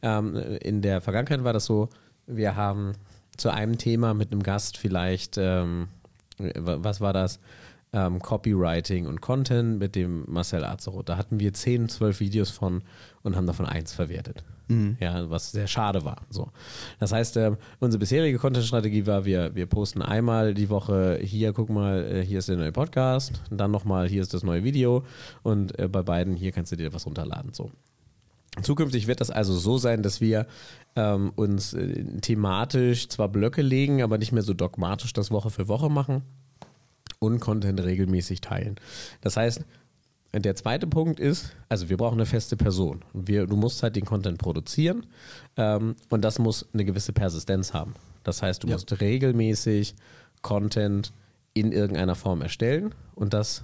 Ähm, 0.00 0.36
in 0.60 0.80
der 0.80 1.00
Vergangenheit 1.02 1.44
war 1.44 1.52
das 1.52 1.66
so, 1.66 1.88
wir 2.26 2.56
haben 2.56 2.92
zu 3.36 3.50
einem 3.50 3.76
Thema 3.78 4.14
mit 4.14 4.30
einem 4.32 4.42
Gast 4.42 4.78
vielleicht, 4.78 5.36
ähm, 5.38 5.88
was 6.38 7.00
war 7.00 7.12
das? 7.12 7.40
Ähm, 7.92 8.20
Copywriting 8.20 9.06
und 9.06 9.20
Content 9.20 9.78
mit 9.78 9.94
dem 9.94 10.24
Marcel 10.26 10.64
Azeroth. 10.64 11.08
Da 11.08 11.16
hatten 11.16 11.40
wir 11.40 11.52
10, 11.52 11.88
12 11.88 12.20
Videos 12.20 12.50
von 12.50 12.82
und 13.22 13.36
haben 13.36 13.46
davon 13.46 13.66
eins 13.66 13.92
verwertet. 13.92 14.44
Ja, 15.00 15.28
was 15.30 15.52
sehr 15.52 15.66
schade 15.66 16.04
war. 16.04 16.22
So. 16.30 16.48
Das 16.98 17.12
heißt, 17.12 17.36
ähm, 17.36 17.56
unsere 17.80 17.98
bisherige 17.98 18.38
Content-Strategie 18.38 19.06
war, 19.06 19.24
wir, 19.24 19.54
wir 19.54 19.66
posten 19.66 20.02
einmal 20.02 20.54
die 20.54 20.70
Woche, 20.70 21.18
hier, 21.22 21.52
guck 21.52 21.68
mal, 21.68 22.04
äh, 22.04 22.24
hier 22.24 22.38
ist 22.38 22.48
der 22.48 22.56
neue 22.56 22.72
Podcast, 22.72 23.42
dann 23.50 23.70
nochmal, 23.70 24.08
hier 24.08 24.22
ist 24.22 24.34
das 24.34 24.42
neue 24.42 24.64
Video 24.64 25.04
und 25.42 25.78
äh, 25.78 25.88
bei 25.88 26.02
beiden, 26.02 26.36
hier 26.36 26.52
kannst 26.52 26.72
du 26.72 26.76
dir 26.76 26.92
was 26.92 27.06
runterladen. 27.06 27.52
So. 27.52 27.70
Zukünftig 28.62 29.06
wird 29.06 29.20
das 29.20 29.30
also 29.30 29.54
so 29.54 29.78
sein, 29.78 30.02
dass 30.02 30.20
wir 30.20 30.46
ähm, 30.94 31.32
uns 31.36 31.74
äh, 31.74 32.04
thematisch 32.20 33.08
zwar 33.08 33.28
Blöcke 33.28 33.62
legen, 33.62 34.02
aber 34.02 34.18
nicht 34.18 34.32
mehr 34.32 34.42
so 34.42 34.54
dogmatisch 34.54 35.12
das 35.12 35.30
Woche 35.30 35.50
für 35.50 35.68
Woche 35.68 35.90
machen 35.90 36.22
und 37.18 37.40
Content 37.40 37.80
regelmäßig 37.82 38.40
teilen. 38.40 38.76
Das 39.20 39.36
heißt, 39.36 39.64
der 40.34 40.54
zweite 40.56 40.86
Punkt 40.86 41.20
ist, 41.20 41.52
also 41.68 41.88
wir 41.90 41.96
brauchen 41.98 42.14
eine 42.14 42.26
feste 42.26 42.56
Person. 42.56 43.04
Wir, 43.12 43.46
du 43.46 43.56
musst 43.56 43.82
halt 43.82 43.96
den 43.96 44.04
Content 44.06 44.38
produzieren 44.38 45.06
ähm, 45.56 45.94
und 46.08 46.22
das 46.24 46.38
muss 46.38 46.66
eine 46.72 46.84
gewisse 46.84 47.12
Persistenz 47.12 47.74
haben. 47.74 47.94
Das 48.24 48.42
heißt, 48.42 48.62
du 48.62 48.68
Ja. 48.68 48.74
musst 48.74 49.00
regelmäßig 49.00 49.94
Content 50.40 51.12
in 51.54 51.70
irgendeiner 51.72 52.14
Form 52.14 52.40
erstellen 52.40 52.94
und 53.14 53.34
das 53.34 53.62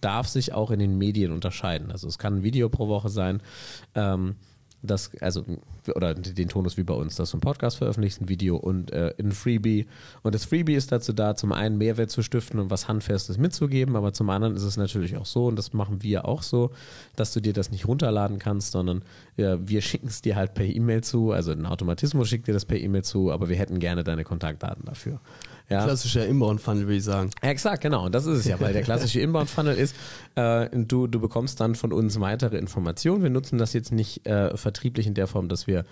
darf 0.00 0.26
sich 0.26 0.54
auch 0.54 0.70
in 0.70 0.78
den 0.78 0.96
Medien 0.96 1.32
unterscheiden. 1.32 1.90
Also 1.92 2.08
es 2.08 2.16
kann 2.18 2.36
ein 2.36 2.42
Video 2.42 2.70
pro 2.70 2.88
Woche 2.88 3.10
sein, 3.10 3.42
ähm, 3.94 4.36
das, 4.86 5.10
also, 5.20 5.44
oder 5.94 6.14
den 6.14 6.48
Tonus 6.48 6.76
wie 6.76 6.82
bei 6.82 6.94
uns, 6.94 7.16
dass 7.16 7.30
du 7.30 7.36
einen 7.36 7.42
Podcast 7.42 7.78
veröffentlichst, 7.78 8.20
ein 8.20 8.28
Video 8.28 8.56
und 8.56 8.90
äh, 8.92 9.14
ein 9.18 9.32
Freebie. 9.32 9.86
Und 10.22 10.34
das 10.34 10.44
Freebie 10.44 10.74
ist 10.74 10.92
dazu 10.92 11.12
da, 11.12 11.34
zum 11.36 11.52
einen 11.52 11.78
Mehrwert 11.78 12.10
zu 12.10 12.22
stiften 12.22 12.58
und 12.60 12.70
was 12.70 12.88
Handfestes 12.88 13.38
mitzugeben, 13.38 13.96
aber 13.96 14.12
zum 14.12 14.30
anderen 14.30 14.56
ist 14.56 14.62
es 14.62 14.76
natürlich 14.76 15.16
auch 15.16 15.26
so, 15.26 15.46
und 15.46 15.56
das 15.56 15.72
machen 15.72 16.02
wir 16.02 16.26
auch 16.26 16.42
so, 16.42 16.70
dass 17.16 17.32
du 17.32 17.40
dir 17.40 17.52
das 17.52 17.70
nicht 17.70 17.86
runterladen 17.86 18.38
kannst, 18.38 18.72
sondern 18.72 19.02
ja, 19.36 19.56
wir 19.68 19.82
schicken 19.82 20.08
es 20.08 20.22
dir 20.22 20.36
halt 20.36 20.54
per 20.54 20.64
E-Mail 20.64 21.02
zu, 21.02 21.32
also 21.32 21.52
ein 21.52 21.66
Automatismus 21.66 22.28
schickt 22.28 22.48
dir 22.48 22.54
das 22.54 22.64
per 22.64 22.78
E-Mail 22.78 23.04
zu, 23.04 23.32
aber 23.32 23.48
wir 23.48 23.56
hätten 23.56 23.78
gerne 23.78 24.04
deine 24.04 24.24
Kontaktdaten 24.24 24.84
dafür. 24.84 25.20
Ja. 25.68 25.82
Klassischer 25.82 26.24
Inbound-Funnel, 26.26 26.84
würde 26.84 26.96
ich 26.96 27.04
sagen. 27.04 27.30
Exakt, 27.42 27.82
genau. 27.82 28.06
Und 28.06 28.14
das 28.14 28.24
ist 28.26 28.38
es 28.38 28.44
ja, 28.46 28.60
weil 28.60 28.72
der 28.72 28.82
klassische 28.84 29.20
Inbound-Funnel 29.20 29.76
ist, 29.76 29.96
äh, 30.36 30.68
du, 30.72 31.08
du 31.08 31.18
bekommst 31.18 31.58
dann 31.60 31.74
von 31.74 31.92
uns 31.92 32.20
weitere 32.20 32.56
Informationen. 32.56 33.22
Wir 33.22 33.30
nutzen 33.30 33.58
das 33.58 33.72
jetzt 33.72 33.90
nicht 33.90 34.26
äh, 34.28 34.56
vertrieblich 34.56 35.08
in 35.08 35.14
der 35.14 35.26
Form, 35.26 35.48
dass 35.48 35.66
wir, 35.66 35.84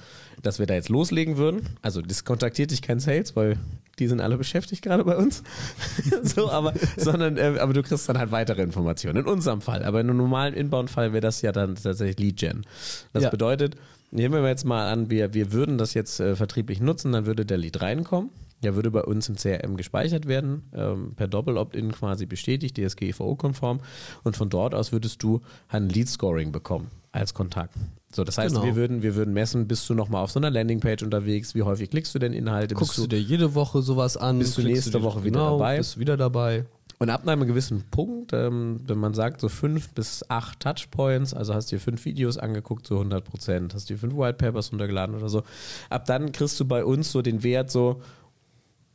dass 0.43 0.61
wir 0.61 0.67
da 0.67 0.75
jetzt 0.75 0.91
loslegen 0.91 1.37
würden. 1.39 1.69
Also 1.83 2.03
das 2.03 2.25
kontaktiert 2.25 2.71
dich 2.71 2.83
kein 2.83 3.01
Sales, 3.01 3.35
weil 3.35 3.59
die 3.99 4.07
sind 4.07 4.21
alle 4.21 4.37
beschäftigt 4.37 4.83
gerade 4.83 5.05
bei 5.05 5.17
uns. 5.17 5.43
so, 6.23 6.51
aber, 6.51 6.75
sondern, 6.97 7.37
äh, 7.37 7.59
aber 7.59 7.73
du 7.73 7.83
kriegst 7.83 8.09
dann 8.09 8.19
halt 8.19 8.31
weitere 8.31 8.63
Informationen. 8.63 9.19
In 9.19 9.27
unserem 9.27 9.61
Fall. 9.61 9.85
Aber 9.85 10.01
in 10.01 10.09
einem 10.09 10.19
normalen 10.19 10.55
Inbound-Fall 10.55 11.13
wäre 11.13 11.21
das 11.21 11.43
ja 11.43 11.51
dann 11.51 11.75
tatsächlich 11.75 12.19
Lead-Gen. 12.21 12.65
Das 13.13 13.25
Ja. 13.25 13.31
bedeutet, 13.31 13.75
nehmen 14.13 14.41
wir 14.41 14.49
jetzt 14.49 14.65
mal 14.65 14.93
an, 14.93 15.11
wir, 15.11 15.35
wir 15.35 15.53
würden 15.53 15.79
das 15.79 15.95
jetzt 15.95 16.21
äh, 16.21 16.37
vertrieblich 16.37 16.81
nutzen, 16.81 17.11
dann 17.11 17.27
würde 17.27 17.45
der 17.45 17.59
Lead 17.59 17.81
reinkommen. 17.81 18.31
Der 18.65 18.75
würde 18.75 18.91
bei 18.91 19.03
uns 19.03 19.29
im 19.29 19.37
CRM 19.37 19.77
gespeichert 19.77 20.27
werden, 20.27 20.63
ähm, 20.75 21.13
per 21.15 21.29
Doppel-Opt-in 21.29 21.93
quasi 21.93 22.27
bestätigt, 22.27 22.77
DSGVO-konform. 22.77 23.81
Und 24.25 24.37
von 24.37 24.49
dort 24.51 24.75
aus 24.75 24.91
würdest 24.93 25.23
du 25.23 25.41
ein 25.69 25.89
Lead-Scoring 25.89 26.51
bekommen 26.53 26.89
als 27.13 27.35
Kontakt. 27.35 27.75
So, 28.15 28.25
das 28.25 28.39
heißt, 28.39 28.55
Genau. 28.55 28.67
wir, 28.67 28.77
würden, 28.77 29.03
wir 29.03 29.15
würden 29.17 29.35
messen, 29.35 29.67
bist 29.69 29.89
du 29.89 29.95
nochmal 29.95 30.23
auf 30.23 30.31
so 30.31 30.41
einer 30.41 30.51
Landingpage 30.51 31.03
unterwegs, 31.03 31.55
wie 31.55 31.63
häufig 31.63 31.91
klickst 31.91 32.15
du 32.15 32.19
denn 32.19 32.33
Inhalte? 32.33 32.75
Guckst 32.75 32.97
bist 32.97 33.05
du 33.05 33.09
dir 33.09 33.21
jede 33.21 33.55
Woche 33.55 33.83
sowas 33.83 34.17
an? 34.17 34.39
Bist 34.39 34.57
du 34.59 34.63
nächste 34.63 34.91
dir- 34.93 35.03
Woche 35.03 35.23
wieder 35.25 35.39
genau, 35.41 35.59
dabei? 35.59 35.79
Bist 35.79 35.97
du 35.97 36.01
wieder 36.01 36.17
dabei. 36.17 36.65
Und 37.01 37.11
ab 37.11 37.27
einem 37.27 37.47
gewissen 37.47 37.83
Punkt, 37.91 38.33
ähm, 38.33 38.81
wenn 38.87 38.99
man 38.99 39.15
sagt, 39.15 39.41
so 39.41 39.49
fünf 39.49 39.91
bis 39.91 40.25
acht 40.31 40.61
Touchpoints, 40.61 41.35
also 41.35 41.53
hast 41.53 41.73
dir 41.73 41.81
fünf 41.81 42.05
Videos 42.05 42.39
angeguckt, 42.39 42.87
so 42.87 42.99
100 42.99 43.25
Prozent, 43.25 43.75
hast 43.75 43.91
dir 43.91 43.99
fünf 43.99 44.15
White 44.17 44.35
Papers 44.39 44.71
runtergeladen 44.71 45.17
oder 45.17 45.29
so, 45.29 45.43
ab 45.91 46.07
dann 46.07 46.31
kriegst 46.31 46.59
du 46.61 46.65
bei 46.65 46.85
uns 46.85 47.11
so 47.11 47.21
den 47.21 47.43
Wert 47.43 47.69
so, 47.71 48.01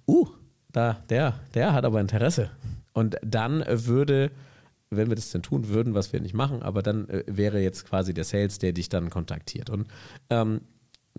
uh, 0.09 0.27
da, 0.71 1.03
der, 1.09 1.39
der 1.53 1.73
hat 1.73 1.85
aber 1.85 1.99
Interesse. 1.99 2.51
Und 2.93 3.17
dann 3.23 3.63
würde, 3.67 4.31
wenn 4.89 5.09
wir 5.09 5.15
das 5.15 5.31
denn 5.31 5.41
tun 5.41 5.69
würden, 5.69 5.93
was 5.93 6.11
wir 6.13 6.19
nicht 6.19 6.33
machen, 6.33 6.61
aber 6.61 6.81
dann 6.81 7.07
äh, 7.09 7.23
wäre 7.27 7.59
jetzt 7.59 7.85
quasi 7.87 8.13
der 8.13 8.23
Sales, 8.23 8.59
der 8.59 8.73
dich 8.73 8.89
dann 8.89 9.09
kontaktiert. 9.09 9.69
Und 9.69 9.87
ähm, 10.29 10.61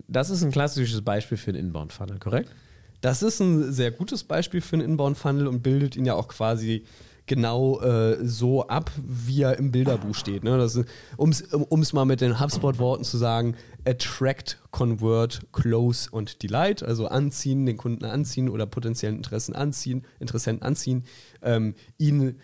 das 0.07 0.29
ist 0.29 0.43
ein 0.43 0.51
klassisches 0.51 1.01
Beispiel 1.01 1.37
für 1.37 1.51
einen 1.51 1.59
Inbound-Funnel, 1.59 2.19
korrekt? 2.19 2.49
Das 3.01 3.23
ist 3.23 3.39
ein 3.39 3.71
sehr 3.71 3.91
gutes 3.91 4.23
Beispiel 4.23 4.61
für 4.61 4.75
einen 4.75 4.85
Inbound-Funnel 4.85 5.47
und 5.47 5.63
bildet 5.63 5.95
ihn 5.95 6.05
ja 6.05 6.13
auch 6.13 6.27
quasi 6.27 6.85
genau 7.31 7.79
äh, 7.79 8.17
so 8.27 8.67
ab, 8.67 8.91
wie 9.01 9.43
er 9.43 9.57
im 9.57 9.71
Bilderbuch 9.71 10.13
steht. 10.15 10.43
Ne? 10.43 10.69
Um 11.15 11.29
es 11.29 11.93
mal 11.93 12.03
mit 12.03 12.19
den 12.19 12.41
HubSpot-Worten 12.41 13.05
zu 13.05 13.17
sagen, 13.17 13.55
attract, 13.85 14.59
convert, 14.71 15.39
close 15.53 16.09
und 16.11 16.43
delight, 16.43 16.83
also 16.83 17.07
anziehen, 17.07 17.65
den 17.65 17.77
Kunden 17.77 18.03
anziehen 18.03 18.49
oder 18.49 18.65
potenziellen 18.65 19.15
Interessen 19.15 19.55
anziehen, 19.55 20.03
Interessenten 20.19 20.67
anziehen, 20.67 21.05
ähm, 21.41 21.75
ihn 21.97 22.35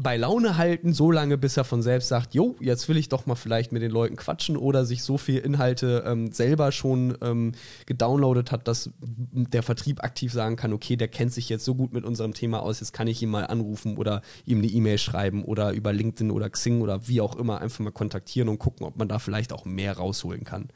bei 0.00 0.16
Laune 0.16 0.56
halten, 0.56 0.92
so 0.92 1.10
lange, 1.10 1.36
bis 1.36 1.56
er 1.56 1.64
von 1.64 1.82
selbst 1.82 2.06
sagt, 2.06 2.32
jo, 2.32 2.54
jetzt 2.60 2.88
will 2.88 2.96
ich 2.96 3.08
doch 3.08 3.26
mal 3.26 3.34
vielleicht 3.34 3.72
mit 3.72 3.82
den 3.82 3.90
Leuten 3.90 4.14
quatschen 4.14 4.56
oder 4.56 4.84
sich 4.84 5.02
so 5.02 5.18
viel 5.18 5.38
Inhalte 5.38 6.04
ähm, 6.06 6.30
selber 6.30 6.70
schon 6.70 7.18
ähm, 7.20 7.52
gedownloadet 7.86 8.52
hat, 8.52 8.68
dass 8.68 8.90
der 9.00 9.64
Vertrieb 9.64 10.04
aktiv 10.04 10.32
sagen 10.32 10.54
kann, 10.54 10.72
okay, 10.72 10.94
der 10.94 11.08
kennt 11.08 11.32
sich 11.32 11.48
jetzt 11.48 11.64
so 11.64 11.74
gut 11.74 11.92
mit 11.92 12.04
unserem 12.04 12.32
Thema 12.32 12.62
aus, 12.62 12.78
jetzt 12.78 12.92
kann 12.92 13.08
ich 13.08 13.20
ihn 13.22 13.28
mal 13.28 13.46
anrufen 13.48 13.96
oder 13.96 14.22
ihm 14.46 14.58
eine 14.58 14.68
E-Mail 14.68 14.98
schreiben 14.98 15.44
oder 15.44 15.72
über 15.72 15.92
LinkedIn 15.92 16.30
oder 16.30 16.48
Xing 16.48 16.80
oder 16.80 17.08
wie 17.08 17.20
auch 17.20 17.34
immer 17.34 17.60
einfach 17.60 17.80
mal 17.80 17.90
kontaktieren 17.90 18.48
und 18.48 18.60
gucken, 18.60 18.86
ob 18.86 18.96
man 18.98 19.08
da 19.08 19.18
vielleicht 19.18 19.52
auch 19.52 19.64
mehr 19.64 19.96
rausholen 19.96 20.44
kann. 20.44 20.68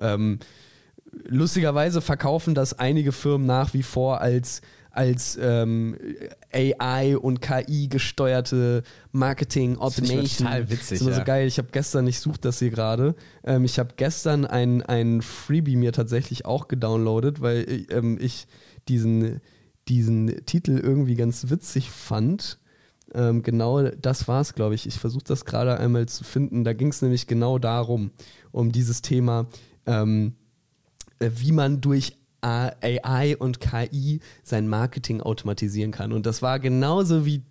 Ähm, 0.00 0.38
lustigerweise 1.24 2.00
verkaufen 2.00 2.54
das 2.54 2.78
einige 2.78 3.12
Firmen 3.12 3.46
nach 3.46 3.74
wie 3.74 3.82
vor 3.82 4.22
als 4.22 4.62
als 4.98 5.38
ähm, 5.40 5.96
AI 6.52 7.16
und 7.16 7.40
KI 7.40 7.86
gesteuerte 7.86 8.82
Marketing 9.12 9.78
Automation. 9.78 10.48
total 10.48 10.70
witzig, 10.70 10.80
Das 10.80 10.92
ist 10.92 11.00
immer 11.02 11.12
so 11.12 11.18
ja. 11.18 11.24
geil. 11.24 11.46
Ich 11.46 11.58
habe 11.58 11.68
gestern, 11.70 12.08
ich 12.08 12.18
suche 12.18 12.40
das 12.40 12.58
hier 12.58 12.70
gerade. 12.70 13.14
Ähm, 13.44 13.64
ich 13.64 13.78
habe 13.78 13.90
gestern 13.96 14.44
ein, 14.44 14.82
ein 14.82 15.22
Freebie 15.22 15.76
mir 15.76 15.92
tatsächlich 15.92 16.46
auch 16.46 16.66
gedownloadet, 16.66 17.40
weil 17.40 17.70
ich, 17.70 17.92
ähm, 17.92 18.18
ich 18.20 18.48
diesen, 18.88 19.40
diesen 19.86 20.44
Titel 20.46 20.76
irgendwie 20.76 21.14
ganz 21.14 21.48
witzig 21.48 21.92
fand. 21.92 22.58
Ähm, 23.14 23.44
genau 23.44 23.82
das 23.82 24.26
war 24.26 24.40
es, 24.40 24.54
glaube 24.54 24.74
ich. 24.74 24.84
Ich 24.84 24.98
versuche 24.98 25.24
das 25.24 25.44
gerade 25.44 25.78
einmal 25.78 26.06
zu 26.06 26.24
finden. 26.24 26.64
Da 26.64 26.72
ging 26.72 26.88
es 26.88 27.02
nämlich 27.02 27.28
genau 27.28 27.60
darum, 27.60 28.10
um 28.50 28.72
dieses 28.72 29.00
Thema, 29.00 29.46
ähm, 29.86 30.34
äh, 31.20 31.30
wie 31.36 31.52
man 31.52 31.80
durch 31.80 32.18
AI 32.40 33.36
und 33.38 33.60
KI 33.60 34.20
sein 34.44 34.68
Marketing 34.68 35.20
automatisieren 35.20 35.90
kann. 35.90 36.12
Und 36.12 36.26
das 36.26 36.42
war 36.42 36.60
genauso 36.60 37.26
wie, 37.26 37.42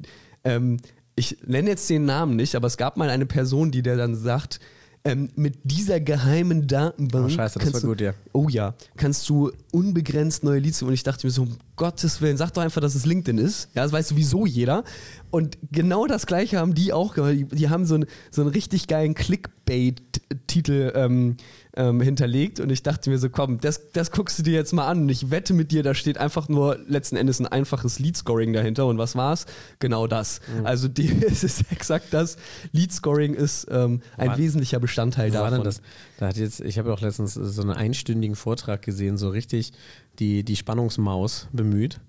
ähm, 0.44 0.78
ich 1.16 1.38
nenne 1.46 1.70
jetzt 1.70 1.90
den 1.90 2.06
Namen 2.06 2.36
nicht, 2.36 2.56
aber 2.56 2.68
es 2.68 2.78
gab 2.78 2.98
mal 2.98 3.10
eine 3.10 3.26
Person, 3.26 3.72
die 3.72 3.82
der 3.82 3.98
dann 3.98 4.16
sagt, 4.16 4.60
ähm, 5.08 5.30
mit 5.36 5.60
dieser 5.64 6.02
geheimen 6.02 6.68
Datenbank. 6.68 7.28
Oh, 7.28 7.30
scheiße, 7.30 7.60
das 7.60 7.64
kannst 7.64 7.74
war 7.76 7.82
du, 7.82 7.88
gut, 7.88 8.02
ja. 8.02 8.14
Oh 8.34 8.48
ja, 8.50 8.74
kannst 8.98 9.30
du 9.30 9.52
unbegrenzt 9.72 10.44
neue 10.44 10.60
Leads 10.60 10.82
und 10.82 10.92
ich 10.92 11.04
dachte 11.04 11.26
mir 11.26 11.32
so, 11.32 11.44
um 11.44 11.58
Gottes 11.78 12.22
Willen, 12.22 12.36
sag 12.36 12.52
doch 12.54 12.62
einfach, 12.62 12.82
dass 12.82 12.94
es 12.94 13.06
LinkedIn 13.06 13.38
ist. 13.38 13.70
Ja, 13.74 13.84
das 13.84 13.94
weiß 13.94 14.10
sowieso 14.10 14.46
jeder. 14.46 14.84
Und 15.30 15.58
genau 15.72 16.08
das 16.08 16.26
gleiche 16.26 16.58
haben 16.58 16.76
die 16.76 16.92
auch 16.92 17.14
gemacht. 17.14 17.34
Die, 17.34 17.46
die 17.46 17.70
haben 17.70 17.86
so, 17.86 17.96
ein, 17.96 18.06
so 18.32 18.42
einen 18.42 18.52
richtig 18.52 18.88
geilen 18.88 19.14
Clickbait-Titel 19.14 20.92
ähm, 20.94 21.38
ähm, 21.78 22.02
hinterlegt 22.02 22.60
und 22.60 22.72
ich 22.72 22.82
dachte 22.84 23.10
mir 23.10 23.20
so, 23.20 23.30
komm, 23.30 23.60
das, 23.60 23.92
das 23.92 24.12
guckst 24.12 24.40
du 24.40 24.44
dir 24.44 24.54
jetzt 24.54 24.74
mal 24.74 24.88
an 24.88 25.04
und 25.04 25.10
ich 25.10 25.30
wette 25.30 25.54
mit 25.54 25.72
dir, 25.72 25.84
da 25.84 25.94
steht 25.94 26.18
einfach 26.18 26.50
nur 26.50 26.80
letzten 26.88 27.16
Endes 27.16 27.40
ein 27.40 27.46
einfaches 27.46 28.00
Lead-Scoring 28.00 28.52
dahinter 28.52 28.88
und 28.88 28.98
was 28.98 29.16
war's? 29.16 29.46
Genau 29.80 30.08
das. 30.08 30.42
Mhm. 30.60 30.66
Also 30.66 30.88
die, 30.88 31.10
es 31.26 31.44
ist 31.44 31.72
exakt 31.72 32.08
das. 32.12 32.38
Lead-Scoring 32.72 33.36
ist 33.36 33.68
ähm, 33.70 34.02
ein 34.18 34.30
War- 34.30 34.38
wesentlicher 34.38 34.80
Bestandteil 34.80 35.32
war 35.34 35.44
davon. 35.44 35.60
denn 35.60 35.64
das? 35.66 35.82
Da 36.18 36.28
hat 36.28 36.38
jetzt, 36.38 36.62
ich 36.62 36.80
habe 36.80 36.92
auch 36.92 37.02
letztens 37.02 37.36
so 37.36 37.62
einen 37.62 37.72
einstündigen 37.72 38.36
Vortrag 38.36 38.82
gesehen, 38.82 39.18
so 39.18 39.30
richtig 39.30 39.72
die, 40.20 40.44
die 40.44 40.56
Spannungsmaus 40.56 41.48
bemüht 41.52 42.00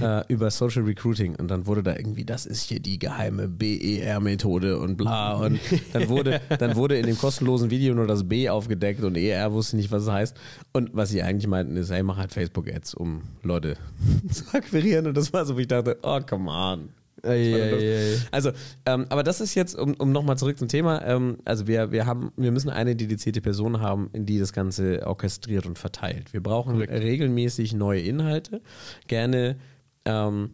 äh, 0.00 0.22
über 0.32 0.50
Social 0.50 0.82
Recruiting. 0.82 1.36
Und 1.36 1.48
dann 1.48 1.66
wurde 1.66 1.82
da 1.82 1.96
irgendwie, 1.96 2.24
das 2.24 2.46
ist 2.46 2.62
hier 2.62 2.80
die 2.80 2.98
geheime 2.98 3.48
BER-Methode 3.48 4.78
und 4.78 4.96
bla. 4.96 5.34
Und 5.34 5.60
dann 5.92 6.08
wurde, 6.08 6.40
dann 6.58 6.76
wurde 6.76 6.98
in 6.98 7.06
dem 7.06 7.18
kostenlosen 7.18 7.70
Video 7.70 7.94
nur 7.94 8.06
das 8.06 8.28
B 8.28 8.48
aufgedeckt 8.48 9.02
und 9.02 9.16
ER 9.16 9.52
wusste 9.52 9.76
nicht, 9.76 9.90
was 9.90 10.04
es 10.04 10.10
heißt. 10.10 10.36
Und 10.72 10.90
was 10.92 11.10
sie 11.10 11.22
eigentlich 11.22 11.46
meinten, 11.46 11.76
ist, 11.76 11.90
hey, 11.90 12.02
mach 12.02 12.16
halt 12.16 12.32
Facebook-Ads, 12.32 12.94
um 12.94 13.22
Leute 13.42 13.76
zu 14.30 14.44
akquirieren. 14.52 15.06
Und 15.06 15.16
das 15.16 15.32
war 15.32 15.44
so, 15.44 15.56
wo 15.56 15.58
ich 15.58 15.68
dachte, 15.68 15.98
oh, 16.02 16.20
come 16.20 16.50
on. 16.50 16.88
Also, 18.30 18.50
ähm, 18.84 19.06
aber 19.08 19.22
das 19.22 19.40
ist 19.40 19.54
jetzt, 19.54 19.76
um, 19.78 19.94
um 19.94 20.12
nochmal 20.12 20.36
zurück 20.36 20.58
zum 20.58 20.68
Thema, 20.68 21.02
ähm, 21.04 21.38
also 21.44 21.66
wir, 21.66 21.92
wir 21.92 22.06
haben, 22.06 22.32
wir 22.36 22.52
müssen 22.52 22.70
eine 22.70 22.96
dedizierte 22.96 23.40
Person 23.40 23.80
haben, 23.80 24.10
in 24.12 24.26
die 24.26 24.38
das 24.38 24.52
Ganze 24.52 25.06
orchestriert 25.06 25.66
und 25.66 25.78
verteilt. 25.78 26.32
Wir 26.32 26.42
brauchen 26.42 26.80
regelmäßig 26.80 27.74
neue 27.74 28.00
Inhalte, 28.00 28.60
gerne 29.06 29.56
ähm, 30.04 30.50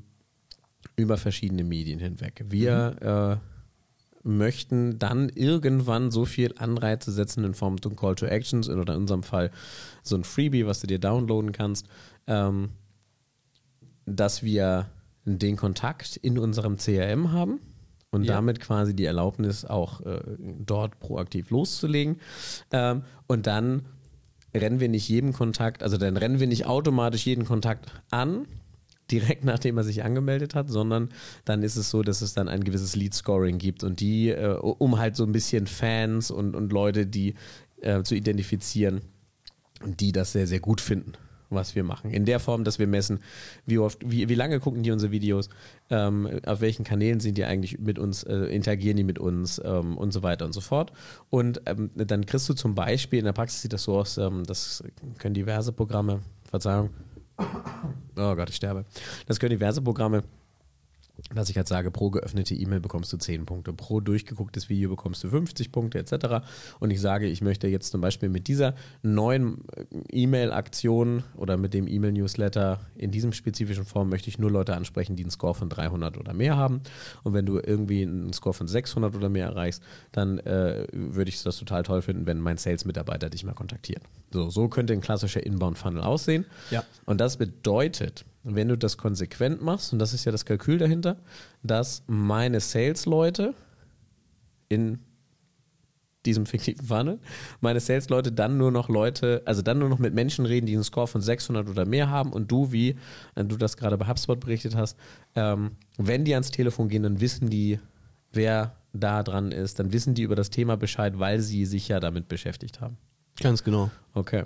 über 0.96 1.16
verschiedene 1.16 1.64
Medien 1.64 1.98
hinweg. 1.98 2.44
Wir 2.48 3.40
äh, 3.42 4.28
möchten 4.28 4.98
dann 4.98 5.28
irgendwann 5.28 6.10
so 6.10 6.24
viel 6.24 6.54
Anreize 6.58 7.10
setzen 7.10 7.44
in 7.44 7.54
Form 7.54 7.78
von 7.78 7.96
Call 7.96 8.14
to 8.14 8.26
Actions 8.26 8.68
oder 8.68 8.94
in 8.94 9.00
unserem 9.00 9.22
Fall 9.22 9.50
so 10.02 10.16
ein 10.16 10.24
Freebie, 10.24 10.66
was 10.66 10.80
du 10.80 10.86
dir 10.86 10.98
downloaden 10.98 11.52
kannst, 11.52 11.86
ähm, 12.26 12.70
dass 14.06 14.42
wir 14.42 14.88
den 15.24 15.56
Kontakt 15.56 16.16
in 16.16 16.38
unserem 16.38 16.76
CRM 16.78 17.32
haben 17.32 17.60
und 18.10 18.24
Ja. 18.24 18.34
damit 18.34 18.60
quasi 18.60 18.94
die 18.94 19.04
Erlaubnis 19.04 19.64
auch 19.64 20.00
äh, 20.02 20.20
dort 20.38 20.98
proaktiv 21.00 21.50
loszulegen. 21.50 22.16
Ähm, 22.70 23.02
und 23.26 23.46
dann 23.46 23.82
rennen 24.54 24.80
wir 24.80 24.88
nicht 24.88 25.08
jedem 25.08 25.32
Kontakt, 25.32 25.82
also 25.82 25.96
dann 25.96 26.16
rennen 26.16 26.38
wir 26.40 26.46
nicht 26.46 26.66
automatisch 26.66 27.24
jeden 27.24 27.44
Kontakt 27.46 27.90
an, 28.10 28.46
direkt 29.10 29.44
nachdem 29.44 29.78
er 29.78 29.84
sich 29.84 30.04
angemeldet 30.04 30.54
hat, 30.54 30.68
sondern 30.68 31.08
dann 31.44 31.62
ist 31.62 31.76
es 31.76 31.90
so, 31.90 32.02
dass 32.02 32.20
es 32.22 32.34
dann 32.34 32.48
ein 32.48 32.64
gewisses 32.64 32.96
Lead-Scoring 32.96 33.58
gibt 33.58 33.82
und 33.84 34.00
die, 34.00 34.28
äh, 34.30 34.54
um 34.56 34.98
halt 34.98 35.16
so 35.16 35.24
ein 35.24 35.32
bisschen 35.32 35.66
Fans 35.66 36.30
und, 36.30 36.54
und 36.54 36.72
Leute, 36.72 37.06
die 37.06 37.34
äh, 37.80 38.02
zu 38.02 38.14
identifizieren, 38.14 39.00
die 39.84 40.12
das 40.12 40.32
sehr, 40.32 40.46
sehr 40.46 40.60
gut 40.60 40.80
finden, 40.80 41.12
was 41.54 41.74
wir 41.74 41.84
machen. 41.84 42.10
In 42.10 42.24
der 42.24 42.40
Form, 42.40 42.64
dass 42.64 42.78
wir 42.78 42.86
messen, 42.86 43.20
wie 43.66 43.78
oft, 43.78 43.98
wie, 44.04 44.28
wie 44.28 44.34
lange 44.34 44.60
gucken 44.60 44.82
die 44.82 44.90
unsere 44.90 45.12
Videos, 45.12 45.48
ähm, 45.90 46.40
auf 46.46 46.60
welchen 46.60 46.84
Kanälen 46.84 47.20
sind 47.20 47.38
die 47.38 47.44
eigentlich 47.44 47.78
mit 47.78 47.98
uns, 47.98 48.22
äh, 48.22 48.34
interagieren 48.46 48.96
die 48.96 49.04
mit 49.04 49.18
uns 49.18 49.60
ähm, 49.64 49.96
und 49.96 50.12
so 50.12 50.22
weiter 50.22 50.44
und 50.44 50.52
so 50.52 50.60
fort. 50.60 50.92
Und 51.30 51.62
ähm, 51.66 51.90
dann 51.94 52.26
kriegst 52.26 52.48
du 52.48 52.54
zum 52.54 52.74
Beispiel, 52.74 53.18
in 53.18 53.24
der 53.24 53.32
Praxis 53.32 53.62
sieht 53.62 53.72
das 53.72 53.84
so 53.84 53.98
aus, 53.98 54.18
ähm, 54.18 54.44
das 54.44 54.84
können 55.18 55.34
diverse 55.34 55.72
Programme, 55.72 56.20
Verzeihung, 56.48 56.90
oh 57.38 58.34
Gott, 58.34 58.50
ich 58.50 58.56
sterbe. 58.56 58.84
Das 59.26 59.38
können 59.40 59.50
diverse 59.50 59.82
Programme 59.82 60.22
dass 61.34 61.48
ich 61.48 61.56
halt 61.56 61.68
sage, 61.68 61.90
pro 61.90 62.10
geöffnete 62.10 62.54
E-Mail 62.54 62.80
bekommst 62.80 63.12
du 63.12 63.16
10 63.16 63.46
Punkte, 63.46 63.72
pro 63.72 64.00
durchgegucktes 64.00 64.68
Video 64.68 64.90
bekommst 64.90 65.24
du 65.24 65.30
50 65.30 65.72
Punkte 65.72 65.98
etc. 65.98 66.44
Und 66.78 66.90
ich 66.90 67.00
sage, 67.00 67.26
ich 67.26 67.40
möchte 67.40 67.68
jetzt 67.68 67.90
zum 67.90 68.00
Beispiel 68.00 68.28
mit 68.28 68.48
dieser 68.48 68.74
neuen 69.02 69.64
äh, 69.76 69.84
E-Mail-Aktion 70.10 71.24
oder 71.36 71.56
mit 71.56 71.74
dem 71.74 71.88
E-Mail-Newsletter 71.88 72.80
in 72.96 73.10
diesem 73.10 73.32
spezifischen 73.32 73.84
Form 73.84 74.08
möchte 74.08 74.28
ich 74.28 74.38
nur 74.38 74.50
Leute 74.50 74.76
ansprechen, 74.76 75.16
die 75.16 75.22
einen 75.22 75.30
Score 75.30 75.54
von 75.54 75.68
300 75.68 76.18
oder 76.18 76.34
mehr 76.34 76.56
haben. 76.56 76.82
Und 77.22 77.34
wenn 77.34 77.46
du 77.46 77.58
irgendwie 77.58 78.02
einen 78.02 78.32
Score 78.32 78.54
von 78.54 78.68
600 78.68 79.14
oder 79.14 79.28
mehr 79.28 79.46
erreichst, 79.46 79.82
dann 80.12 80.38
äh, 80.38 80.86
würde 80.92 81.28
ich 81.28 81.42
das 81.42 81.56
total 81.56 81.82
toll 81.82 82.02
finden, 82.02 82.26
wenn 82.26 82.38
mein 82.38 82.58
Sales-Mitarbeiter 82.58 83.30
dich 83.30 83.44
mal 83.44 83.54
kontaktiert. 83.54 84.02
So, 84.32 84.50
so 84.50 84.68
könnte 84.68 84.92
ein 84.92 85.00
klassischer 85.00 85.44
Inbound-Funnel 85.44 86.02
aussehen. 86.02 86.46
Ja. 86.70 86.84
Und 87.04 87.20
das 87.20 87.36
bedeutet, 87.36 88.24
wenn 88.44 88.68
du 88.68 88.76
das 88.76 88.96
konsequent 88.96 89.62
machst, 89.62 89.92
und 89.92 89.98
das 89.98 90.12
ist 90.12 90.24
ja 90.24 90.32
das 90.32 90.44
Kalkül 90.44 90.78
dahinter, 90.78 91.16
dass 91.62 92.02
meine 92.06 92.60
Sales-Leute 92.60 93.54
in 94.68 94.98
diesem 96.24 96.46
fiktiven 96.46 96.86
Funnel, 96.86 97.18
meine 97.60 97.80
Sales-Leute 97.80 98.32
dann 98.32 98.56
nur 98.56 98.70
noch 98.70 98.88
Leute, 98.88 99.42
also 99.44 99.62
dann 99.62 99.78
nur 99.78 99.88
noch 99.88 99.98
mit 99.98 100.14
Menschen 100.14 100.46
reden, 100.46 100.66
die 100.66 100.74
einen 100.74 100.84
Score 100.84 101.06
von 101.06 101.20
600 101.20 101.68
oder 101.68 101.84
mehr 101.84 102.10
haben 102.10 102.32
und 102.32 102.50
du, 102.50 102.72
wie 102.72 102.96
äh, 103.34 103.44
du 103.44 103.56
das 103.56 103.76
gerade 103.76 103.98
bei 103.98 104.06
HubSpot 104.06 104.38
berichtet 104.38 104.76
hast, 104.76 104.96
ähm, 105.34 105.72
wenn 105.98 106.24
die 106.24 106.34
ans 106.34 106.50
Telefon 106.50 106.88
gehen, 106.88 107.02
dann 107.02 107.20
wissen 107.20 107.50
die, 107.50 107.78
wer 108.32 108.76
da 108.92 109.22
dran 109.22 109.52
ist, 109.52 109.78
dann 109.78 109.92
wissen 109.92 110.14
die 110.14 110.22
über 110.22 110.36
das 110.36 110.50
Thema 110.50 110.76
Bescheid, 110.76 111.18
weil 111.18 111.40
sie 111.40 111.64
sich 111.64 111.88
ja 111.88 111.98
damit 111.98 112.28
beschäftigt 112.28 112.80
haben. 112.80 112.98
Ganz 113.40 113.64
genau. 113.64 113.90
Okay. 114.14 114.44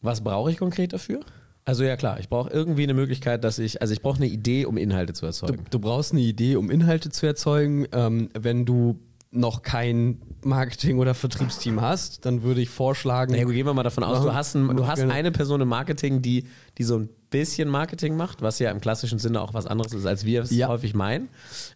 Was 0.00 0.22
brauche 0.22 0.50
ich 0.50 0.58
konkret 0.58 0.92
dafür? 0.92 1.20
Also 1.64 1.84
ja 1.84 1.96
klar, 1.96 2.18
ich 2.18 2.28
brauche 2.28 2.50
irgendwie 2.50 2.84
eine 2.84 2.94
Möglichkeit, 2.94 3.44
dass 3.44 3.58
ich, 3.58 3.80
also 3.82 3.92
ich 3.92 4.00
brauche 4.02 4.16
eine 4.16 4.26
Idee, 4.26 4.64
um 4.64 4.76
Inhalte 4.76 5.12
zu 5.12 5.22
Du, 5.22 5.26
erzeugen. 5.26 5.64
du 5.70 5.78
brauchst 5.78 6.12
eine 6.12 6.22
Idee, 6.22 6.56
um 6.56 6.70
Inhalte 6.70 7.10
zu 7.10 7.26
erzeugen. 7.26 7.86
Ähm, 7.92 8.30
wenn 8.38 8.64
du 8.64 8.98
noch 9.30 9.62
kein 9.62 10.20
Marketing- 10.42 10.98
oder 10.98 11.14
Vertriebsteam 11.14 11.80
hast, 11.80 12.24
dann 12.26 12.42
würde 12.42 12.60
ich 12.62 12.70
vorschlagen, 12.70 13.32
Na 13.32 13.38
ja, 13.38 13.44
gut, 13.44 13.52
gehen 13.54 13.66
wir 13.66 13.74
mal 13.74 13.82
davon 13.84 14.02
aus, 14.02 14.22
du 14.24 14.34
hast, 14.34 14.56
ein, 14.56 14.74
du 14.76 14.86
hast 14.88 15.00
Genau. 15.00 15.12
eine 15.14 15.30
Person 15.30 15.60
im 15.60 15.68
Marketing, 15.68 16.22
die, 16.22 16.46
die 16.78 16.82
so 16.82 16.98
ein 16.98 17.10
bisschen 17.30 17.68
Marketing 17.68 18.16
macht, 18.16 18.42
was 18.42 18.58
ja 18.58 18.70
im 18.70 18.80
klassischen 18.80 19.18
Sinne 19.18 19.40
auch 19.40 19.54
was 19.54 19.66
anderes 19.66 19.92
ist, 19.92 20.06
als 20.06 20.24
wir 20.24 20.42
es 20.42 20.50
Ja. 20.50 20.68
häufig 20.68 20.94
meinen. 20.94 21.28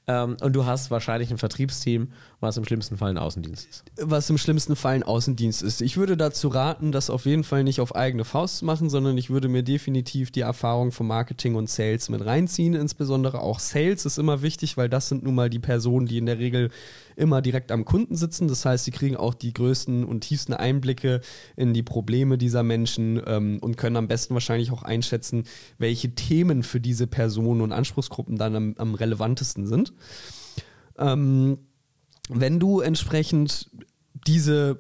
Ähm, 0.07 0.37
und 0.43 0.53
du 0.55 0.67
hast 0.67 0.91
wahrscheinlich 0.91 1.31
ein 1.31 1.39
Vertriebsteam, 1.39 2.09
was 2.41 2.57
im 2.57 2.65
schlimmsten 2.65 2.97
Fall 2.99 3.11
ein 3.11 3.19
Außendienst 3.19 3.67
ist. 3.69 3.85
was 4.01 4.29
im 4.29 4.37
schlimmsten 4.39 4.77
Fall 4.77 4.97
ein 4.97 5.03
Außendienst 5.03 5.63
ist. 5.63 5.81
Ich 5.81 5.97
würde 5.97 6.17
dazu 6.17 6.49
raten, 6.49 6.93
das 6.93 7.09
auf 7.09 7.25
jeden 7.25 7.45
Fall 7.45 7.65
nicht 7.65 7.81
auf 7.81 7.95
eigene 7.95 8.25
Faust 8.25 8.59
zu 8.59 8.65
machen, 8.65 8.91
sondern 8.91 9.17
ich 9.17 9.31
würde 9.31 9.49
mir 9.49 9.63
definitiv 9.63 10.31
die 10.31 10.41
Erfahrung 10.41 10.93
von 10.93 11.07
Marketing 11.07 11.55
und 11.55 11.71
Sales 11.71 12.09
mit 12.11 12.25
reinziehen. 12.25 12.75
Insbesondere 12.75 13.41
auch 13.41 13.61
Sales 13.61 14.05
ist 14.05 14.19
immer 14.19 14.43
wichtig, 14.43 14.77
weil 14.77 14.89
das 14.89 15.09
sind 15.09 15.23
nun 15.23 15.35
mal 15.35 15.49
die 15.49 15.59
Personen, 15.61 16.07
die 16.07 16.19
in 16.19 16.27
der 16.27 16.39
Regel 16.39 16.71
immer 17.17 17.41
direkt 17.41 17.71
am 17.71 17.85
Kunden 17.85 18.17
sitzen. 18.17 18.49
Das 18.49 18.65
heißt, 18.65 18.85
sie 18.85 18.91
kriegen 18.91 19.17
auch 19.17 19.35
die 19.35 19.53
größten 19.55 20.05
und 20.05 20.23
tiefsten 20.23 20.53
Einblicke 20.53 21.21
in 21.57 21.73
die 21.73 21.85
Probleme 21.85 22.37
dieser 22.37 22.63
Menschen 22.65 23.23
ähm, 23.27 23.59
und 23.61 23.77
können 23.77 23.97
am 23.97 24.09
besten 24.09 24.35
wahrscheinlich 24.35 24.73
auch 24.73 24.83
einschätzen, 24.83 25.44
welche 25.79 26.15
Themen 26.15 26.63
für 26.63 26.81
diese 26.81 27.07
Personen 27.07 27.61
und 27.61 27.73
Anspruchsgruppen 27.73 28.37
dann 28.37 28.57
am, 28.57 28.75
am 28.79 28.95
relevantesten 28.95 29.67
sind. 29.67 29.93
Ähm, 30.99 31.59
wenn 32.29 32.59
du 32.59 32.81
entsprechend 32.81 33.71
diese 34.27 34.79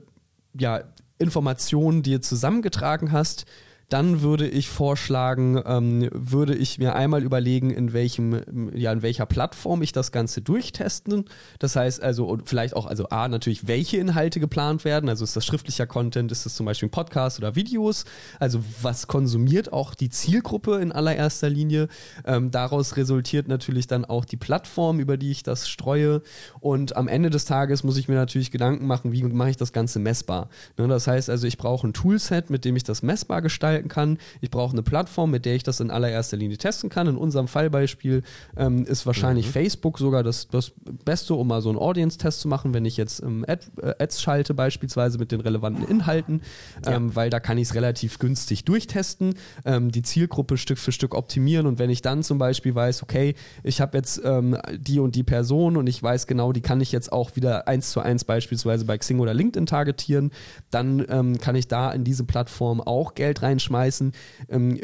ja, 0.59 0.85
Informationen 1.19 2.03
dir 2.03 2.23
zusammengetragen 2.23 3.13
hast, 3.13 3.47
dann 3.95 4.23
würde 4.23 4.49
ich 4.49 4.69
vorschlagen, 4.69 5.63
ähm, 5.65 6.09
würde 6.13 6.57
ich 6.57 6.79
mir 6.79 6.97
einmal 6.97 7.23
überlegen, 7.23 7.71
in 7.71 7.93
welchem, 7.93 8.73
ja, 8.77 8.91
in 8.91 9.03
welcher 9.03 9.25
Plattform 9.25 9.83
ich 9.83 9.93
das 9.93 10.11
Ganze 10.11 10.43
durchtesten. 10.43 11.27
Das 11.61 11.77
heißt 11.77 12.03
also, 12.03 12.27
und 12.27 12.49
vielleicht 12.49 12.75
auch, 12.75 12.87
also 12.87 13.09
A, 13.11 13.29
natürlich, 13.29 13.69
welche 13.69 13.99
Inhalte 13.99 14.41
geplant 14.41 14.85
werden. 14.85 15.09
Also 15.09 15.23
ist 15.23 15.37
das 15.37 15.47
schriftlicher 15.47 15.87
Content, 15.87 16.33
ist 16.33 16.45
das 16.45 16.57
zum 16.57 16.67
Beispiel 16.67 16.89
ein 16.89 16.91
Podcast 16.91 17.39
oder 17.39 17.55
Videos? 17.55 18.05
Also 18.41 18.65
was 18.83 19.07
konsumiert 19.07 19.73
auch 19.73 19.95
die 19.95 20.09
Zielgruppe 20.09 20.81
in 20.81 20.91
allererster 20.91 21.49
Linie? 21.49 21.87
Ähm, 22.25 22.51
daraus 22.51 22.97
resultiert 22.97 23.47
natürlich 23.47 23.87
dann 23.87 24.05
auch 24.05 24.25
die 24.25 24.37
Plattform, 24.37 24.99
über 24.99 25.17
die 25.17 25.31
ich 25.31 25.45
das 25.45 25.69
streue. 25.69 26.21
Und 26.59 26.97
am 26.97 27.07
Ende 27.07 27.31
des 27.31 27.45
Tages 27.45 27.85
muss 27.85 27.97
ich 27.97 28.09
mir 28.09 28.17
natürlich 28.17 28.51
Gedanken 28.51 28.89
machen, 28.89 29.13
wie 29.13 29.23
mache 29.23 29.51
ich 29.51 29.57
das 29.57 29.73
Ganze 29.73 30.01
messbar. 30.01 30.49
Ne, 30.79 30.89
das 30.89 31.07
heißt 31.07 31.31
also, 31.31 31.47
ich 31.47 31.59
brauche 31.59 31.87
ein 31.87 31.93
Toolset, 31.93 32.51
mit 32.51 32.65
dem 32.65 32.75
ich 32.75 32.83
das 32.83 33.05
messbar 33.05 33.41
gestalten 33.85 33.89
kann. 33.89 34.19
Ich 34.41 34.51
brauche 34.51 34.73
eine 34.73 34.83
Plattform, 34.83 35.31
mit 35.31 35.45
der 35.45 35.55
ich 35.55 35.63
das 35.63 35.81
in 35.81 35.91
allererster 35.91 36.37
Linie 36.37 36.59
testen 36.59 36.91
kann. 36.91 37.07
In 37.07 37.17
unserem 37.17 37.49
Fallbeispiel 37.49 38.23
ähm, 38.57 38.85
ist 38.85 39.07
wahrscheinlich 39.07 39.49
Facebook 39.49 39.99
sogar 39.99 40.23
das, 40.23 40.49
das 40.49 40.73
Beste, 41.05 41.35
um 41.35 41.49
mal 41.49 41.63
so 41.63 41.69
einen 41.69 41.79
Audience-Test 41.79 42.41
zu 42.41 42.49
machen, 42.49 42.75
wenn 42.75 42.85
ich 42.85 42.97
jetzt 42.97 43.23
ähm, 43.23 43.45
Ad, 43.47 43.67
äh, 43.81 43.95
Ads 44.03 44.23
schalte, 44.23 44.55
beispielsweise 44.55 45.19
mit 45.19 45.33
den 45.33 45.41
relevanten 45.41 45.87
Inhalten, 45.87 46.43
ähm, 46.87 47.15
weil 47.15 47.31
da 47.31 47.41
kann 47.41 47.59
ich 47.59 47.69
es 47.69 47.75
relativ 47.75 48.19
günstig 48.19 48.65
durchtesten, 48.65 49.35
ähm, 49.65 49.91
die 49.91 50.03
Zielgruppe 50.03 50.57
Stück 50.57 50.79
für 50.79 50.93
Stück 50.93 51.15
optimieren 51.15 51.67
und 51.67 51.79
wenn 51.79 51.91
ich 51.91 52.03
dann 52.03 52.23
zum 52.23 52.39
Beispiel 52.39 52.75
weiß, 52.75 53.03
okay, 53.03 53.35
ich 53.63 53.81
habe 53.81 53.97
jetzt 53.99 54.21
ähm, 54.25 54.57
die 54.77 55.01
und 55.01 55.15
die 55.15 55.23
Person 55.23 55.77
und 55.77 55.87
ich 55.87 56.03
weiß 56.03 56.27
genau, 56.27 56.53
die 56.53 56.61
kann 56.61 56.81
ich 56.81 56.93
jetzt 56.93 57.13
auch 57.13 57.37
wieder 57.37 57.69
eins 57.69 57.91
zu 57.91 58.01
eins 58.01 58.25
beispielsweise 58.25 58.85
bei 58.85 58.99
Xing 58.99 59.21
oder 59.21 59.35
LinkedIn 59.35 59.67
targetieren, 59.67 60.31
dann 60.71 61.05
ähm, 61.09 61.39
kann 61.39 61.57
ich 61.57 61.69
da 61.69 61.91
in 61.93 62.05
diese 62.05 62.25
Plattform 62.25 62.81
auch 62.81 63.15
Geld 63.15 63.43
reinschmeißen. 63.65 64.13
Ähm, 64.49 64.81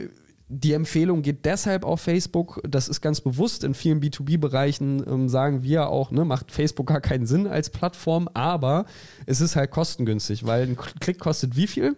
die 0.53 0.73
Empfehlung 0.73 1.23
geht 1.23 1.45
deshalb 1.45 1.85
auf 1.85 2.01
Facebook. 2.01 2.61
Das 2.69 2.89
ist 2.89 3.01
ganz 3.01 3.21
bewusst. 3.21 3.63
In 3.63 3.75
vielen 3.75 4.01
B2B-Bereichen 4.01 5.05
ähm, 5.07 5.29
sagen 5.29 5.63
wir 5.63 5.89
auch, 5.89 6.11
ne, 6.11 6.25
macht 6.25 6.51
Facebook 6.51 6.89
gar 6.89 7.01
keinen 7.01 7.27
Sinn 7.27 7.47
als 7.47 7.71
Plattform, 7.71 8.29
aber 8.35 8.85
es 9.27 9.41
ist 9.41 9.55
halt 9.55 9.71
kostengünstig, 9.71 10.45
weil 10.45 10.63
ein 10.63 10.77
Klick 10.77 11.21
kostet 11.21 11.57
wie 11.57 11.69
viel? 11.69 11.97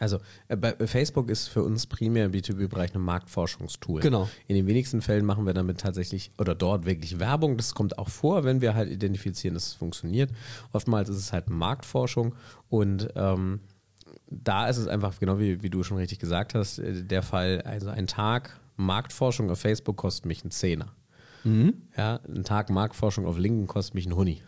Also 0.00 0.18
äh, 0.48 0.56
bei 0.56 0.74
Facebook 0.86 1.30
ist 1.30 1.48
für 1.48 1.62
uns 1.62 1.86
primär 1.86 2.26
im 2.26 2.32
B2B-Bereich 2.32 2.94
ein 2.96 3.00
Marktforschungstool. 3.00 4.00
Genau. 4.00 4.28
In 4.48 4.56
den 4.56 4.66
wenigsten 4.66 5.00
Fällen 5.00 5.24
machen 5.24 5.46
wir 5.46 5.54
damit 5.54 5.78
tatsächlich 5.78 6.32
oder 6.38 6.56
dort 6.56 6.84
wirklich 6.84 7.20
Werbung. 7.20 7.56
Das 7.56 7.74
kommt 7.74 7.96
auch 7.98 8.08
vor, 8.08 8.42
wenn 8.42 8.60
wir 8.60 8.74
halt 8.74 8.90
identifizieren, 8.90 9.54
dass 9.54 9.68
es 9.68 9.74
funktioniert. 9.74 10.30
Oftmals 10.72 11.08
ist 11.08 11.18
es 11.18 11.32
halt 11.32 11.48
Marktforschung 11.48 12.34
und 12.68 13.08
ähm, 13.14 13.60
da 14.30 14.68
ist 14.68 14.76
es 14.76 14.88
einfach, 14.88 15.18
genau 15.18 15.38
wie, 15.38 15.62
wie 15.62 15.70
du 15.70 15.82
schon 15.82 15.96
richtig 15.96 16.18
gesagt 16.18 16.54
hast, 16.54 16.78
äh, 16.78 17.02
der 17.04 17.22
Fall, 17.22 17.62
also 17.62 17.88
ein 17.88 18.06
Tag 18.06 18.60
Marktforschung 18.76 19.50
auf 19.50 19.60
Facebook 19.60 19.96
kostet 19.96 20.26
mich 20.26 20.42
einen 20.42 20.50
Zehner. 20.50 20.92
Ja, 21.96 22.20
ein 22.28 22.44
Tag 22.44 22.70
Marktforschung 22.70 23.26
auf 23.26 23.38
LinkedIn 23.38 23.66
kostet 23.66 23.94
mich 23.94 24.06
einen 24.06 24.16
Huni. 24.16 24.42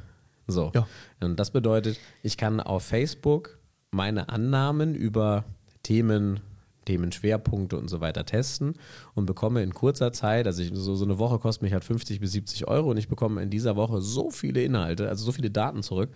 So. 0.47 0.73
Ja. 0.75 0.87
Und 1.21 1.39
das 1.39 1.51
bedeutet, 1.51 1.99
ich 2.23 2.37
kann 2.37 2.61
auf 2.61 2.85
Facebook 2.85 3.59
meine 3.91 4.29
Annahmen 4.29 4.95
über 4.95 5.45
Themen, 5.83 6.41
Themenschwerpunkte 6.85 7.77
und 7.79 7.89
so 7.89 8.01
weiter 8.01 8.25
testen 8.25 8.75
und 9.15 9.27
bekomme 9.27 9.63
in 9.63 9.75
kurzer 9.75 10.13
Zeit, 10.13 10.47
also 10.47 10.63
ich, 10.63 10.71
so, 10.73 10.95
so 10.95 11.05
eine 11.05 11.19
Woche 11.19 11.39
kostet 11.39 11.63
mich 11.63 11.73
halt 11.73 11.85
50 11.85 12.21
bis 12.21 12.33
70 12.33 12.69
Euro 12.69 12.91
und 12.91 12.97
ich 12.97 13.09
bekomme 13.09 13.43
in 13.43 13.51
dieser 13.51 13.77
Woche 13.77 14.01
so 14.01 14.31
viele 14.31 14.63
Inhalte, 14.63 15.09
also 15.09 15.25
so 15.25 15.33
viele 15.33 15.51
Daten 15.51 15.83
zurück, 15.83 16.11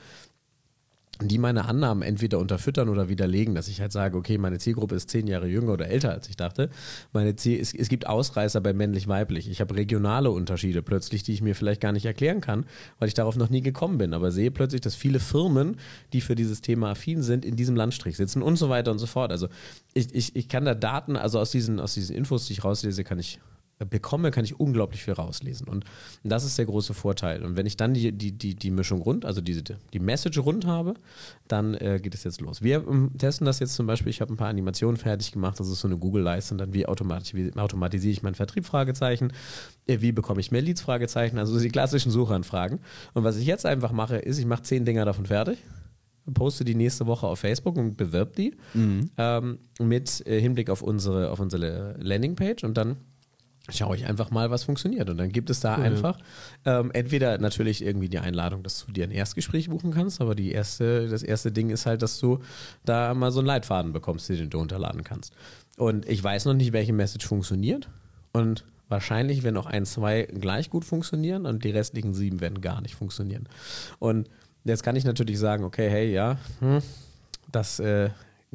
die 1.21 1.39
meine 1.39 1.67
Annahmen 1.67 2.03
entweder 2.03 2.41
unterfüttern 2.41 2.89
oder 2.89 3.09
widerlegen, 3.09 3.55
dass 3.55 3.69
ich 3.69 3.81
halt 3.81 3.93
sage, 3.93 4.17
okay, 4.17 4.37
meine 4.37 4.59
Zielgruppe 4.59 4.97
ist 4.97 5.11
zehn 5.11 5.29
Jahre 5.29 5.47
jünger 5.47 5.73
oder 5.73 5.87
älter, 5.87 6.11
als 6.11 6.29
ich 6.29 6.37
dachte. 6.37 6.71
Meine 7.13 7.37
Ziel, 7.37 7.61
es, 7.61 7.73
es 7.73 7.89
gibt 7.89 8.07
Ausreißer 8.09 8.61
bei 8.61 8.73
männlich-weiblich. 8.73 9.49
Ich 9.49 9.61
habe 9.61 9.77
regionale 9.77 10.33
Unterschiede 10.33 10.83
plötzlich, 10.83 11.23
die 11.23 11.33
ich 11.33 11.41
mir 11.41 11.55
vielleicht 11.55 11.81
gar 11.81 11.93
nicht 11.93 12.05
erklären 12.05 12.41
kann, 12.41 12.67
weil 12.99 13.09
ich 13.09 13.15
darauf 13.15 13.37
noch 13.37 13.49
nie 13.49 13.61
gekommen 13.61 13.99
bin. 13.99 14.13
Aber 14.13 14.33
sehe 14.33 14.51
plötzlich, 14.51 14.81
dass 14.81 14.97
viele 14.97 15.21
Firmen, 15.21 15.77
die 16.13 16.21
für 16.21 16.35
dieses 16.35 16.63
Thema 16.63 16.91
affin 16.91 17.23
sind, 17.23 17.45
in 17.45 17.55
diesem 17.55 17.77
Landstrich 17.77 18.17
sitzen 18.17 18.43
und 18.43 18.57
so 18.57 18.69
weiter 18.69 18.91
und 18.91 18.99
so 18.99 19.07
fort. 19.07 19.31
Also 19.31 19.49
ich, 19.93 20.13
ich, 20.15 20.35
ich 20.35 20.49
kann 20.49 20.65
da 20.65 20.75
Daten, 20.75 21.17
also 21.17 21.39
aus 21.39 21.53
diesen, 21.53 21.79
aus 21.79 21.95
diesen 21.95 22.17
Infos, 22.17 22.47
die 22.47 22.55
ich 22.55 22.65
rauslese, 22.65 23.05
kann 23.05 23.21
ich 23.21 23.39
bekomme, 23.79 24.31
kann 24.31 24.45
ich 24.45 24.59
unglaublich 24.59 25.03
viel 25.03 25.15
rauslesen. 25.15 25.69
Und 25.69 25.85
das 26.23 26.45
ist 26.45 26.59
der 26.59 26.67
große 26.67 26.95
Vorteil. 26.95 27.45
Und 27.45 27.57
wenn 27.57 27.67
ich 27.67 27.77
dann 27.77 27.95
die, 27.95 28.13
die, 28.13 28.33
die, 28.33 28.55
die 28.55 28.71
Mischung 28.71 29.03
rund, 29.03 29.25
also 29.25 29.41
diese, 29.41 29.63
die 29.63 29.99
Message 29.99 30.39
rund 30.39 30.67
habe, 30.67 30.95
dann 31.49 31.75
äh, 31.75 31.99
geht 32.01 32.15
es 32.15 32.25
jetzt 32.25 32.41
los. 32.41 32.63
Wir 32.63 32.87
ähm, 32.87 33.11
testen 33.19 33.45
das 33.45 33.59
jetzt 33.59 33.75
zum 33.75 33.87
Beispiel, 33.87 34.11
ich 34.11 34.21
habe 34.21 34.33
ein 34.33 34.37
paar 34.37 34.49
Animationen 34.49 34.97
fertig 34.97 35.33
gemacht, 35.33 35.59
das 35.59 35.69
ist 35.69 35.81
so 35.81 35.89
eine 35.89 35.99
Google-Leiste 35.99 36.55
und 36.55 36.59
dann 36.59 36.73
wie, 36.73 36.87
automatisch, 36.87 37.35
wie 37.35 37.53
automatisiere 37.57 38.13
ich 38.13 38.23
meinen 38.23 38.35
Vertrieb, 38.35 38.65
Fragezeichen, 38.65 39.33
äh, 39.87 40.01
wie 40.01 40.13
bekomme 40.13 40.41
ich 40.41 40.53
mehr 40.53 40.63
Leads, 40.63 40.81
Fragezeichen, 40.81 41.39
also 41.39 41.59
die 41.59 41.69
klassischen 41.69 42.13
Suchanfragen. 42.13 42.81
Und 43.13 43.25
was 43.25 43.37
ich 43.37 43.47
jetzt 43.47 43.67
einfach 43.67 43.93
mache, 43.93 44.17
ist, 44.17 44.39
ich 44.39 44.47
mache 44.47 44.63
zehn 44.63 44.85
Dinger 44.85 45.05
davon 45.05 45.27
fertig, 45.27 45.59
poste 46.33 46.65
die 46.65 46.75
nächste 46.75 47.07
Woche 47.07 47.27
auf 47.27 47.41
Facebook 47.41 47.77
und 47.77 47.97
bewirb 47.97 48.37
die 48.37 48.55
ähm, 49.19 49.59
mit 49.81 50.27
äh, 50.27 50.41
Hinblick 50.41 50.71
auf 50.71 50.81
unsere, 50.81 51.31
auf 51.31 51.41
unsere 51.41 51.97
Landingpage 51.99 52.65
und 52.65 52.75
dann 52.77 52.97
schaue 53.71 53.97
ich 53.97 54.07
einfach 54.07 54.31
mal, 54.31 54.51
was 54.51 54.65
funktioniert. 54.65 55.09
Und 55.09 55.17
dann 55.17 55.31
gibt 55.31 55.49
es 55.49 55.61
da 55.61 55.77
einfach 55.77 56.19
ähm, 56.65 56.91
entweder 56.93 57.39
natürlich 57.39 57.85
irgendwie 57.85 58.09
die 58.09 58.19
Einladung, 58.19 58.63
dass 58.63 58.85
du 58.85 58.93
dir 58.93 59.05
ein 59.05 59.11
Erstgespräch 59.11 59.71
buchen 59.71 59.91
kannst, 59.91 60.21
aber 60.21 60.35
die 60.35 60.53
erste, 60.53 61.09
das 61.09 61.23
erste 61.23 61.51
Ding 61.51 61.71
ist 61.71 61.87
halt, 61.87 62.03
dass 62.03 62.19
du 62.19 62.41
da 62.85 63.15
mal 63.15 63.33
so 63.33 63.41
einen 63.41 63.47
Leitfaden 63.47 63.93
bekommst, 63.93 64.29
den 64.29 64.51
du 64.51 64.59
runterladen 64.59 65.03
kannst. 65.03 65.33
Und 65.77 66.07
ich 66.09 66.23
weiß 66.23 66.45
noch 66.45 66.55
nicht, 66.55 66.73
welche 66.73 66.93
Message 66.93 67.27
funktioniert. 67.27 67.89
Und 68.33 68.65
wahrscheinlich 68.89 69.43
werden 69.43 69.57
auch 69.57 69.67
ein, 69.67 69.87
zwei 69.87 70.23
gleich 70.25 70.69
gut 70.71 70.85
funktionieren 70.85 71.47
und 71.47 71.65
die 71.65 71.71
restlichen 71.71 72.15
sieben 72.15 72.41
werden 72.41 72.61
gar 72.61 72.81
nicht 72.81 72.95
funktionieren. 72.95 73.49
Und 73.99 74.29
jetzt 74.65 74.83
kann 74.83 74.97
ich 74.97 75.05
natürlich 75.05 75.39
sagen, 75.39 75.65
okay, 75.65 75.89
hey, 75.89 76.13
ja, 76.13 76.37
hm, 76.61 76.81
das 77.51 77.81
äh, 77.81 78.11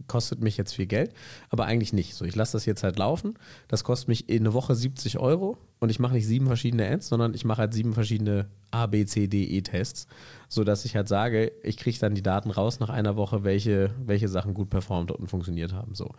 kostet 0.07 0.41
mich 0.41 0.57
jetzt 0.57 0.73
viel 0.73 0.85
Geld, 0.85 1.13
aber 1.49 1.65
eigentlich 1.65 1.93
nicht. 1.93 2.15
So, 2.15 2.25
ich 2.25 2.35
lasse 2.35 2.53
das 2.53 2.65
jetzt 2.65 2.83
halt 2.83 2.97
laufen. 2.97 3.35
Das 3.67 3.83
kostet 3.83 4.07
mich 4.07 4.29
in 4.29 4.43
eine 4.43 4.53
Woche 4.53 4.75
70 4.75 5.19
Euro 5.19 5.57
und 5.79 5.89
ich 5.89 5.99
mache 5.99 6.13
nicht 6.13 6.27
sieben 6.27 6.47
verschiedene 6.47 6.89
Ads, 6.89 7.07
sondern 7.07 7.33
ich 7.33 7.45
mache 7.45 7.59
halt 7.59 7.73
sieben 7.73 7.93
verschiedene 7.93 8.47
A, 8.71 8.85
B, 8.85 9.05
C, 9.05 9.27
D, 9.27 9.43
E-Tests, 9.43 10.07
sodass 10.47 10.85
ich 10.85 10.95
halt 10.95 11.07
sage, 11.07 11.51
ich 11.63 11.77
kriege 11.77 11.97
dann 11.99 12.15
die 12.15 12.23
Daten 12.23 12.51
raus 12.51 12.79
nach 12.79 12.89
einer 12.89 13.15
Woche, 13.15 13.43
welche, 13.43 13.91
welche 14.05 14.27
Sachen 14.27 14.53
gut 14.53 14.69
performt 14.69 15.11
und 15.11 15.27
funktioniert 15.27 15.73
haben. 15.73 15.95
So. 15.95 16.11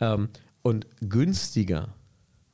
Ähm, 0.00 0.28
und 0.62 0.86
günstiger 1.00 1.94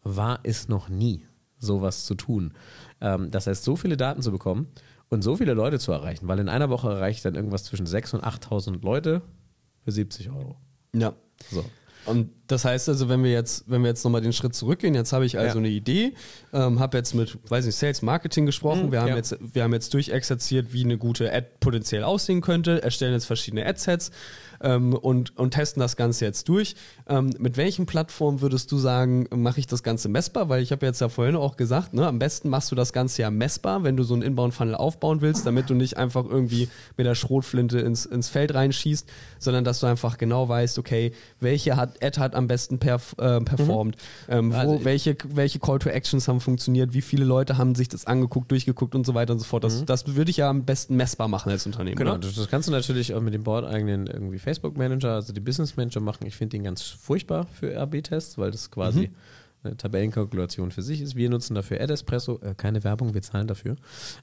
war 0.02 0.40
es 0.42 0.68
noch 0.68 0.88
nie, 0.88 1.24
sowas 1.58 2.04
zu 2.04 2.14
tun. 2.14 2.52
Ähm, 3.00 3.30
das 3.30 3.46
heißt, 3.46 3.64
so 3.64 3.76
viele 3.76 3.96
Daten 3.96 4.22
zu 4.22 4.30
bekommen 4.30 4.68
und 5.08 5.22
so 5.22 5.36
viele 5.36 5.54
Leute 5.54 5.78
zu 5.78 5.92
erreichen, 5.92 6.28
weil 6.28 6.38
in 6.38 6.48
einer 6.48 6.70
Woche 6.70 6.90
erreiche 6.90 7.16
ich 7.16 7.22
dann 7.22 7.34
irgendwas 7.34 7.64
zwischen 7.64 7.86
6.000 7.86 8.14
und 8.14 8.24
8.000 8.24 8.82
Leute 8.82 9.22
für 9.85 9.93
70 9.93 10.30
Euro. 10.30 10.57
Ja. 10.95 11.14
So. 11.51 11.64
Und 12.05 12.30
das 12.49 12.64
heißt 12.64 12.89
also, 12.89 13.09
wenn 13.09 13.22
wir 13.22 13.30
jetzt, 13.30 13.64
wenn 13.70 13.83
wir 13.83 13.89
jetzt 13.89 14.03
nochmal 14.03 14.20
den 14.22 14.33
Schritt 14.33 14.57
zurückgehen, 14.57 14.93
jetzt 14.95 15.12
habe 15.12 15.24
ich 15.24 15.39
also 15.39 15.59
Ja. 15.59 15.64
eine 15.64 15.68
Idee, 15.68 16.14
ähm, 16.53 16.80
habe 16.80 16.99
jetzt 16.99 17.14
mit, 17.14 17.39
weiß 17.49 17.64
nicht, 17.64 17.76
Sales 17.76 18.03
Marketing 18.03 18.45
gesprochen, 18.45 18.87
Mhm, 18.87 18.93
wir 18.93 19.01
haben 19.03 19.09
ja. 19.11 19.16
jetzt, 19.16 19.37
wir 19.41 19.62
haben 19.62 19.72
jetzt 19.72 19.95
durchexerziert, 19.95 20.72
wie 20.72 20.83
eine 20.85 20.99
gute 20.99 21.33
Ad 21.33 21.47
potenziell 21.61 22.03
aussehen 22.03 22.41
könnte, 22.41 22.83
erstellen 22.83 23.12
jetzt 23.12 23.26
verschiedene 23.26 23.64
Adsets 23.64 24.11
ähm, 24.62 24.94
und, 24.94 25.36
und 25.38 25.52
testen 25.52 25.80
das 25.80 25.96
Ganze 25.96 26.24
jetzt 26.24 26.48
durch. 26.48 26.74
Ähm, 27.08 27.30
mit 27.38 27.56
welchen 27.56 27.86
Plattformen 27.86 28.40
würdest 28.40 28.70
du 28.72 28.78
sagen, 28.78 29.26
mache 29.34 29.60
ich 29.60 29.66
das 29.66 29.82
Ganze 29.82 30.08
messbar? 30.08 30.48
Weil 30.48 30.62
ich 30.62 30.72
habe 30.72 30.86
jetzt 30.86 31.00
ja 31.00 31.08
vorhin 31.08 31.36
auch 31.36 31.56
gesagt, 31.56 31.94
ne, 31.94 32.06
am 32.06 32.18
besten 32.18 32.48
machst 32.48 32.70
du 32.70 32.74
das 32.74 32.92
Ganze 32.92 33.22
ja 33.22 33.30
messbar, 33.30 33.84
wenn 33.84 33.96
du 33.96 34.02
so 34.02 34.14
einen 34.14 34.22
Inbound-Funnel 34.22 34.74
aufbauen 34.74 35.20
willst, 35.20 35.46
damit 35.46 35.70
du 35.70 35.74
nicht 35.74 35.96
einfach 35.96 36.24
irgendwie 36.24 36.68
mit 36.96 37.06
der 37.06 37.14
Schrotflinte 37.14 37.80
ins, 37.80 38.06
ins 38.06 38.28
Feld 38.28 38.54
reinschießt, 38.54 39.08
sondern 39.38 39.64
dass 39.64 39.80
du 39.80 39.86
einfach 39.86 40.18
genau 40.18 40.48
weißt, 40.48 40.78
okay, 40.78 41.12
welche 41.40 41.76
hat, 41.76 42.02
Ad 42.02 42.18
hat 42.20 42.34
am 42.34 42.46
besten 42.46 42.78
perf 42.78 43.14
äh, 43.18 43.40
performt, 43.40 43.96
ähm, 44.28 44.52
wo, 44.52 44.56
Also- 44.56 44.84
welche, 44.84 45.16
welche 45.28 45.58
Call 45.58 45.78
to 45.78 45.88
Actions 45.88 46.28
haben 46.28 46.40
funktioniert, 46.40 46.94
wie 46.94 47.02
viele 47.02 47.24
Leute 47.24 47.58
haben 47.58 47.74
sich 47.74 47.88
das 47.88 48.06
angeguckt, 48.06 48.50
durchgeguckt 48.50 48.94
und 48.94 49.04
so 49.06 49.14
weiter 49.14 49.32
und 49.32 49.38
so 49.38 49.44
fort. 49.44 49.64
Das, 49.64 49.84
das 49.84 50.14
würde 50.14 50.30
ich 50.30 50.38
ja 50.38 50.48
am 50.48 50.64
besten 50.64 50.96
messbar 50.96 51.28
machen 51.28 51.50
als 51.50 51.66
Unternehmen. 51.66 51.96
Genau, 51.96 52.12
Oder? 52.12 52.20
das, 52.20 52.34
das 52.34 52.48
kannst 52.48 52.68
du 52.68 52.72
natürlich 52.72 53.14
auch 53.14 53.20
mit 53.20 53.34
dem 53.34 53.42
bordeigenen 53.42 54.06
irgendwie 54.06 54.38
Facebook 54.53 54.76
Manager, 54.76 55.14
also 55.14 55.32
die 55.32 55.40
Business 55.40 55.76
Manager 55.76 56.00
machen. 56.00 56.26
Ich 56.26 56.36
finde 56.36 56.57
den 56.57 56.64
ganz 56.64 56.82
furchtbar 56.82 57.46
für 57.46 57.74
RB-Tests, 57.74 58.36
weil 58.36 58.50
das 58.50 58.70
quasi 58.70 59.11
eine 59.64 59.76
Tabellenkalkulation 59.76 60.70
für 60.70 60.82
sich 60.82 61.00
ist. 61.00 61.16
Wir 61.16 61.30
nutzen 61.30 61.54
dafür 61.54 61.80
Adespresso, 61.80 62.40
äh, 62.42 62.54
keine 62.54 62.84
Werbung, 62.84 63.14
wir 63.14 63.22
zahlen 63.22 63.46
dafür. 63.46 63.76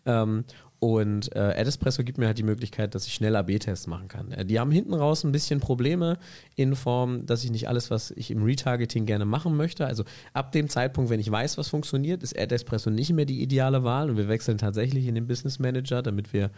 Ähm, 0.05 0.43
und 0.79 1.35
äh, 1.35 1.39
Adespresso 1.39 2.03
gibt 2.03 2.17
mir 2.17 2.27
halt 2.27 2.37
die 2.37 2.43
Möglichkeit, 2.43 2.95
dass 2.95 3.05
ich 3.05 3.13
schnell 3.13 3.35
AB-Tests 3.35 3.87
machen 3.87 4.07
kann. 4.07 4.31
Äh, 4.31 4.45
die 4.45 4.59
haben 4.59 4.71
hinten 4.71 4.93
raus 4.93 5.25
ein 5.25 5.33
bisschen 5.33 5.59
Probleme 5.59 6.17
in 6.55 6.75
Form, 6.75 7.25
dass 7.25 7.43
ich 7.43 7.51
nicht 7.51 7.67
alles, 7.67 7.91
was 7.91 8.11
ich 8.11 8.31
im 8.31 8.43
Retargeting 8.43 9.05
gerne 9.05 9.25
machen 9.25 9.57
möchte. 9.57 9.85
Also 9.85 10.05
ab 10.33 10.53
dem 10.53 10.69
Zeitpunkt, 10.69 11.09
wenn 11.09 11.19
ich 11.19 11.29
weiß, 11.29 11.57
was 11.57 11.67
funktioniert, 11.67 12.23
ist 12.23 12.37
Adespresso 12.37 12.89
nicht 12.89 13.11
mehr 13.11 13.25
die 13.25 13.41
ideale 13.41 13.83
Wahl 13.83 14.09
und 14.09 14.15
wir 14.15 14.29
wechseln 14.29 14.57
tatsächlich 14.57 15.05
in 15.07 15.15
den 15.15 15.27
Business 15.27 15.59
Manager, 15.59 16.01
damit 16.01 16.31
wir 16.31 16.49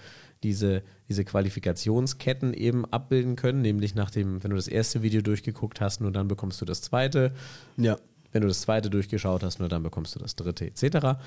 diese, 0.43 0.84
diese 1.09 1.25
Qualifikationsketten 1.25 2.53
eben 2.53 2.86
abbilden 2.86 3.36
können, 3.36 3.61
nämlich 3.61 3.95
nach 3.95 4.11
dem, 4.11 4.43
wenn 4.43 4.51
du 4.51 4.55
das 4.55 4.67
erste 4.67 5.01
Video 5.01 5.21
durchgeguckt 5.21 5.82
hast, 5.82 5.99
nur 5.99 6.11
dann 6.11 6.27
bekommst 6.27 6.61
du 6.61 6.65
das 6.65 6.82
zweite. 6.82 7.32
Ja. 7.77 7.97
Wenn 8.32 8.41
du 8.41 8.47
das 8.47 8.61
zweite 8.61 8.89
durchgeschaut 8.89 9.43
hast, 9.43 9.59
nur 9.59 9.69
dann 9.69 9.84
bekommst 9.84 10.15
du 10.15 10.19
das 10.19 10.36
dritte 10.36 10.65
etc. 10.65 11.19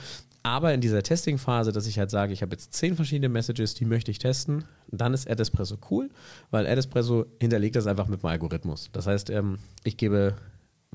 Aber 0.43 0.75
in 0.75 0.81
dieser 0.81 1.03
Testing-Phase, 1.03 1.73
dass 1.73 1.87
ich 1.87 1.99
halt 1.99 2.11
sage, 2.11 2.33
ich 2.33 2.43
habe 2.43 2.53
jetzt 2.53 2.73
zehn 2.73 2.97
verschiedene 2.97 3.29
Messages, 3.29 3.75
die 3.75 3.85
möchte 3.85 4.11
ich 4.11 4.19
testen, 4.19 4.65
dann 4.91 5.15
ist 5.15 5.29
Adespresso 5.29 5.79
cool, 5.91 6.11
weil 6.51 6.67
Adespresso 6.67 7.27
hinterlegt 7.41 7.77
das 7.77 7.87
einfach 7.87 8.07
mit 8.07 8.23
dem 8.23 8.27
Algorithmus. 8.27 8.91
Das 8.93 9.07
heißt, 9.07 9.31
ähm, 9.31 9.59
ich 9.85 9.97
gebe 9.97 10.35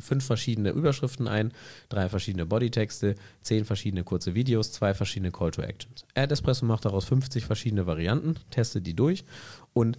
fünf 0.02 0.26
verschiedene 0.26 0.72
Überschriften 0.72 1.28
ein, 1.28 1.52
drei 1.90 2.10
verschiedene 2.10 2.46
Bodytexte, 2.46 3.16
zehn 3.42 3.66
verschiedene 3.66 4.04
kurze 4.04 4.36
Videos, 4.36 4.72
zwei 4.72 4.94
verschiedene 4.94 5.32
Call 5.32 5.52
to 5.52 5.62
Actions. 5.62 6.06
Adespresso 6.16 6.66
macht 6.66 6.86
daraus 6.86 7.06
50 7.06 7.46
verschiedene 7.46 7.86
Varianten, 7.86 8.36
testet 8.50 8.88
die 8.88 8.96
durch 8.96 9.26
und 9.74 9.98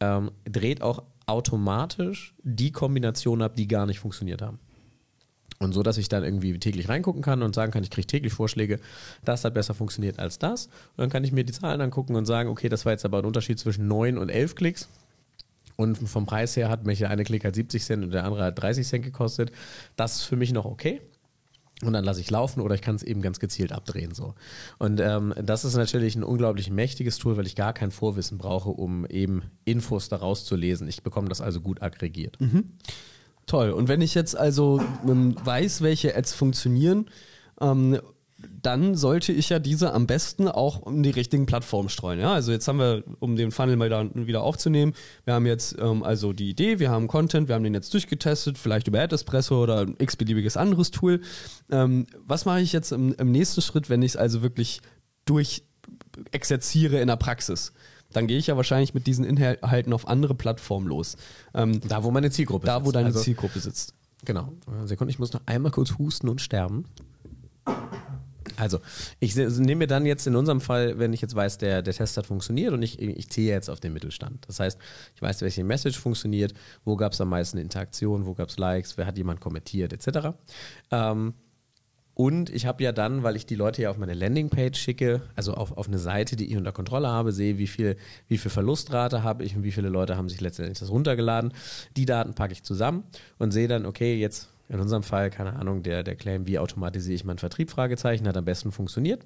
ähm, 0.00 0.30
dreht 0.44 0.82
auch 0.82 1.02
automatisch 1.26 2.34
die 2.42 2.72
Kombinationen 2.72 3.44
ab, 3.44 3.56
die 3.56 3.66
gar 3.66 3.86
nicht 3.86 3.98
funktioniert 3.98 4.42
haben. 4.42 4.58
Und 5.58 5.72
so, 5.72 5.82
dass 5.82 5.96
ich 5.96 6.08
dann 6.08 6.22
irgendwie 6.22 6.58
täglich 6.58 6.88
reingucken 6.88 7.22
kann 7.22 7.42
und 7.42 7.54
sagen 7.54 7.72
kann, 7.72 7.82
ich 7.82 7.90
kriege 7.90 8.06
täglich 8.06 8.32
Vorschläge, 8.32 8.78
das 9.24 9.44
hat 9.44 9.54
besser 9.54 9.72
funktioniert 9.72 10.18
als 10.18 10.38
das. 10.38 10.66
Und 10.66 10.98
dann 10.98 11.10
kann 11.10 11.24
ich 11.24 11.32
mir 11.32 11.44
die 11.44 11.52
Zahlen 11.52 11.80
angucken 11.80 12.14
und 12.14 12.26
sagen, 12.26 12.50
okay, 12.50 12.68
das 12.68 12.84
war 12.84 12.92
jetzt 12.92 13.04
aber 13.04 13.18
ein 13.18 13.24
Unterschied 13.24 13.58
zwischen 13.58 13.88
9 13.88 14.18
und 14.18 14.28
11 14.28 14.54
Klicks. 14.54 14.88
Und 15.76 15.96
vom 15.96 16.26
Preis 16.26 16.56
her 16.56 16.68
hat 16.68 16.84
mich 16.84 16.98
der 17.00 17.10
eine 17.10 17.24
Klick 17.24 17.44
halt 17.44 17.54
70 17.54 17.84
Cent 17.84 18.04
und 18.04 18.10
der 18.10 18.24
andere 18.24 18.44
hat 18.44 18.60
30 18.60 18.86
Cent 18.86 19.04
gekostet. 19.04 19.52
Das 19.96 20.16
ist 20.16 20.22
für 20.22 20.36
mich 20.36 20.52
noch 20.52 20.64
okay. 20.64 21.00
Und 21.82 21.92
dann 21.92 22.04
lasse 22.04 22.20
ich 22.22 22.30
laufen 22.30 22.62
oder 22.62 22.74
ich 22.74 22.80
kann 22.80 22.96
es 22.96 23.02
eben 23.02 23.20
ganz 23.20 23.38
gezielt 23.38 23.70
abdrehen. 23.70 24.14
So. 24.14 24.34
Und 24.78 24.98
ähm, 24.98 25.34
das 25.42 25.66
ist 25.66 25.76
natürlich 25.76 26.16
ein 26.16 26.24
unglaublich 26.24 26.70
mächtiges 26.70 27.18
Tool, 27.18 27.36
weil 27.36 27.46
ich 27.46 27.54
gar 27.54 27.74
kein 27.74 27.90
Vorwissen 27.90 28.38
brauche, 28.38 28.70
um 28.70 29.04
eben 29.06 29.42
Infos 29.66 30.08
daraus 30.08 30.46
zu 30.46 30.56
lesen. 30.56 30.88
Ich 30.88 31.02
bekomme 31.02 31.28
das 31.28 31.42
also 31.42 31.60
gut 31.60 31.82
aggregiert. 31.82 32.38
Toll. 33.46 33.70
Und 33.70 33.88
wenn 33.88 34.00
ich 34.00 34.14
jetzt 34.14 34.36
also 34.36 34.80
ähm, 35.06 35.36
weiß, 35.44 35.80
welche 35.80 36.16
Ads 36.16 36.34
funktionieren, 36.34 37.06
ähm, 37.60 38.00
dann 38.60 38.96
sollte 38.96 39.32
ich 39.32 39.48
ja 39.48 39.58
diese 39.58 39.92
am 39.92 40.06
besten 40.06 40.48
auch 40.48 40.86
in 40.86 41.02
die 41.02 41.10
richtigen 41.10 41.46
Plattformen 41.46 41.88
streuen. 41.88 42.18
Ja? 42.18 42.32
Also 42.32 42.52
jetzt 42.52 42.66
haben 42.66 42.78
wir, 42.78 43.04
um 43.20 43.36
den 43.36 43.52
Funnel 43.52 43.76
mal 43.76 43.88
da 43.88 44.04
wieder 44.14 44.42
aufzunehmen, 44.42 44.94
wir 45.24 45.34
haben 45.34 45.46
jetzt 45.46 45.76
ähm, 45.78 46.02
also 46.02 46.32
die 46.32 46.50
Idee, 46.50 46.78
wir 46.80 46.90
haben 46.90 47.06
Content, 47.06 47.48
wir 47.48 47.54
haben 47.54 47.64
den 47.64 47.74
jetzt 47.74 47.94
durchgetestet, 47.94 48.58
vielleicht 48.58 48.88
über 48.88 49.00
AdEspresso 49.00 49.62
oder 49.62 49.80
ein 49.80 49.94
x-beliebiges 49.98 50.56
anderes 50.56 50.90
Tool. 50.90 51.20
Ähm, 51.70 52.06
was 52.18 52.44
mache 52.44 52.60
ich 52.60 52.72
jetzt 52.72 52.92
im, 52.92 53.14
im 53.14 53.30
nächsten 53.30 53.62
Schritt, 53.62 53.88
wenn 53.88 54.02
ich 54.02 54.12
es 54.12 54.16
also 54.16 54.42
wirklich 54.42 54.80
durch 55.24 55.62
exerziere 56.32 57.00
in 57.00 57.06
der 57.06 57.16
Praxis? 57.16 57.72
Dann 58.16 58.26
gehe 58.26 58.38
ich 58.38 58.46
ja 58.46 58.56
wahrscheinlich 58.56 58.94
mit 58.94 59.06
diesen 59.06 59.24
Inhalten 59.26 59.92
auf 59.92 60.08
andere 60.08 60.34
Plattformen 60.34 60.86
los. 60.88 61.16
Ähm, 61.54 61.80
Da, 61.86 62.02
wo 62.02 62.10
meine 62.10 62.30
Zielgruppe 62.30 62.64
da, 62.66 62.80
wo 62.80 62.86
sitzt. 62.86 62.94
deine 62.96 63.06
Also- 63.08 63.20
Zielgruppe 63.20 63.60
sitzt. 63.60 63.92
Genau. 64.24 64.52
Sekunde, 64.86 65.10
ich 65.10 65.18
muss 65.18 65.32
noch 65.34 65.42
einmal 65.44 65.70
kurz 65.70 65.98
husten 65.98 66.28
und 66.30 66.40
sterben. 66.40 66.86
Also, 68.56 68.78
ich 69.20 69.34
se- 69.34 69.48
nehme 69.60 69.80
mir 69.80 69.86
dann 69.86 70.06
jetzt 70.06 70.26
in 70.26 70.34
unserem 70.36 70.60
Fall, 70.62 70.98
wenn 70.98 71.12
ich 71.12 71.20
jetzt 71.20 71.34
weiß, 71.34 71.58
der, 71.58 71.82
der 71.82 71.92
Test 71.92 72.16
hat 72.16 72.26
funktioniert 72.26 72.72
und 72.72 72.80
ich, 72.82 72.98
ich 73.00 73.28
ziehe 73.28 73.52
jetzt 73.52 73.68
auf 73.68 73.80
den 73.80 73.92
Mittelstand. 73.92 74.44
Das 74.48 74.60
heißt, 74.60 74.78
ich 75.14 75.20
weiß, 75.20 75.42
welche 75.42 75.62
Message 75.64 75.98
funktioniert, 75.98 76.54
wo 76.84 76.96
gab 76.96 77.12
es 77.12 77.20
am 77.20 77.28
meisten 77.28 77.58
Interaktion, 77.58 78.24
wo 78.24 78.32
gab 78.34 78.48
es 78.48 78.56
Likes, 78.56 78.96
wer 78.96 79.04
hat 79.06 79.18
jemand 79.18 79.40
kommentiert, 79.40 79.92
etc. 79.92 80.28
Ähm, 80.90 81.34
und 82.16 82.48
ich 82.48 82.64
habe 82.64 82.82
ja 82.82 82.92
dann, 82.92 83.22
weil 83.24 83.36
ich 83.36 83.44
die 83.44 83.56
Leute 83.56 83.82
ja 83.82 83.90
auf 83.90 83.98
meine 83.98 84.14
Landingpage 84.14 84.78
schicke, 84.78 85.20
also 85.34 85.52
auf, 85.52 85.76
auf 85.76 85.86
eine 85.86 85.98
Seite, 85.98 86.34
die 86.34 86.46
ich 86.50 86.56
unter 86.56 86.72
Kontrolle 86.72 87.08
habe, 87.08 87.30
sehe, 87.30 87.58
wie 87.58 87.66
viel, 87.66 87.98
wie 88.26 88.38
viel 88.38 88.50
Verlustrate 88.50 89.22
habe 89.22 89.44
ich 89.44 89.54
und 89.54 89.64
wie 89.64 89.70
viele 89.70 89.90
Leute 89.90 90.16
haben 90.16 90.30
sich 90.30 90.40
letztendlich 90.40 90.78
das 90.78 90.90
runtergeladen. 90.90 91.52
Die 91.94 92.06
Daten 92.06 92.32
packe 92.32 92.54
ich 92.54 92.62
zusammen 92.62 93.04
und 93.36 93.50
sehe 93.50 93.68
dann, 93.68 93.84
okay, 93.84 94.18
jetzt 94.18 94.48
in 94.70 94.80
unserem 94.80 95.02
Fall, 95.02 95.28
keine 95.28 95.56
Ahnung, 95.56 95.82
der, 95.82 96.02
der 96.02 96.16
Claim, 96.16 96.46
wie 96.46 96.58
automatisiere 96.58 97.14
ich 97.14 97.26
meinen 97.26 97.36
Vertrieb, 97.36 97.70
Fragezeichen, 97.70 98.26
hat 98.26 98.36
am 98.38 98.46
besten 98.46 98.72
funktioniert. 98.72 99.22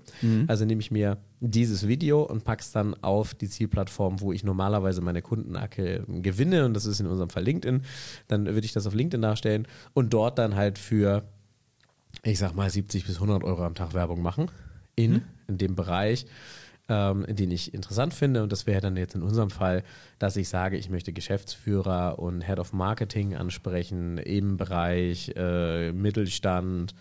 Also 0.49 0.65
nehme 0.65 0.81
ich 0.81 0.91
mir 0.91 1.19
dieses 1.39 1.87
Video 1.87 2.25
und 2.25 2.43
packe 2.43 2.63
es 2.63 2.73
dann 2.73 2.95
auf 3.05 3.35
die 3.35 3.49
Zielplattform, 3.49 4.21
wo 4.21 4.33
ich 4.33 4.43
normalerweise 4.43 5.01
meine 5.01 5.23
Kundenacke 5.23 6.03
gewinne 6.09 6.65
und 6.65 6.75
das 6.75 6.87
ist 6.87 6.99
in 6.99 7.07
unserem 7.07 7.31
Fall 7.31 7.45
LinkedIn. 7.45 7.83
Dann 8.27 8.47
würde 8.47 8.65
ich 8.65 8.73
das 8.73 8.89
auf 8.89 8.95
LinkedIn 8.95 9.23
darstellen 9.23 9.69
und 9.95 10.13
dort 10.13 10.39
dann 10.39 10.57
halt 10.57 10.77
für 10.77 11.23
ich 12.23 12.39
sag 12.39 12.55
mal 12.55 12.71
70 12.71 13.07
bis 13.07 13.17
100 13.17 13.45
Euro 13.45 13.65
am 13.65 13.75
Tag 13.75 13.95
Werbung 13.95 14.23
machen 14.23 14.51
in, 14.97 15.23
in 15.49 15.59
dem 15.59 15.75
Bereich, 15.75 16.27
ähm, 16.89 17.25
den 17.29 17.51
ich 17.51 17.73
interessant 17.73 18.15
finde. 18.15 18.43
Und 18.43 18.53
das 18.53 18.67
wäre 18.67 18.81
dann 18.81 18.97
jetzt 18.97 19.15
in 19.15 19.23
unserem 19.23 19.51
Fall, 19.51 19.83
dass 20.19 20.37
ich 20.37 20.49
sage, 20.49 20.77
ich 20.77 20.91
möchte 20.91 21.13
Geschäftsführer 21.13 22.19
und 22.19 22.43
Head 22.43 22.59
of 22.59 22.73
Marketing 22.73 23.35
ansprechen 23.35 24.19
im 24.19 24.57
Bereich 24.57 25.33
äh, 25.37 25.93
Mittelstand, 25.93 26.95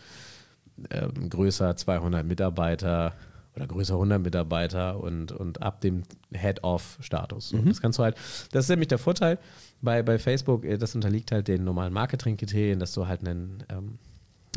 ähm, 0.91 1.29
größer 1.29 1.75
200 1.75 2.25
Mitarbeiter 2.25 3.13
oder 3.55 3.67
größer 3.67 3.95
100 3.95 4.21
Mitarbeiter 4.21 5.01
und, 5.01 5.31
und 5.31 5.61
ab 5.61 5.81
dem 5.81 6.03
Head-of-Status. 6.31 7.49
So, 7.49 7.57
Das 7.57 7.81
kannst 7.81 7.99
du 7.99 8.03
halt, 8.03 8.15
das 8.51 8.65
ist 8.65 8.69
nämlich 8.69 8.87
der 8.87 8.99
Vorteil 8.99 9.37
bei, 9.81 10.01
bei 10.03 10.17
Facebook, 10.17 10.63
äh, 10.63 10.77
das 10.77 10.95
unterliegt 10.95 11.31
halt 11.31 11.47
den 11.47 11.63
normalen 11.63 11.91
Marketing-Kriterien, 11.91 12.79
dass 12.79 12.93
du 12.93 13.07
halt 13.07 13.21
einen, 13.21 13.63
ähm, 13.69 13.97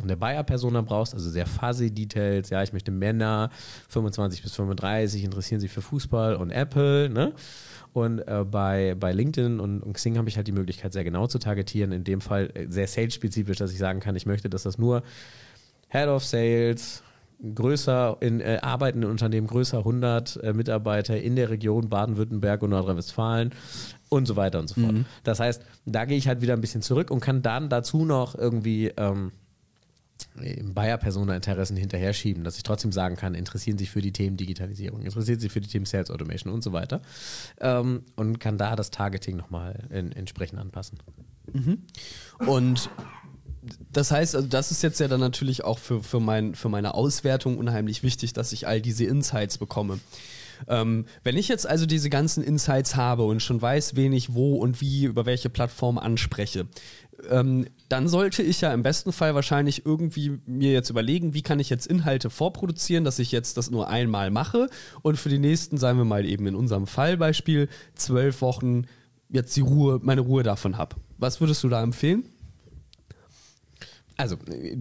eine 0.03 0.17
Buyer-Persona 0.17 0.81
brauchst, 0.81 1.15
also 1.15 1.29
sehr 1.29 1.47
fuzzy 1.47 1.91
Details, 1.91 2.51
ja, 2.51 2.63
ich 2.63 2.73
möchte 2.73 2.91
Männer, 2.91 3.51
25 3.89 4.43
bis 4.43 4.55
35, 4.55 5.25
interessieren 5.25 5.61
sich 5.61 5.71
für 5.71 5.83
Fußball 5.83 6.37
und 6.37 6.51
Apple, 6.51 7.09
ne? 7.11 7.33
Und 7.93 8.21
äh, 8.21 8.45
bei, 8.51 8.97
bei 8.99 9.13
LinkedIn 9.13 9.61
und, 9.61 9.83
und 9.83 9.93
Xing 9.93 10.17
habe 10.17 10.27
ich 10.29 10.37
halt 10.37 10.47
die 10.47 10.53
Möglichkeit, 10.53 10.95
sehr 10.95 11.05
genau 11.05 11.27
zu 11.27 11.39
targetieren, 11.39 11.93
in 11.93 12.05
dem 12.05 12.23
Fall 12.23 12.51
äh, 12.55 12.67
sehr 12.69 12.87
sales-spezifisch, 12.87 13.59
dass 13.59 13.71
ich 13.71 13.79
sagen 13.79 14.01
kann, 14.01 14.17
ich 14.17 14.25
möchte, 14.25 14.49
dass 14.49 14.63
das 14.63 14.79
nur 14.79 15.03
Head 15.89 16.09
of 16.09 16.25
Sales, 16.25 17.03
größer 17.55 18.17
in 18.21 18.41
äh, 18.41 18.59
arbeitenden 18.63 19.11
Unternehmen, 19.11 19.47
größer 19.47 19.79
100 19.79 20.37
äh, 20.37 20.53
Mitarbeiter 20.53 21.21
in 21.21 21.37
der 21.37 21.51
Region 21.51 21.89
Baden-Württemberg 21.89 22.63
und 22.63 22.71
Nordrhein-Westfalen 22.71 23.51
und 24.09 24.27
so 24.27 24.37
weiter 24.37 24.61
und 24.61 24.69
so 24.69 24.81
fort. 24.81 24.93
Mhm. 24.93 25.05
Das 25.25 25.41
heißt, 25.41 25.63
da 25.85 26.05
gehe 26.05 26.17
ich 26.17 26.29
halt 26.29 26.41
wieder 26.41 26.55
ein 26.55 26.61
bisschen 26.61 26.83
zurück 26.83 27.11
und 27.11 27.21
kann 27.21 27.43
dann 27.43 27.69
dazu 27.69 28.05
noch 28.05 28.37
irgendwie 28.37 28.93
ähm, 28.97 29.33
im 30.43 30.75
Bayer-Persona-Interessen 30.75 31.77
hinterher 31.77 32.13
schieben, 32.13 32.45
dass 32.45 32.57
ich 32.57 32.63
trotzdem 32.63 32.93
sagen 32.93 33.17
kann, 33.17 33.35
interessieren 33.35 33.79
sich 33.79 33.91
für 33.91 34.01
die 34.01 34.13
Themen 34.13 34.37
Digitalisierung, 34.37 35.03
interessieren 35.03 35.41
sich 35.41 35.53
für 35.53 35.61
die 35.61 35.69
Themen 35.69 35.85
Sales 35.85 36.11
Automation 36.11 36.53
und 36.53 36.63
so 36.63 36.73
weiter 36.73 37.03
ähm, 37.61 38.03
und 38.17 38.39
kann 38.39 38.59
da 38.59 38.77
das 38.77 38.91
Targeting 38.91 39.37
nochmal 39.37 39.89
in, 39.91 40.13
entsprechend 40.13 40.59
anpassen. 40.59 40.99
Und 42.47 42.91
das 43.93 44.11
heißt, 44.11 44.35
also 44.35 44.49
das 44.49 44.71
ist 44.71 44.83
jetzt 44.83 45.01
ja 45.01 45.09
dann 45.09 45.21
natürlich 45.21 45.65
auch 45.65 45.79
für, 45.79 46.03
für, 46.03 46.21
mein, 46.21 46.55
für 46.55 46.69
meine 46.69 46.95
Auswertung 46.95 47.59
unheimlich 47.59 48.03
wichtig, 48.03 48.33
dass 48.33 48.53
ich 48.53 48.67
all 48.67 48.81
diese 48.81 49.05
Insights 49.05 49.59
bekomme. 49.59 50.01
Ähm, 50.69 51.07
wenn 51.25 51.37
ich 51.37 51.49
jetzt 51.49 51.67
also 51.67 51.87
diese 51.87 52.11
ganzen 52.11 52.43
Insights 52.43 52.97
habe 52.97 53.25
und 53.25 53.41
schon 53.41 53.61
weiß, 53.61 53.97
wen 53.97 54.13
ich 54.13 54.35
wo 54.35 54.57
und 54.57 54.81
wie 54.81 55.05
über 55.05 55.27
welche 55.27 55.51
Plattform 55.51 55.99
anspreche, 55.99 56.67
ähm, 57.31 57.67
dann 57.89 58.09
sollte 58.09 58.43
ich 58.43 58.61
ja 58.61 58.73
im 58.73 58.83
besten 58.83 59.13
Fall 59.13 59.35
wahrscheinlich 59.35 59.85
irgendwie 59.85 60.39
mir 60.47 60.73
jetzt 60.73 60.91
überlegen, 60.91 61.35
wie 61.35 61.43
kann 61.43 61.61
ich 61.61 61.71
jetzt 61.71 61.87
Inhalte 61.87 62.31
vorproduzieren, 62.31 63.05
dass 63.05 63.19
ich 63.19 63.33
jetzt 63.33 63.57
das 63.57 63.71
nur 63.71 63.89
einmal 63.89 64.31
mache 64.31 64.69
und 65.03 65.19
für 65.19 65.29
die 65.29 65.39
nächsten, 65.39 65.79
sagen 65.79 65.99
wir 65.99 66.05
mal 66.05 66.25
eben 66.25 66.47
in 66.47 66.55
unserem 66.55 66.87
Fallbeispiel, 66.87 67.69
zwölf 67.95 68.41
Wochen 68.41 68.87
jetzt 69.29 69.57
die 69.57 69.61
Ruhe, 69.61 70.01
meine 70.03 70.23
Ruhe 70.23 70.43
davon 70.43 70.79
habe. 70.79 70.97
Was 71.19 71.41
würdest 71.41 71.63
du 71.65 71.69
da 71.69 71.83
empfehlen? 71.83 72.25
Also, 74.17 74.37
äh, 74.49 74.77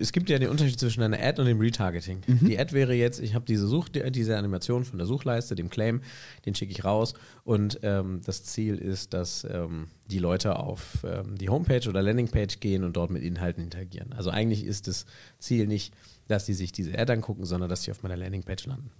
es 0.00 0.12
gibt 0.12 0.30
ja 0.30 0.38
den 0.38 0.48
Unterschied 0.48 0.78
zwischen 0.78 1.02
einer 1.02 1.18
Ad 1.20 1.40
und 1.40 1.46
dem 1.46 1.60
Retargeting. 1.60 2.22
Die 2.26 2.58
Ad 2.58 2.72
wäre 2.72 2.94
jetzt, 2.94 3.20
ich 3.20 3.34
habe 3.34 3.44
diese 3.44 3.66
Such, 3.66 3.88
diese 3.88 4.36
Animation 4.36 4.84
von 4.84 4.98
der 4.98 5.06
Suchleiste, 5.06 5.54
dem 5.54 5.70
Claim, 5.70 6.00
den 6.46 6.54
schicke 6.54 6.72
ich 6.72 6.84
raus 6.84 7.14
und 7.44 7.80
ähm, 7.82 8.20
das 8.24 8.44
Ziel 8.44 8.76
ist, 8.76 9.14
dass 9.14 9.46
ähm, 9.50 9.88
die 10.10 10.18
Leute 10.18 10.58
auf 10.58 11.04
ähm, 11.04 11.36
die 11.36 11.48
Homepage 11.48 11.88
oder 11.88 12.02
Landingpage 12.02 12.60
gehen 12.60 12.84
und 12.84 12.96
dort 12.96 13.10
mit 13.10 13.22
Inhalten 13.22 13.62
interagieren. 13.62 14.12
Also 14.12 14.30
eigentlich 14.30 14.64
ist 14.64 14.88
das 14.88 15.06
Ziel 15.38 15.66
nicht, 15.66 15.92
dass 16.28 16.46
sie 16.46 16.54
sich 16.54 16.72
diese 16.72 16.98
Ad 16.98 17.12
angucken, 17.12 17.44
sondern 17.44 17.68
dass 17.68 17.82
sie 17.82 17.90
auf 17.90 18.02
meiner 18.02 18.16
Landingpage 18.16 18.66
landen. 18.66 18.90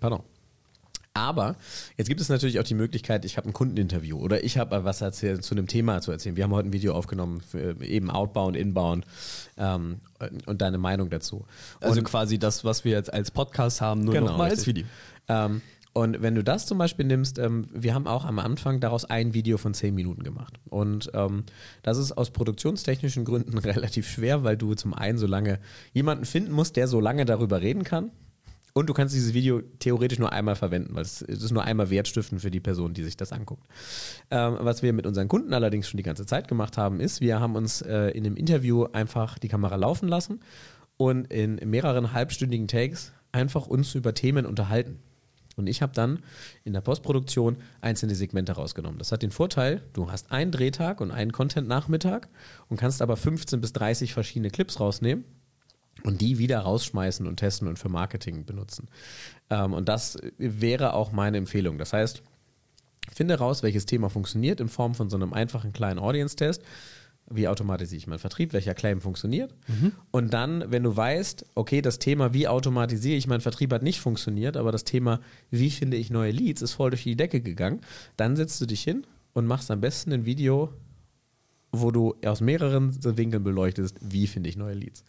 Pardon. 0.00 0.22
Aber 1.16 1.56
jetzt 1.96 2.08
gibt 2.08 2.20
es 2.20 2.28
natürlich 2.28 2.60
auch 2.60 2.64
die 2.64 2.74
Möglichkeit, 2.74 3.24
ich 3.24 3.36
habe 3.36 3.48
ein 3.48 3.52
Kundeninterview 3.52 4.18
oder 4.18 4.44
ich 4.44 4.58
habe 4.58 4.84
was 4.84 5.00
erzählt, 5.00 5.42
zu 5.44 5.54
einem 5.54 5.66
Thema 5.66 6.00
zu 6.00 6.12
erzählen. 6.12 6.36
Wir 6.36 6.44
haben 6.44 6.52
heute 6.52 6.68
ein 6.68 6.72
Video 6.72 6.94
aufgenommen, 6.94 7.40
für 7.40 7.82
eben 7.82 8.10
Outbound, 8.10 8.56
Inbound 8.56 9.04
ähm, 9.56 10.00
und 10.46 10.60
deine 10.60 10.78
Meinung 10.78 11.08
dazu. 11.10 11.44
Also 11.80 11.98
Und- 12.00 12.04
quasi 12.04 12.38
das, 12.38 12.64
was 12.64 12.84
wir 12.84 12.92
jetzt 12.92 13.12
als 13.12 13.30
Podcast 13.30 13.80
haben, 13.80 14.02
nur 14.02 14.14
Genau, 14.14 14.26
noch 14.26 14.38
mal 14.38 14.50
als. 14.50 14.66
Video. 14.66 14.86
Ähm, 15.28 15.62
und 15.92 16.20
wenn 16.20 16.34
du 16.34 16.44
das 16.44 16.66
zum 16.66 16.76
Beispiel 16.76 17.06
nimmst, 17.06 17.38
ähm, 17.38 17.68
wir 17.72 17.94
haben 17.94 18.06
auch 18.06 18.26
am 18.26 18.38
Anfang 18.38 18.80
daraus 18.80 19.06
ein 19.06 19.32
Video 19.32 19.56
von 19.56 19.72
zehn 19.72 19.94
Minuten 19.94 20.22
gemacht. 20.24 20.60
Und 20.68 21.10
ähm, 21.14 21.44
das 21.82 21.96
ist 21.96 22.12
aus 22.12 22.30
produktionstechnischen 22.32 23.24
Gründen 23.24 23.56
relativ 23.58 24.06
schwer, 24.06 24.44
weil 24.44 24.58
du 24.58 24.74
zum 24.74 24.92
einen 24.92 25.16
so 25.16 25.26
lange 25.26 25.58
jemanden 25.94 26.26
finden 26.26 26.52
musst, 26.52 26.76
der 26.76 26.86
so 26.86 27.00
lange 27.00 27.24
darüber 27.24 27.62
reden 27.62 27.82
kann. 27.82 28.10
Und 28.76 28.90
du 28.90 28.92
kannst 28.92 29.14
dieses 29.14 29.32
Video 29.32 29.62
theoretisch 29.78 30.18
nur 30.18 30.32
einmal 30.32 30.54
verwenden, 30.54 30.94
weil 30.94 31.00
es 31.00 31.22
ist 31.22 31.50
nur 31.50 31.64
einmal 31.64 31.88
wertstiftend 31.88 32.42
für 32.42 32.50
die 32.50 32.60
Person, 32.60 32.92
die 32.92 33.04
sich 33.04 33.16
das 33.16 33.32
anguckt. 33.32 33.66
Ähm, 34.30 34.58
was 34.60 34.82
wir 34.82 34.92
mit 34.92 35.06
unseren 35.06 35.28
Kunden 35.28 35.54
allerdings 35.54 35.88
schon 35.88 35.96
die 35.96 36.02
ganze 36.02 36.26
Zeit 36.26 36.46
gemacht 36.46 36.76
haben, 36.76 37.00
ist, 37.00 37.22
wir 37.22 37.40
haben 37.40 37.56
uns 37.56 37.80
äh, 37.80 38.08
in 38.08 38.22
dem 38.22 38.36
Interview 38.36 38.84
einfach 38.84 39.38
die 39.38 39.48
Kamera 39.48 39.76
laufen 39.76 40.08
lassen 40.08 40.40
und 40.98 41.32
in 41.32 41.54
mehreren 41.64 42.12
halbstündigen 42.12 42.68
Takes 42.68 43.14
einfach 43.32 43.66
uns 43.66 43.94
über 43.94 44.12
Themen 44.12 44.44
unterhalten. 44.44 44.98
Und 45.56 45.68
ich 45.68 45.80
habe 45.80 45.94
dann 45.94 46.18
in 46.64 46.74
der 46.74 46.82
Postproduktion 46.82 47.56
einzelne 47.80 48.14
Segmente 48.14 48.52
rausgenommen. 48.52 48.98
Das 48.98 49.10
hat 49.10 49.22
den 49.22 49.30
Vorteil, 49.30 49.84
du 49.94 50.10
hast 50.10 50.30
einen 50.30 50.50
Drehtag 50.50 51.00
und 51.00 51.12
einen 51.12 51.32
Content-Nachmittag 51.32 52.28
und 52.68 52.78
kannst 52.78 53.00
aber 53.00 53.16
15 53.16 53.62
bis 53.62 53.72
30 53.72 54.12
verschiedene 54.12 54.50
Clips 54.50 54.80
rausnehmen 54.80 55.24
und 56.04 56.20
die 56.20 56.38
wieder 56.38 56.60
rausschmeißen 56.60 57.26
und 57.26 57.36
testen 57.36 57.68
und 57.68 57.78
für 57.78 57.88
Marketing 57.88 58.44
benutzen. 58.44 58.88
Ähm, 59.50 59.72
und 59.72 59.88
das 59.88 60.18
wäre 60.38 60.92
auch 60.94 61.12
meine 61.12 61.38
Empfehlung. 61.38 61.78
Das 61.78 61.92
heißt, 61.92 62.22
finde 63.12 63.38
raus, 63.38 63.62
welches 63.62 63.86
Thema 63.86 64.10
funktioniert 64.10 64.60
in 64.60 64.68
Form 64.68 64.94
von 64.94 65.08
so 65.08 65.16
einem 65.16 65.32
einfachen 65.32 65.72
kleinen 65.72 65.98
Audience-Test. 65.98 66.62
Wie 67.28 67.48
automatisiere 67.48 67.98
ich 67.98 68.06
meinen 68.06 68.20
Vertrieb? 68.20 68.52
Welcher 68.52 68.74
Claim 68.74 69.00
funktioniert? 69.00 69.52
Und 70.12 70.32
dann, 70.32 70.70
wenn 70.70 70.84
du 70.84 70.96
weißt, 70.96 71.44
okay, 71.56 71.82
das 71.82 71.98
Thema, 71.98 72.32
wie 72.32 72.46
automatisiere 72.46 73.16
ich 73.16 73.26
meinen 73.26 73.40
Vertrieb, 73.40 73.72
hat 73.72 73.82
nicht 73.82 74.00
funktioniert, 74.00 74.56
aber 74.56 74.70
das 74.70 74.84
Thema, 74.84 75.20
wie 75.50 75.70
finde 75.70 75.96
ich 75.96 76.10
neue 76.10 76.30
Leads, 76.30 76.62
ist 76.62 76.74
voll 76.74 76.90
durch 76.90 77.02
die 77.02 77.16
Decke 77.16 77.40
gegangen, 77.40 77.80
dann 78.16 78.36
setzt 78.36 78.60
du 78.60 78.66
dich 78.66 78.82
hin 78.82 79.06
und 79.32 79.46
machst 79.46 79.72
am 79.72 79.80
besten 79.80 80.12
ein 80.12 80.24
Video, 80.24 80.72
wo 81.72 81.90
du 81.90 82.14
aus 82.24 82.40
mehreren 82.40 82.96
Winkeln 83.16 83.44
beleuchtest, 83.44 83.96
wie 84.00 84.26
finde 84.26 84.48
ich 84.48 84.56
neue 84.56 84.74
Leads. 84.74 85.04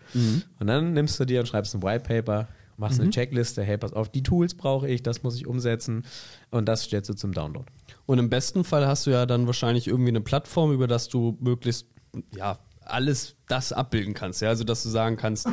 Und 0.60 0.68
dann 0.68 0.94
nimmst 0.94 1.20
du 1.20 1.26
dir 1.26 1.40
und 1.40 1.46
schreibst 1.46 1.74
ein 1.76 1.84
White 1.84 2.04
Paper, 2.04 2.48
machst 2.78 3.00
eine 3.00 3.10
Checkliste, 3.10 3.64
hey, 3.64 3.78
pass 3.78 3.94
auf, 3.94 4.10
die 4.10 4.24
Tools 4.24 4.54
brauche 4.54 4.88
ich, 4.88 5.02
das 5.02 5.24
muss 5.24 5.36
ich 5.36 5.48
umsetzen 5.48 6.04
und 6.52 6.68
das 6.68 6.84
stellst 6.84 7.10
du 7.10 7.14
zum 7.14 7.34
Download. 7.34 7.66
Und 8.06 8.20
im 8.20 8.30
besten 8.30 8.64
Fall 8.64 8.88
hast 8.88 9.08
du 9.08 9.12
ja 9.12 9.26
dann 9.26 9.48
wahrscheinlich 9.48 9.88
irgendwie 9.88 10.10
eine 10.10 10.22
Plattform, 10.22 10.72
über 10.72 10.88
das 10.88 11.10
du 11.10 11.38
möglichst 11.40 11.88
ja 12.36 12.60
alles 12.82 13.36
das 13.48 13.74
abbilden 13.74 14.14
kannst. 14.14 14.42
Ja? 14.42 14.50
Also 14.50 14.64
dass 14.64 14.84
du 14.84 14.90
sagen 14.90 15.18
kannst, 15.18 15.48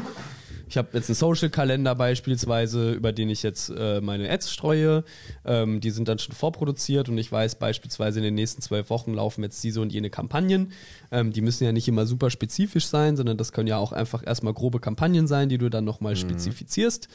ich 0.68 0.76
habe 0.76 0.88
jetzt 0.92 1.08
einen 1.08 1.16
Social-Kalender 1.16 1.94
beispielsweise, 1.94 2.92
über 2.92 3.12
den 3.12 3.28
ich 3.28 3.42
jetzt 3.42 3.70
äh, 3.70 4.00
meine 4.00 4.30
Ads 4.30 4.52
streue. 4.52 5.04
Ähm, 5.44 5.80
die 5.80 5.90
sind 5.90 6.08
dann 6.08 6.18
schon 6.18 6.34
vorproduziert 6.34 7.08
und 7.08 7.18
ich 7.18 7.30
weiß 7.30 7.56
beispielsweise 7.56 8.20
in 8.20 8.24
den 8.24 8.34
nächsten 8.34 8.62
zwölf 8.62 8.90
Wochen 8.90 9.14
laufen 9.14 9.42
jetzt 9.42 9.62
diese 9.62 9.80
und 9.80 9.92
jene 9.92 10.10
Kampagnen. 10.10 10.72
Ähm, 11.14 11.32
die 11.32 11.42
müssen 11.42 11.62
ja 11.62 11.70
nicht 11.70 11.86
immer 11.86 12.06
super 12.06 12.28
spezifisch 12.28 12.86
sein, 12.86 13.16
sondern 13.16 13.36
das 13.36 13.52
können 13.52 13.68
ja 13.68 13.78
auch 13.78 13.92
einfach 13.92 14.26
erstmal 14.26 14.52
grobe 14.52 14.80
Kampagnen 14.80 15.28
sein, 15.28 15.48
die 15.48 15.58
du 15.58 15.68
dann 15.70 15.84
nochmal 15.84 16.16
spezifizierst. 16.16 17.06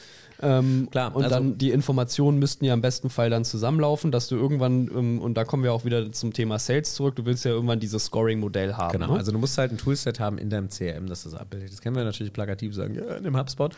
Ähm, 0.42 0.88
Klar, 0.90 1.14
und 1.14 1.24
also- 1.24 1.36
dann 1.36 1.58
die 1.58 1.70
Informationen 1.70 2.38
müssten 2.38 2.64
ja 2.64 2.72
im 2.72 2.80
besten 2.80 3.10
Fall 3.10 3.28
dann 3.28 3.44
zusammenlaufen, 3.44 4.10
dass 4.10 4.26
du 4.28 4.36
irgendwann, 4.36 4.88
ähm, 4.88 5.18
und 5.20 5.34
da 5.34 5.44
kommen 5.44 5.62
wir 5.64 5.74
auch 5.74 5.84
wieder 5.84 6.10
zum 6.12 6.32
Thema 6.32 6.58
Sales 6.58 6.94
zurück, 6.94 7.14
du 7.16 7.26
willst 7.26 7.44
ja 7.44 7.50
irgendwann 7.50 7.78
dieses 7.78 8.06
Scoring-Modell 8.06 8.72
haben. 8.74 8.92
Genau, 8.92 9.12
ne? 9.12 9.18
also 9.18 9.32
du 9.32 9.38
musst 9.38 9.58
halt 9.58 9.70
ein 9.70 9.76
Toolset 9.76 10.18
haben 10.18 10.38
in 10.38 10.48
deinem 10.48 10.70
CRM, 10.70 11.06
das 11.06 11.24
das 11.24 11.34
abbildet. 11.34 11.70
Das 11.70 11.82
können 11.82 11.94
wir 11.94 12.04
natürlich 12.04 12.32
plakativ 12.32 12.74
sagen, 12.74 12.94
ja, 12.94 13.20
nimm 13.20 13.36
HubSpot. 13.36 13.76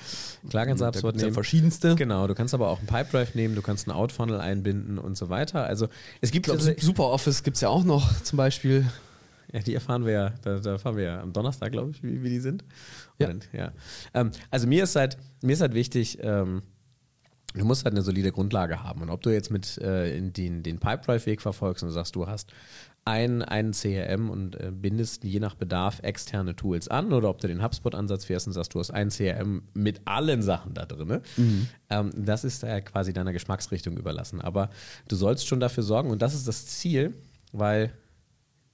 Klar 0.50 0.66
kannst 0.66 0.80
du 0.80 0.84
da 0.84 0.88
HubSpot 0.90 1.10
gibt's 1.10 1.22
ja 1.22 1.26
nehmen. 1.26 1.34
verschiedenste. 1.34 1.96
Genau, 1.96 2.28
du 2.28 2.34
kannst 2.36 2.54
aber 2.54 2.68
auch 2.68 2.78
einen 2.78 2.86
Pipedrive 2.86 3.34
nehmen, 3.34 3.56
du 3.56 3.62
kannst 3.62 3.88
einen 3.88 3.96
Outfunnel 3.96 4.40
einbinden 4.40 4.98
und 4.98 5.16
so 5.16 5.30
weiter. 5.30 5.64
Also 5.64 5.88
es 6.20 6.30
gibt 6.30 6.46
Ich 6.46 6.56
glaube, 6.56 6.76
SuperOffice 6.80 7.42
gibt 7.42 7.56
es 7.56 7.60
ja 7.60 7.70
auch 7.70 7.82
noch 7.82 8.22
zum 8.22 8.36
Beispiel. 8.36 8.86
Ja, 9.52 9.60
die 9.60 9.74
erfahren 9.74 10.04
wir 10.04 10.12
ja, 10.12 10.34
da, 10.42 10.58
da 10.58 10.78
fahren 10.78 10.96
wir 10.96 11.04
ja 11.04 11.20
am 11.20 11.32
Donnerstag, 11.32 11.72
glaube 11.72 11.90
ich, 11.90 12.02
wie, 12.02 12.22
wie 12.22 12.28
die 12.28 12.40
sind. 12.40 12.64
Ja. 13.18 13.28
Und, 13.28 13.48
ja. 13.52 13.72
Ähm, 14.14 14.30
also 14.50 14.66
mir 14.66 14.84
ist 14.84 14.96
halt, 14.96 15.16
mir 15.42 15.52
ist 15.52 15.60
halt 15.60 15.74
wichtig, 15.74 16.18
ähm, 16.22 16.62
du 17.54 17.64
musst 17.64 17.84
halt 17.84 17.94
eine 17.94 18.02
solide 18.02 18.32
Grundlage 18.32 18.82
haben. 18.82 19.02
Und 19.02 19.10
ob 19.10 19.22
du 19.22 19.30
jetzt 19.30 19.50
mit 19.50 19.78
äh, 19.78 20.16
in 20.16 20.32
den, 20.32 20.62
den 20.62 20.78
Pipedrive-Weg 20.78 21.40
verfolgst 21.40 21.82
und 21.82 21.88
du 21.88 21.92
sagst, 21.92 22.16
du 22.16 22.26
hast 22.26 22.52
ein, 23.04 23.42
einen 23.42 23.72
CRM 23.72 24.30
und 24.30 24.58
äh, 24.60 24.70
bindest 24.72 25.24
je 25.24 25.40
nach 25.40 25.56
Bedarf 25.56 26.00
externe 26.02 26.54
Tools 26.54 26.88
an 26.88 27.12
oder 27.12 27.28
ob 27.28 27.40
du 27.40 27.48
den 27.48 27.62
HubSpot-Ansatz 27.62 28.24
fährst 28.24 28.46
und 28.46 28.52
sagst, 28.52 28.74
du 28.74 28.78
hast 28.78 28.92
ein 28.92 29.08
CRM 29.08 29.62
mit 29.74 30.02
allen 30.04 30.42
Sachen 30.42 30.74
da 30.74 30.86
drin. 30.86 31.20
Ähm, 31.90 32.10
das 32.16 32.44
ist 32.44 32.62
äh, 32.62 32.80
quasi 32.80 33.12
deiner 33.12 33.32
Geschmacksrichtung 33.32 33.96
überlassen. 33.96 34.40
Aber 34.40 34.70
du 35.08 35.16
sollst 35.16 35.48
schon 35.48 35.60
dafür 35.60 35.82
sorgen 35.82 36.10
und 36.10 36.22
das 36.22 36.34
ist 36.34 36.46
das 36.46 36.66
Ziel, 36.66 37.14
weil 37.52 37.92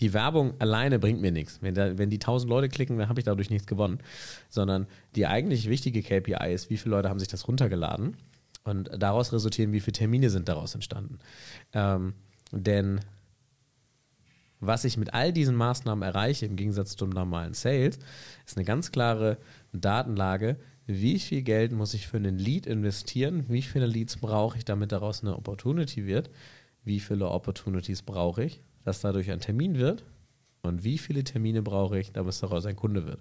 die 0.01 0.13
Werbung 0.13 0.55
alleine 0.61 0.99
bringt 0.99 1.21
mir 1.21 1.33
nichts. 1.33 1.59
Wenn, 1.61 1.75
da, 1.75 1.99
wenn 1.99 2.11
die 2.11 2.17
1000 2.17 2.49
Leute 2.49 2.69
klicken, 2.69 2.99
dann 2.99 3.09
habe 3.09 3.21
ich 3.21 3.25
dadurch 3.25 3.51
nichts 3.51 3.67
gewonnen. 3.67 3.99
Sondern 4.49 4.87
die 5.17 5.27
eigentlich 5.27 5.69
wichtige 5.69 6.03
KPI 6.03 6.53
ist, 6.53 6.71
wie 6.71 6.77
viele 6.77 6.97
Leute 6.97 7.09
haben 7.09 7.19
sich 7.19 7.29
das 7.29 7.49
runtergeladen 7.49 8.17
und 8.65 8.91
daraus 8.97 9.33
resultieren, 9.33 9.73
wie 9.73 9.81
viele 9.81 9.93
Termine 9.93 10.31
sind 10.31 10.49
daraus 10.49 10.75
entstanden. 10.75 11.19
Ähm, 11.73 12.15
denn 12.53 13.01
was 14.61 14.85
ich 14.85 14.97
mit 14.97 15.15
all 15.15 15.33
diesen 15.33 15.55
Maßnahmen 15.55 16.03
erreiche, 16.03 16.47
im 16.47 16.57
Gegensatz 16.57 16.97
zum 16.97 17.11
normalen 17.11 17.55
Sales, 17.55 17.99
ist 18.45 18.57
eine 18.57 18.65
ganz 18.65 18.91
klare 18.91 19.39
Datenlage, 19.73 20.57
wie 20.87 21.19
viel 21.19 21.43
Geld 21.43 21.73
muss 21.73 21.95
ich 21.95 22.07
für 22.07 22.17
einen 22.17 22.39
Lead 22.39 22.67
investieren, 22.67 23.45
wie 23.49 23.63
viele 23.63 23.87
Leads 23.87 24.17
brauche 24.17 24.59
ich, 24.59 24.65
damit 24.65 24.91
daraus 24.91 25.23
eine 25.23 25.37
Opportunity 25.37 26.07
wird, 26.07 26.31
wie 26.83 26.99
viele 26.99 27.29
Opportunities 27.29 28.03
brauche 28.03 28.45
ich, 28.45 28.63
dass 28.89 29.01
dadurch 29.01 29.31
ein 29.31 29.41
Termin 29.41 29.79
wird 29.79 30.03
und 30.63 30.83
wie 30.83 30.99
viele 30.99 31.23
Termine 31.23 31.63
brauche 31.63 31.99
ich, 31.99 32.13
damit 32.13 32.33
es 32.33 32.41
daraus 32.41 32.65
ein 32.67 32.75
Kunde 32.75 33.07
wird. 33.07 33.21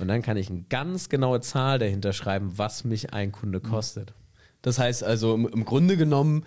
Und 0.00 0.08
dann 0.08 0.22
kann 0.22 0.36
ich 0.36 0.50
eine 0.50 0.64
ganz 0.68 1.08
genaue 1.08 1.40
Zahl 1.40 1.78
dahinter 1.78 2.12
schreiben, 2.12 2.58
was 2.58 2.84
mich 2.84 3.14
ein 3.14 3.32
Kunde 3.32 3.60
kostet. 3.60 4.12
Das 4.60 4.78
heißt 4.78 5.04
also 5.04 5.34
im, 5.34 5.46
im 5.46 5.64
Grunde 5.64 5.96
genommen, 5.96 6.44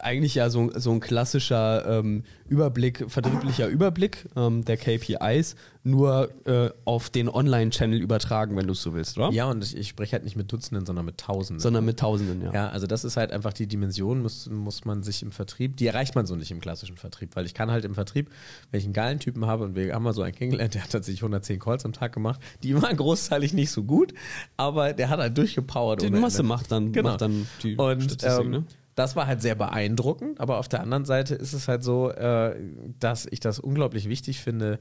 eigentlich 0.00 0.34
ja 0.34 0.48
so, 0.48 0.70
so 0.74 0.90
ein 0.92 1.00
klassischer 1.00 1.98
ähm, 1.98 2.24
Überblick, 2.48 3.04
vertrieblicher 3.08 3.68
Überblick 3.68 4.26
ähm, 4.34 4.64
der 4.64 4.78
KPIs, 4.78 5.56
nur 5.84 6.30
äh, 6.46 6.70
auf 6.86 7.10
den 7.10 7.28
Online-Channel 7.28 8.00
übertragen, 8.00 8.56
wenn 8.56 8.66
du 8.66 8.72
es 8.72 8.82
so 8.82 8.94
willst, 8.94 9.18
oder? 9.18 9.30
Ja, 9.30 9.46
und 9.50 9.62
ich, 9.62 9.76
ich 9.76 9.88
spreche 9.88 10.12
halt 10.12 10.24
nicht 10.24 10.36
mit 10.36 10.50
Dutzenden, 10.50 10.86
sondern 10.86 11.04
mit 11.04 11.18
Tausenden. 11.18 11.60
Sondern 11.60 11.84
mit 11.84 11.98
Tausenden, 11.98 12.42
ja. 12.42 12.52
Ja, 12.52 12.68
also 12.70 12.86
das 12.86 13.04
ist 13.04 13.16
halt 13.18 13.30
einfach 13.32 13.52
die 13.52 13.66
Dimension, 13.66 14.22
muss, 14.22 14.48
muss 14.48 14.84
man 14.86 15.02
sich 15.02 15.22
im 15.22 15.32
Vertrieb, 15.32 15.76
die 15.76 15.86
erreicht 15.86 16.14
man 16.14 16.24
so 16.26 16.34
nicht 16.36 16.50
im 16.50 16.60
klassischen 16.60 16.96
Vertrieb, 16.96 17.36
weil 17.36 17.44
ich 17.44 17.52
kann 17.54 17.70
halt 17.70 17.84
im 17.84 17.94
Vertrieb, 17.94 18.30
wenn 18.70 18.78
ich 18.78 18.84
einen 18.84 18.94
geilen 18.94 19.18
Typen 19.18 19.46
habe 19.46 19.64
und 19.64 19.76
wir 19.76 19.94
haben 19.94 20.02
mal 20.02 20.14
so 20.14 20.22
einen 20.22 20.34
kennengelernt, 20.34 20.74
der 20.74 20.82
hat 20.84 20.90
tatsächlich 20.90 21.20
110 21.22 21.58
Calls 21.58 21.84
am 21.84 21.92
Tag 21.92 22.12
gemacht, 22.14 22.40
die 22.62 22.80
waren 22.80 22.96
großteilig 22.96 23.52
nicht 23.52 23.70
so 23.70 23.82
gut, 23.84 24.14
aber 24.56 24.94
der 24.94 25.10
hat 25.10 25.20
halt 25.20 25.36
durchgepowert. 25.36 26.00
Die 26.02 26.10
Masse 26.10 26.38
Ende. 26.38 26.48
macht 26.48 26.72
dann, 26.72 26.92
Genau. 26.92 27.10
macht 27.10 27.20
dann 27.20 27.46
die 27.62 27.76
Und 27.76 28.02
Statistik, 28.04 28.44
ähm, 28.44 28.50
ne? 28.50 28.64
Das 28.98 29.14
war 29.16 29.26
halt 29.26 29.40
sehr 29.42 29.54
beeindruckend, 29.54 30.40
aber 30.40 30.58
auf 30.58 30.68
der 30.68 30.80
anderen 30.80 31.04
Seite 31.04 31.34
ist 31.34 31.52
es 31.52 31.68
halt 31.68 31.82
so, 31.84 32.10
äh, 32.10 32.56
dass 32.98 33.26
ich 33.30 33.40
das 33.40 33.58
unglaublich 33.58 34.08
wichtig 34.08 34.40
finde, 34.40 34.80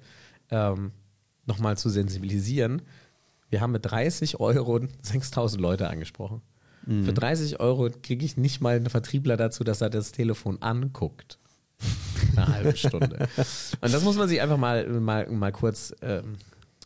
ähm, 0.50 0.92
nochmal 1.46 1.78
zu 1.78 1.90
sensibilisieren. 1.90 2.82
Wir 3.50 3.62
haben 3.62 3.72
mit 3.72 3.86
30 3.86 4.40
Euro 4.40 4.80
6000 5.02 5.62
Leute 5.62 5.90
angesprochen. 5.90 6.42
Mhm. 6.86 7.06
Für 7.06 7.14
30 7.14 7.60
Euro 7.60 7.90
kriege 8.02 8.26
ich 8.26 8.38
nicht 8.38 8.60
mal 8.62 8.76
einen 8.76 8.90
Vertriebler 8.90 9.38
dazu, 9.38 9.64
dass 9.64 9.82
er 9.82 9.90
das 9.90 10.12
Telefon 10.12 10.62
anguckt. 10.62 11.38
Eine 12.36 12.48
halbe 12.48 12.76
Stunde. 12.76 13.28
Und 13.82 13.94
das 13.94 14.04
muss 14.04 14.18
man 14.18 14.28
sich 14.28 14.42
einfach 14.42 14.58
mal, 14.58 14.88
mal, 15.00 15.30
mal 15.30 15.52
kurz. 15.52 15.94
Ähm, 16.02 16.34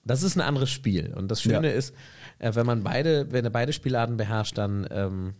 das 0.03 0.23
ist 0.23 0.35
ein 0.35 0.41
anderes 0.41 0.69
Spiel. 0.69 1.13
Und 1.15 1.29
das 1.29 1.41
Schöne 1.41 1.69
Ja. 1.69 1.73
ist, 1.75 1.93
äh, 2.39 2.53
wenn 2.55 2.65
man 2.65 2.83
beide, 2.83 3.31
wenn 3.31 3.45
er 3.45 3.51
beide 3.51 3.71
Spielarten 3.71 4.17
beherrscht, 4.17 4.57
dann 4.57 4.85
ähm, 4.91 5.33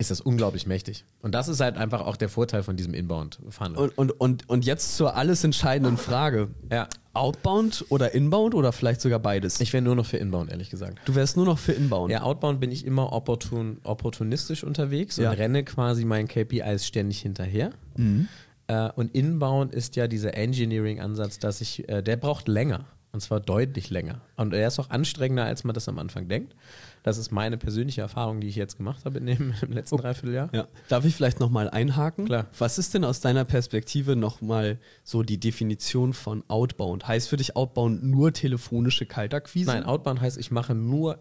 ist 0.00 0.12
das 0.12 0.20
unglaublich 0.20 0.66
mächtig. 0.66 1.04
Und 1.22 1.34
das 1.34 1.48
ist 1.48 1.58
halt 1.60 1.76
einfach 1.76 2.02
auch 2.02 2.16
der 2.16 2.28
Vorteil 2.28 2.62
von 2.62 2.76
diesem 2.76 2.94
Inbound-Funnel. 2.94 3.76
Und, 3.76 3.98
und, 3.98 4.10
und, 4.12 4.48
und 4.48 4.64
jetzt 4.64 4.96
zur 4.96 5.16
alles 5.16 5.42
entscheidenden 5.42 5.96
Frage. 5.96 6.48
Ja. 6.70 6.88
Outbound 7.14 7.84
oder 7.88 8.14
Inbound 8.14 8.54
oder 8.54 8.70
vielleicht 8.70 9.00
sogar 9.00 9.18
beides? 9.18 9.60
Ich 9.60 9.72
wäre 9.72 9.82
nur 9.82 9.96
noch 9.96 10.06
für 10.06 10.18
Inbound, 10.18 10.52
ehrlich 10.52 10.70
gesagt. 10.70 11.00
du 11.04 11.16
wärst 11.16 11.36
nur 11.36 11.46
noch 11.46 11.58
für 11.58 11.72
Inbound. 11.72 12.12
Ja, 12.12 12.22
Outbound 12.22 12.60
bin 12.60 12.70
ich 12.70 12.86
immer 12.86 13.12
opportun, 13.12 13.78
opportunistisch 13.82 14.62
unterwegs 14.62 15.16
Ja. 15.16 15.30
und 15.32 15.36
renne 15.36 15.64
quasi 15.64 16.04
meinen 16.04 16.28
KPIs 16.28 16.86
ständig 16.86 17.20
hinterher. 17.20 17.72
Mhm. 17.96 18.28
Äh, 18.68 18.90
und 18.94 19.12
Inbound 19.16 19.74
ist 19.74 19.96
ja 19.96 20.06
dieser 20.06 20.34
Engineering-Ansatz, 20.34 21.40
dass 21.40 21.60
ich, 21.60 21.88
äh, 21.88 22.02
der 22.04 22.16
braucht 22.16 22.46
länger. 22.46 22.84
Und 23.10 23.20
zwar 23.20 23.40
deutlich 23.40 23.90
länger. 23.90 24.20
Und 24.36 24.52
er 24.54 24.68
ist 24.68 24.78
auch 24.78 24.90
anstrengender, 24.90 25.44
als 25.44 25.64
man 25.64 25.74
das 25.74 25.88
am 25.88 25.98
Anfang 25.98 26.28
denkt. 26.28 26.54
Das 27.02 27.18
ist 27.18 27.30
meine 27.30 27.56
persönliche 27.58 28.00
Erfahrung, 28.00 28.40
die 28.40 28.48
ich 28.48 28.56
jetzt 28.56 28.76
gemacht 28.76 29.04
habe 29.04 29.18
in 29.18 29.26
dem 29.26 29.54
im 29.62 29.72
letzten 29.72 29.96
Dreivierteljahr. 29.96 30.48
Ja. 30.52 30.68
Darf 30.88 31.04
ich 31.04 31.14
vielleicht 31.14 31.40
nochmal 31.40 31.70
einhaken? 31.70 32.26
Klar. 32.26 32.46
Was 32.58 32.78
ist 32.78 32.94
denn 32.94 33.04
aus 33.04 33.20
deiner 33.20 33.44
Perspektive 33.44 34.16
nochmal 34.16 34.78
so 35.04 35.22
die 35.22 35.38
Definition 35.38 36.12
von 36.12 36.44
Outbound? 36.48 37.06
Heißt 37.08 37.28
für 37.28 37.36
dich 37.36 37.56
Outbound 37.56 38.02
nur 38.04 38.32
telefonische 38.32 39.06
Kaltakquise? 39.06 39.66
Nein, 39.70 39.84
Outbound 39.84 40.20
heißt, 40.20 40.38
ich 40.38 40.50
mache 40.50 40.74
nur 40.74 41.18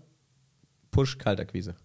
Push-Kaltakquise. 0.91 1.75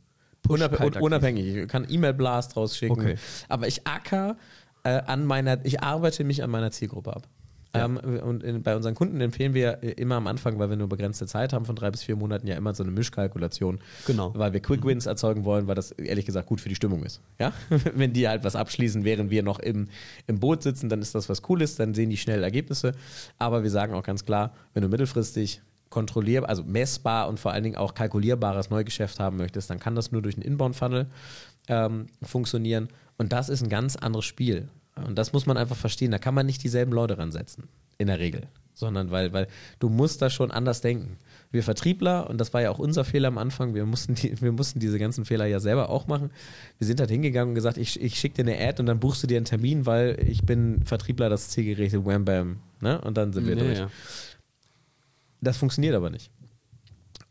Push- 0.43 0.55
Unab 0.65 1.01
unabhängig. 1.01 1.55
Ich 1.57 1.69
kann 1.69 1.87
E-Mail-Blast 1.89 2.57
rausschicken. 2.57 2.99
Okay. 2.99 3.17
Aber 3.49 3.69
ich 3.69 3.87
acker 3.87 4.37
äh, 4.85 4.91
an 5.03 5.25
meiner, 5.25 5.65
ich 5.65 5.83
arbeite 5.83 6.25
mich 6.25 6.43
an 6.43 6.51
meiner 6.51 6.71
Zielgruppe 6.71 7.15
ab. 7.15 7.29
Ja. 7.75 7.87
Ähm, 7.87 7.97
und 7.97 8.43
in, 8.43 8.63
bei 8.63 8.77
unseren 8.77 8.95
Kunden 8.95 9.21
empfehlen 9.21 9.55
wir 9.55 9.83
äh, 9.83 9.93
immer 9.93 10.17
am 10.17 10.27
Anfang, 10.27 10.59
weil 10.59 10.69
wir 10.69 10.77
nur 10.77 10.89
begrenzte 10.89 11.27
Zeit 11.27 11.53
haben, 11.53 11.65
von 11.65 11.75
drei 11.75 11.91
bis 11.91 12.03
vier 12.03 12.17
Monaten 12.17 12.47
ja 12.47 12.57
immer 12.57 12.75
so 12.75 12.83
eine 12.83 12.93
Mischkalkulation. 12.93 13.81
Genau. 14.07 14.33
Weil 14.35 14.53
wir 14.53 14.61
Quick 14.61 14.85
Wins 14.85 15.07
erzeugen 15.07 15.45
wollen, 15.45 15.67
weil 15.67 15.75
das 15.75 15.93
ehrlich 15.93 16.27
gesagt 16.27 16.47
gut 16.49 16.61
für 16.61 16.69
die 16.69 16.75
Stimmung 16.75 17.03
ist. 17.03 17.21
Ja? 17.39 17.53
Wenn 17.95 18.13
die 18.13 18.29
halt 18.29 18.45
was 18.45 18.57
abschließen, 18.57 19.05
während 19.05 19.31
wir 19.31 19.43
noch 19.43 19.59
im, 19.59 19.89
im 20.27 20.39
Boot 20.39 20.63
sitzen, 20.63 20.89
dann 20.89 21.01
ist 21.01 21.15
das 21.15 21.29
was 21.29 21.41
Cooles, 21.43 21.77
dann 21.77 21.95
sehen 21.95 22.11
die 22.11 22.19
schnell 22.19 22.43
Ergebnisse. 22.43 22.93
Aber 23.39 23.63
wir 23.63 23.71
sagen 23.71 23.95
auch 23.95 24.03
ganz 24.03 24.25
klar, 24.25 24.53
wenn 24.75 24.83
du 24.83 24.89
mittelfristig 24.89 25.63
kontrollierbar, 25.89 26.49
also 26.49 26.65
messbar 26.65 27.29
und 27.29 27.39
vor 27.39 27.53
allen 27.53 27.65
Dingen 27.65 27.77
auch 27.77 27.95
kalkulierbares 27.95 28.71
Neugeschäft 28.71 29.21
haben 29.21 29.37
möchtest, 29.37 29.71
dann 29.71 29.79
kann 29.79 29.95
das 29.95 30.11
nur 30.11 30.23
durch 30.23 30.37
einen 30.37 30.43
Inbound-Funnel 30.43 31.07
ähm, 31.69 32.07
funktionieren. 32.23 32.89
Und 33.19 33.33
das 33.33 33.49
ist 33.49 33.63
ein 33.63 33.69
ganz 33.69 33.97
anderes 33.97 34.25
Spiel. 34.25 34.69
Und 34.97 35.17
das 35.17 35.33
muss 35.33 35.47
man 35.47 35.57
einfach 35.57 35.77
verstehen. 35.77 36.11
Da 36.11 36.19
kann 36.19 36.35
man 36.35 36.47
nicht 36.47 36.63
dieselben 36.63 36.93
Leute 36.93 37.17
ransetzen, 37.19 37.65
in 37.99 38.09
der 38.09 38.19
Regel. 38.19 38.43
Sondern 38.75 39.11
weil, 39.11 39.33
weil 39.33 39.49
du 39.81 39.89
musst 39.89 40.23
da 40.23 40.31
schon 40.31 40.51
anders 40.51 40.81
denken. 40.81 41.19
Wir 41.51 41.63
Vertriebler, 41.63 42.29
und 42.31 42.39
das 42.39 42.55
war 42.55 42.63
ja 42.63 42.71
auch 42.71 42.79
unser 42.79 43.05
Fehler 43.05 43.29
am 43.29 43.37
Anfang, 43.37 43.75
wir 43.75 43.85
mussten, 43.85 44.15
die, 44.15 44.41
wir 44.41 44.53
mussten 44.53 44.81
diese 44.81 44.99
ganzen 44.99 45.25
Fehler 45.25 45.45
ja 45.47 45.61
selber 45.61 45.91
auch 45.91 46.07
machen. 46.07 46.31
Wir 46.79 46.87
sind 46.87 47.01
halt 47.01 47.11
hingegangen 47.11 47.51
und 47.51 47.55
gesagt, 47.55 47.77
ich, 47.77 48.01
ich 48.01 48.19
schicke 48.19 48.43
dir 48.43 48.51
eine 48.51 48.67
Ad 48.67 48.81
und 48.81 48.87
dann 48.87 49.01
buchst 49.01 49.23
du 49.23 49.27
dir 49.27 49.37
einen 49.37 49.45
Termin, 49.45 49.85
weil 49.87 50.19
ich 50.27 50.43
bin 50.45 50.83
Vertriebler, 50.85 51.29
das 51.29 51.51
Zielgerichtet, 51.51 52.05
wham 52.07 52.25
bam. 52.25 52.61
Ne? 52.81 53.01
Und 53.03 53.17
dann 53.19 53.33
sind 53.33 53.47
wir 53.47 53.57
Ja, 53.57 53.63
durch. 53.65 53.79
ja. 53.79 53.91
Das 55.41 55.57
funktioniert 55.57 55.95
aber 55.95 56.09
nicht. 56.11 56.31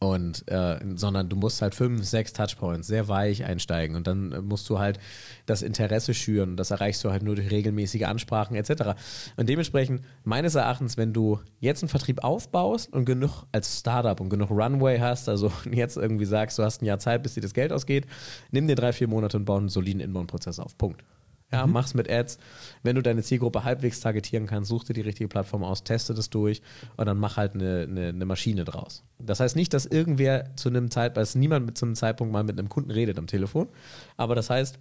Und, 0.03 0.49
äh, 0.49 0.79
sondern 0.95 1.29
du 1.29 1.35
musst 1.35 1.61
halt 1.61 1.75
fünf, 1.75 2.03
sechs 2.03 2.33
Touchpoints 2.33 2.87
sehr 2.87 3.07
weich 3.07 3.45
einsteigen 3.45 3.95
und 3.95 4.07
dann 4.07 4.31
äh, 4.31 4.41
musst 4.41 4.67
du 4.67 4.79
halt 4.79 4.97
das 5.45 5.61
Interesse 5.61 6.15
schüren 6.15 6.57
das 6.57 6.71
erreichst 6.71 7.03
du 7.03 7.11
halt 7.11 7.21
nur 7.21 7.35
durch 7.35 7.51
regelmäßige 7.51 8.05
Ansprachen 8.05 8.55
etc. 8.55 8.99
Und 9.37 9.47
dementsprechend, 9.47 10.01
meines 10.23 10.55
Erachtens, 10.55 10.97
wenn 10.97 11.13
du 11.13 11.39
jetzt 11.59 11.83
einen 11.83 11.89
Vertrieb 11.89 12.23
aufbaust 12.23 12.91
und 12.91 13.05
genug 13.05 13.43
als 13.51 13.79
Startup 13.79 14.19
und 14.19 14.29
genug 14.29 14.49
Runway 14.49 14.97
hast, 14.97 15.29
also 15.29 15.51
jetzt 15.71 15.97
irgendwie 15.97 16.25
sagst, 16.25 16.57
du 16.57 16.63
hast 16.63 16.81
ein 16.81 16.85
Jahr 16.85 16.97
Zeit, 16.97 17.21
bis 17.21 17.35
dir 17.35 17.41
das 17.41 17.53
Geld 17.53 17.71
ausgeht, 17.71 18.07
nimm 18.49 18.67
dir 18.67 18.75
drei, 18.75 18.93
vier 18.93 19.07
Monate 19.07 19.37
und 19.37 19.45
bau 19.45 19.57
einen 19.57 19.69
soliden 19.69 20.01
Inbound-Prozess 20.01 20.57
auf. 20.57 20.75
Punkt. 20.79 21.03
Ja, 21.51 21.67
mach's 21.67 21.93
mit 21.93 22.09
Ads. 22.09 22.37
Wenn 22.81 22.95
du 22.95 23.01
deine 23.01 23.23
Zielgruppe 23.23 23.63
halbwegs 23.63 23.99
targetieren 23.99 24.47
kannst, 24.47 24.69
such 24.69 24.85
dir 24.85 24.93
die 24.93 25.01
richtige 25.01 25.27
Plattform 25.27 25.63
aus, 25.63 25.83
teste 25.83 26.13
das 26.13 26.29
durch 26.29 26.61
und 26.95 27.05
dann 27.05 27.17
mach 27.17 27.37
halt 27.37 27.55
eine, 27.55 27.87
eine, 27.89 28.07
eine 28.09 28.25
Maschine 28.25 28.63
draus. 28.63 29.03
Das 29.19 29.39
heißt 29.39 29.55
nicht, 29.55 29.73
dass 29.73 29.85
irgendwer 29.85 30.55
zu 30.55 30.69
einem 30.69 30.89
Zeitpunkt, 30.89 31.17
dass 31.17 31.35
niemand 31.35 31.65
mit 31.65 31.77
zu 31.77 31.85
einem 31.85 31.95
Zeitpunkt 31.95 32.31
mal 32.31 32.43
mit 32.43 32.57
einem 32.57 32.69
Kunden 32.69 32.91
redet 32.91 33.19
am 33.19 33.27
Telefon, 33.27 33.67
aber 34.17 34.35
das 34.35 34.49
heißt, 34.49 34.79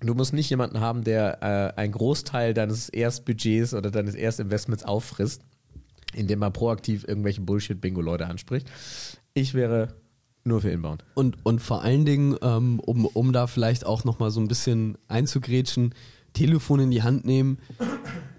du 0.00 0.14
musst 0.14 0.32
nicht 0.32 0.50
jemanden 0.50 0.80
haben, 0.80 1.04
der 1.04 1.42
äh, 1.42 1.80
einen 1.80 1.92
Großteil 1.92 2.54
deines 2.54 2.88
Erstbudgets 2.88 3.74
oder 3.74 3.90
deines 3.90 4.14
Erstinvestments 4.14 4.84
auffrisst, 4.84 5.42
indem 6.14 6.40
man 6.40 6.52
proaktiv 6.52 7.06
irgendwelche 7.06 7.40
Bullshit-Bingo-Leute 7.40 8.26
anspricht. 8.26 8.70
Ich 9.32 9.54
wäre 9.54 9.94
nur 10.44 10.60
für 10.60 10.70
Inbound. 10.70 11.04
Und, 11.14 11.36
und 11.42 11.60
vor 11.60 11.82
allen 11.82 12.04
Dingen, 12.04 12.36
ähm, 12.42 12.80
um, 12.80 13.06
um 13.06 13.32
da 13.32 13.46
vielleicht 13.46 13.86
auch 13.86 14.04
nochmal 14.04 14.30
so 14.30 14.40
ein 14.40 14.48
bisschen 14.48 14.98
einzugrätschen, 15.08 15.94
Telefon 16.34 16.80
in 16.80 16.90
die 16.90 17.02
Hand 17.02 17.24
nehmen, 17.24 17.58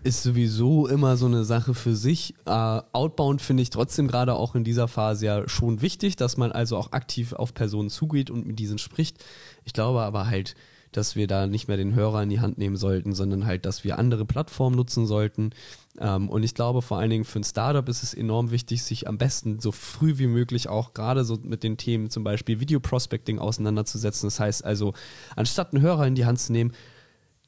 ist 0.03 0.21
sowieso 0.21 0.87
immer 0.87 1.17
so 1.17 1.25
eine 1.25 1.43
Sache 1.45 1.73
für 1.73 1.95
sich. 1.95 2.35
Äh, 2.45 2.81
Outbound 2.91 3.41
finde 3.41 3.63
ich 3.63 3.71
trotzdem 3.71 4.07
gerade 4.07 4.35
auch 4.35 4.53
in 4.53 4.63
dieser 4.63 4.87
Phase 4.87 5.25
ja 5.25 5.49
schon 5.49 5.81
wichtig, 5.81 6.15
dass 6.15 6.37
man 6.37 6.51
also 6.51 6.77
auch 6.77 6.91
aktiv 6.91 7.33
auf 7.33 7.53
Personen 7.53 7.89
zugeht 7.89 8.29
und 8.29 8.45
mit 8.45 8.59
diesen 8.59 8.77
spricht. 8.77 9.23
Ich 9.63 9.73
glaube 9.73 10.01
aber 10.01 10.27
halt, 10.27 10.55
dass 10.97 11.15
wir 11.15 11.27
da 11.27 11.47
nicht 11.47 11.67
mehr 11.67 11.77
den 11.77 11.93
Hörer 11.93 12.23
in 12.23 12.29
die 12.29 12.39
Hand 12.39 12.57
nehmen 12.57 12.75
sollten, 12.75 13.13
sondern 13.13 13.45
halt, 13.45 13.65
dass 13.65 13.83
wir 13.83 13.99
andere 13.99 14.25
Plattformen 14.25 14.75
nutzen 14.75 15.05
sollten. 15.05 15.51
Ähm, 15.99 16.29
und 16.29 16.43
ich 16.43 16.55
glaube, 16.55 16.81
vor 16.81 16.97
allen 16.97 17.09
Dingen 17.09 17.25
für 17.25 17.39
ein 17.39 17.43
Startup 17.43 17.87
ist 17.87 18.03
es 18.03 18.13
enorm 18.13 18.51
wichtig, 18.51 18.83
sich 18.83 19.07
am 19.07 19.17
besten 19.17 19.59
so 19.59 19.71
früh 19.71 20.17
wie 20.17 20.27
möglich 20.27 20.69
auch 20.69 20.93
gerade 20.93 21.23
so 21.23 21.37
mit 21.41 21.63
den 21.63 21.77
Themen 21.77 22.09
zum 22.09 22.23
Beispiel 22.23 22.59
Video 22.59 22.79
Prospecting 22.79 23.39
auseinanderzusetzen. 23.39 24.27
Das 24.27 24.39
heißt 24.39 24.65
also, 24.65 24.93
anstatt 25.35 25.73
einen 25.73 25.81
Hörer 25.81 26.07
in 26.07 26.15
die 26.15 26.25
Hand 26.25 26.39
zu 26.39 26.51
nehmen, 26.51 26.71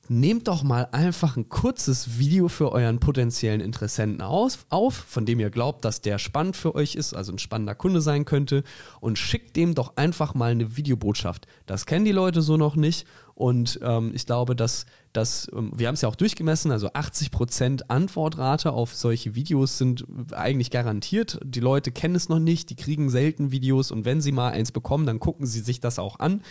nehmt 0.09 0.47
doch 0.47 0.63
mal 0.63 0.87
einfach 0.91 1.37
ein 1.37 1.49
kurzes 1.49 2.17
Video 2.17 2.47
für 2.47 2.71
euren 2.71 2.99
potenziellen 2.99 3.61
Interessenten 3.61 4.21
aus, 4.21 4.59
auf, 4.69 4.93
von 4.93 5.25
dem 5.25 5.39
ihr 5.39 5.49
glaubt, 5.49 5.85
dass 5.85 6.01
der 6.01 6.17
spannend 6.17 6.55
für 6.55 6.75
euch 6.75 6.95
ist, 6.95 7.13
also 7.13 7.31
ein 7.33 7.39
spannender 7.39 7.75
Kunde 7.75 8.01
sein 8.01 8.25
könnte, 8.25 8.63
und 9.01 9.17
schickt 9.17 9.55
dem 9.55 9.75
doch 9.75 9.97
einfach 9.97 10.33
mal 10.33 10.51
eine 10.51 10.77
Videobotschaft. 10.77 11.47
Das 11.65 11.85
kennen 11.85 12.05
die 12.05 12.11
Leute 12.11 12.41
so 12.41 12.57
noch 12.57 12.75
nicht. 12.75 13.05
Und 13.37 13.79
ähm, 13.83 14.13
ich 14.15 14.25
glaube, 14.25 14.55
dass, 14.55 14.87
dass 15.13 15.47
ähm, 15.55 15.71
wir 15.75 15.87
haben 15.87 15.93
es 15.93 16.01
ja 16.01 16.09
auch 16.09 16.15
durchgemessen, 16.15 16.71
also 16.71 16.87
80% 16.87 17.83
Antwortrate 17.87 18.73
auf 18.73 18.95
solche 18.95 19.35
Videos 19.35 19.77
sind 19.77 20.05
eigentlich 20.31 20.71
garantiert. 20.71 21.39
Die 21.43 21.59
Leute 21.59 21.91
kennen 21.91 22.15
es 22.15 22.29
noch 22.29 22.39
nicht, 22.39 22.71
die 22.71 22.75
kriegen 22.75 23.11
selten 23.11 23.51
Videos 23.51 23.91
und 23.91 24.05
wenn 24.05 24.21
sie 24.21 24.31
mal 24.31 24.53
eins 24.53 24.71
bekommen, 24.71 25.05
dann 25.05 25.19
gucken 25.19 25.45
sie 25.45 25.59
sich 25.59 25.79
das 25.79 25.99
auch 25.99 26.17
an. 26.19 26.41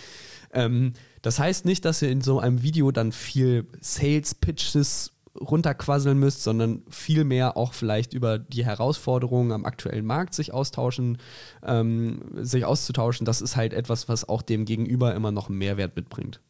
Ähm, 0.52 0.92
das 1.22 1.40
heißt 1.40 1.64
nicht, 1.64 1.84
dass 1.84 2.02
ihr 2.02 2.08
in 2.08 2.20
so 2.20 2.38
einem 2.38 2.62
Video 2.62 2.92
dann 2.92 3.10
viel 3.10 3.66
Sales-Pitches 3.80 5.10
runterquasseln 5.40 6.16
müsst, 6.16 6.44
sondern 6.44 6.84
viel 6.88 7.24
mehr 7.24 7.56
auch 7.56 7.74
vielleicht 7.74 8.14
über 8.14 8.38
die 8.38 8.64
Herausforderungen 8.64 9.50
am 9.50 9.64
aktuellen 9.64 10.06
Markt 10.06 10.34
sich 10.34 10.54
austauschen, 10.54 11.18
ähm, 11.64 12.20
sich 12.36 12.64
auszutauschen. 12.64 13.24
Das 13.24 13.40
ist 13.40 13.56
halt 13.56 13.72
etwas, 13.72 14.08
was 14.08 14.28
auch 14.28 14.40
dem 14.40 14.66
Gegenüber 14.66 15.16
immer 15.16 15.32
noch 15.32 15.48
einen 15.48 15.58
Mehrwert 15.58 15.96
mitbringt. 15.96 16.40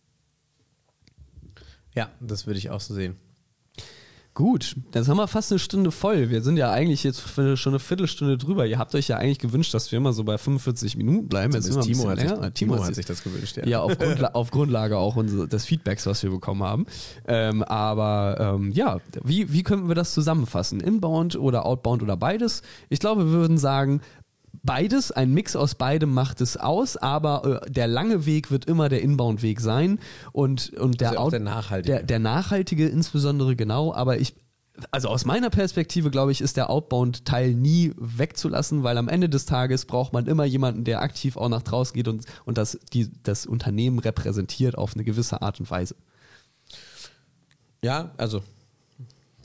Ja, 1.96 2.10
das 2.20 2.46
würde 2.46 2.58
ich 2.58 2.70
auch 2.70 2.80
so 2.80 2.94
sehen. 2.94 3.16
Gut, 4.36 4.76
jetzt 4.94 5.08
haben 5.08 5.16
wir 5.16 5.28
fast 5.28 5.50
eine 5.50 5.58
Stunde 5.58 5.90
voll. 5.90 6.28
Wir 6.28 6.42
sind 6.42 6.58
ja 6.58 6.70
eigentlich 6.70 7.02
jetzt 7.04 7.22
schon 7.26 7.72
eine 7.72 7.78
Viertelstunde 7.78 8.36
drüber. 8.36 8.66
Ihr 8.66 8.78
habt 8.78 8.94
euch 8.94 9.08
ja 9.08 9.16
eigentlich 9.16 9.38
gewünscht, 9.38 9.72
dass 9.72 9.90
wir 9.90 9.96
immer 9.96 10.12
so 10.12 10.24
bei 10.24 10.36
45 10.36 10.94
Minuten 10.98 11.26
bleiben. 11.26 11.54
Jetzt 11.54 11.72
sind 11.72 11.80
Timo, 11.80 12.10
hat 12.10 12.20
sich. 12.20 12.30
Timo 12.52 12.84
hat 12.84 12.94
sich 12.94 13.06
das 13.06 13.24
gewünscht, 13.24 13.56
ja. 13.56 13.66
Ja, 13.66 13.80
auf, 13.80 13.96
Grundla 13.96 14.28
auf 14.34 14.50
Grundlage 14.50 14.98
auch 14.98 15.16
unser, 15.16 15.46
des 15.46 15.64
Feedbacks, 15.64 16.04
was 16.04 16.22
wir 16.22 16.28
bekommen 16.28 16.62
haben. 16.62 16.84
Ähm, 17.26 17.62
aber 17.62 18.36
ähm, 18.38 18.72
ja, 18.72 18.98
wie, 19.24 19.54
wie 19.54 19.62
könnten 19.62 19.88
wir 19.88 19.94
das 19.94 20.12
zusammenfassen? 20.12 20.80
Inbound 20.80 21.36
oder 21.36 21.64
Outbound 21.64 22.02
oder 22.02 22.18
beides? 22.18 22.60
Ich 22.90 23.00
glaube, 23.00 23.24
wir 23.24 23.32
würden 23.32 23.56
sagen, 23.56 24.02
beides, 24.66 25.12
ein 25.12 25.32
Mix 25.32 25.56
aus 25.56 25.74
beidem 25.74 26.12
macht 26.12 26.40
es 26.40 26.56
aus, 26.56 26.96
aber 26.96 27.62
äh, 27.62 27.70
der 27.70 27.86
lange 27.86 28.26
Weg 28.26 28.50
wird 28.50 28.66
immer 28.66 28.88
der 28.88 29.00
Inbound-Weg 29.02 29.60
sein 29.60 29.98
und, 30.32 30.72
und 30.74 31.00
der, 31.00 31.10
Also 31.10 31.20
auch 31.20 31.30
der 31.30 31.40
nachhaltige. 31.40 31.96
Der, 31.96 32.02
der 32.02 32.18
nachhaltige 32.18 32.88
insbesondere 32.88 33.56
genau, 33.56 33.94
aber 33.94 34.18
ich, 34.18 34.34
also 34.90 35.08
aus 35.08 35.24
meiner 35.24 35.48
Perspektive 35.48 36.10
glaube 36.10 36.32
ich, 36.32 36.40
ist 36.40 36.56
der 36.56 36.68
Outbound-Teil 36.68 37.54
nie 37.54 37.92
wegzulassen, 37.96 38.82
weil 38.82 38.98
am 38.98 39.08
Ende 39.08 39.28
des 39.28 39.46
Tages 39.46 39.86
braucht 39.86 40.12
man 40.12 40.26
immer 40.26 40.44
jemanden, 40.44 40.84
der 40.84 41.00
aktiv 41.00 41.36
auch 41.36 41.48
nach 41.48 41.62
draußen 41.62 41.94
geht 41.94 42.08
und, 42.08 42.24
und 42.44 42.58
das, 42.58 42.78
die, 42.92 43.10
das 43.22 43.46
Unternehmen 43.46 43.98
repräsentiert 44.00 44.76
auf 44.76 44.94
eine 44.94 45.04
gewisse 45.04 45.40
Art 45.40 45.60
und 45.60 45.70
Weise. 45.70 45.96
Ja, 47.82 48.10
also 48.16 48.42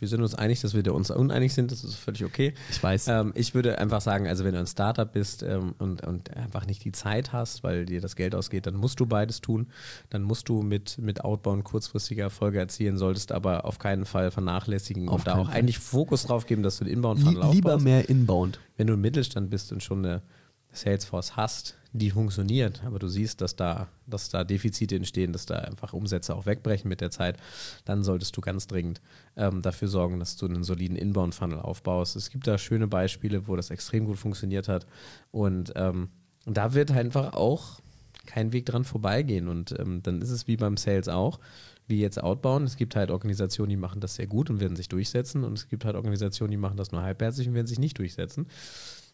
wir 0.02 0.08
sind 0.08 0.22
uns 0.22 0.34
einig, 0.34 0.60
dass 0.62 0.74
wir 0.74 0.82
da 0.82 0.92
uns 0.92 1.12
uneinig 1.12 1.54
sind, 1.54 1.72
das 1.72 1.84
ist 1.84 1.94
völlig 1.94 2.26
okay. 2.26 2.56
Ich 2.72 2.82
weiß. 2.82 3.08
Ähm, 3.08 3.34
ich 3.36 3.54
würde 3.54 3.78
einfach 3.78 4.02
sagen, 4.02 4.28
also 4.28 4.44
wenn 4.44 4.54
du 4.54 4.60
ein 4.60 4.66
Startup 4.66 5.10
bist 5.10 5.44
ähm, 5.44 5.76
und, 5.78 6.06
und 6.06 6.36
einfach 6.36 6.66
nicht 6.66 6.84
die 6.84 6.92
Zeit 6.92 7.34
hast, 7.34 7.64
weil 7.64 7.86
dir 7.86 8.02
das 8.02 8.16
Geld 8.16 8.34
ausgeht, 8.34 8.66
dann 8.66 8.74
musst 8.74 9.00
du 9.00 9.06
beides 9.06 9.42
tun. 9.42 9.68
Dann 10.10 10.24
musst 10.24 10.50
du 10.50 10.64
mit, 10.64 10.98
mit 10.98 11.24
Outbound 11.24 11.64
kurzfristige 11.64 12.24
Erfolge 12.24 12.58
erzielen, 12.58 12.98
solltest 12.98 13.32
aber 13.32 13.66
auf 13.66 13.78
keinen 13.78 14.06
Fall 14.06 14.32
vernachlässigen 14.32 15.08
Auf 15.08 15.20
und 15.20 15.28
da 15.28 15.36
auch 15.36 15.46
Fall. 15.46 15.56
eigentlich 15.56 15.78
Fokus 15.78 16.24
drauf 16.24 16.48
geben, 16.48 16.64
dass 16.64 16.78
du 16.78 16.86
den 16.86 16.96
Inbound 16.96 17.22
Lie 17.22 17.30
lieber 17.30 17.48
aufbaust. 17.50 17.84
mehr 17.84 18.10
Inbound. 18.10 18.60
Wenn 18.78 18.88
du 18.88 18.94
im 18.94 19.02
Mittelstand 19.02 19.52
bist 19.52 19.72
und 19.72 19.84
schon 19.84 20.04
eine 20.04 20.24
Salesforce 20.72 21.36
hast, 21.36 21.76
die 21.94 22.12
funktioniert, 22.12 22.84
aber 22.86 23.00
du 23.00 23.08
siehst, 23.08 23.42
dass 23.42 23.56
da, 23.56 23.90
dass 24.08 24.30
da 24.30 24.44
Defizite 24.44 24.96
entstehen, 24.96 25.34
dass 25.34 25.46
da 25.46 25.56
einfach 25.56 25.94
Umsätze 25.94 26.34
auch 26.36 26.46
wegbrechen 26.46 26.88
mit 26.88 27.02
der 27.02 27.12
Zeit, 27.12 27.38
dann 27.84 28.04
solltest 28.04 28.36
du 28.38 28.42
ganz 28.42 28.68
dringend 28.68 29.02
ähm, 29.36 29.62
dafür 29.62 29.90
sorgen, 29.90 30.20
dass 30.20 30.38
du 30.38 30.46
einen 30.46 30.64
soliden 30.64 30.96
Inbound-Funnel 30.96 31.60
aufbaust. 31.60 32.16
Es 32.16 32.30
gibt 32.30 32.48
da 32.48 32.58
schöne 32.58 32.88
Beispiele, 32.88 33.48
wo 33.48 33.56
das 33.58 33.72
extrem 33.72 34.06
gut 34.06 34.18
funktioniert 34.18 34.70
hat 34.70 34.88
und 35.32 35.74
ähm, 35.76 36.10
da 36.46 36.74
wird 36.74 36.92
einfach 36.92 37.34
auch 37.34 37.82
kein 38.26 38.54
Weg 38.54 38.66
dran 38.66 38.86
vorbeigehen 38.86 39.48
und 39.48 39.78
ähm, 39.78 40.02
dann 40.04 40.22
ist 40.22 40.30
es 40.30 40.48
wie 40.48 40.56
beim 40.56 40.78
Sales 40.78 41.10
auch, 41.10 41.40
wie 41.88 42.00
jetzt 42.00 42.22
Outbound. 42.22 42.68
Es 42.68 42.78
gibt 42.78 42.96
halt 42.96 43.12
Organisationen, 43.12 43.70
die 43.70 43.78
machen 43.78 44.00
das 44.00 44.16
sehr 44.16 44.28
gut 44.28 44.50
und 44.50 44.60
werden 44.60 44.76
sich 44.76 44.88
durchsetzen 44.88 45.44
und 45.44 45.58
es 45.58 45.68
gibt 45.68 45.84
halt 45.84 45.96
Organisationen, 45.96 46.52
die 46.52 46.58
machen 46.58 46.78
das 46.78 46.92
nur 46.92 47.02
halbherzig 47.02 47.48
und 47.48 47.54
werden 47.54 47.68
sich 47.68 47.80
nicht 47.80 47.98
durchsetzen. 47.98 48.48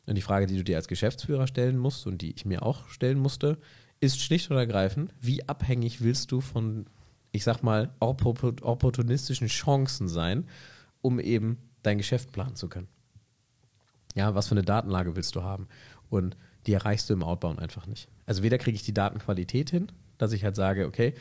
Und 0.07 0.15
die 0.15 0.21
Frage, 0.21 0.47
die 0.47 0.57
du 0.57 0.63
dir 0.63 0.77
als 0.77 0.87
Geschäftsführer 0.87 1.47
stellen 1.47 1.77
musst 1.77 2.07
und 2.07 2.21
die 2.21 2.31
ich 2.31 2.45
mir 2.45 2.63
auch 2.63 2.87
stellen 2.87 3.19
musste, 3.19 3.57
ist 3.99 4.21
schlicht 4.21 4.49
und 4.49 4.57
ergreifend, 4.57 5.13
wie 5.19 5.47
abhängig 5.47 6.01
willst 6.01 6.31
du 6.31 6.41
von, 6.41 6.85
ich 7.31 7.43
sag 7.43 7.61
mal, 7.61 7.93
oppo- 7.99 8.63
opportunistischen 8.63 9.47
Chancen 9.47 10.07
sein, 10.07 10.47
um 11.01 11.19
eben 11.19 11.57
dein 11.83 11.97
Geschäft 11.97 12.31
planen 12.31 12.55
zu 12.55 12.69
können? 12.69 12.87
Ja, 14.15 14.33
was 14.33 14.47
für 14.47 14.55
eine 14.55 14.63
Datenlage 14.63 15.15
willst 15.15 15.35
du 15.35 15.43
haben? 15.43 15.67
Und 16.09 16.37
die 16.65 16.73
erreichst 16.73 17.09
du 17.09 17.13
im 17.13 17.23
Outbound 17.23 17.59
einfach 17.59 17.85
nicht. 17.85 18.07
Also 18.25 18.43
weder 18.43 18.57
kriege 18.57 18.75
ich 18.75 18.83
die 18.83 18.93
Datenqualität 18.93 19.69
hin, 19.69 19.91
dass 20.17 20.31
ich 20.31 20.43
halt 20.43 20.55
sage, 20.55 20.87
okay, 20.87 21.13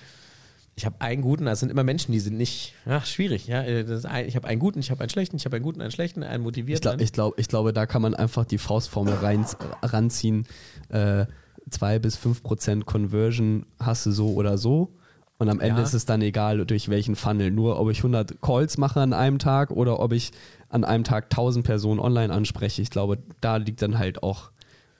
ich 0.78 0.84
habe 0.84 1.00
einen 1.00 1.22
guten, 1.22 1.46
das 1.46 1.60
sind 1.60 1.70
immer 1.70 1.84
Menschen, 1.84 2.12
die 2.12 2.20
sind 2.20 2.36
nicht, 2.36 2.74
ach, 2.84 3.06
schwierig, 3.06 3.46
ja. 3.46 3.62
äh, 3.62 3.84
ein, 4.04 4.26
ich 4.28 4.36
habe 4.36 4.46
einen 4.46 4.60
guten, 4.60 4.78
ich 4.78 4.90
habe 4.90 5.00
einen 5.00 5.08
schlechten, 5.10 5.36
ich 5.36 5.46
habe 5.46 5.56
einen 5.56 5.62
guten, 5.64 5.80
einen 5.80 5.90
schlechten, 5.90 6.22
einen 6.22 6.42
Ich, 6.42 6.44
motivierten. 6.44 6.82
glaub, 6.82 6.92
einen- 6.94 7.02
ich, 7.02 7.12
glaub, 7.12 7.38
ich 7.38 7.48
glaube, 7.48 7.72
da 7.72 7.86
kann 7.86 8.02
man 8.02 8.14
einfach 8.14 8.44
die 8.44 8.58
Faustformel 8.58 9.14
rein, 9.14 9.44
ranziehen. 9.82 10.46
Äh, 10.90 11.26
2 11.70 11.98
bis 11.98 12.16
5 12.16 12.42
Prozent 12.42 12.86
Conversion 12.86 13.66
hast 13.80 14.06
du 14.06 14.12
so 14.12 14.34
oder 14.34 14.58
so. 14.58 14.92
Und 15.38 15.48
am 15.50 15.60
Ende 15.60 15.80
Ja. 15.80 15.84
ist 15.86 15.94
es 15.94 16.04
dann 16.06 16.22
egal, 16.22 16.64
durch 16.64 16.88
welchen 16.88 17.16
Funnel. 17.16 17.50
Nur, 17.50 17.78
ob 17.80 17.90
ich 17.90 17.98
100 18.02 18.40
Calls 18.40 18.78
mache 18.78 19.00
an 19.00 19.12
einem 19.12 19.38
Tag 19.38 19.70
oder 19.70 19.98
ob 20.00 20.12
ich 20.12 20.30
an 20.68 20.84
einem 20.84 21.04
Tag 21.04 21.24
1000 21.30 21.64
Personen 21.64 22.00
online 22.00 22.32
anspreche. 22.32 22.80
Ich 22.82 22.90
glaube, 22.90 23.18
da 23.40 23.56
liegt 23.56 23.82
dann 23.82 23.98
halt 23.98 24.22
auch 24.22 24.50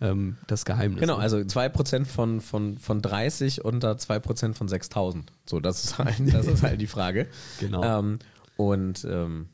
ähm, 0.01 0.37
das 0.47 0.65
Geheimnis. 0.65 1.01
Genau, 1.01 1.17
also 1.17 1.39
2% 1.39 2.05
von, 2.05 2.41
von, 2.41 2.79
von 2.79 3.03
30 3.03 3.65
unter 3.65 3.93
2% 3.93 4.55
von 4.55 4.69
6000. 4.69 5.33
So, 5.47 5.61
das 5.61 5.85
ist 5.85 5.99
halt, 5.99 6.17
das 6.33 6.47
ist 6.47 6.63
halt 6.63 6.81
die 6.81 6.87
Frage. 6.87 7.29
Genau. 7.61 7.83
Ähm, 7.83 8.19
und 8.57 9.07
ähm, 9.09 9.49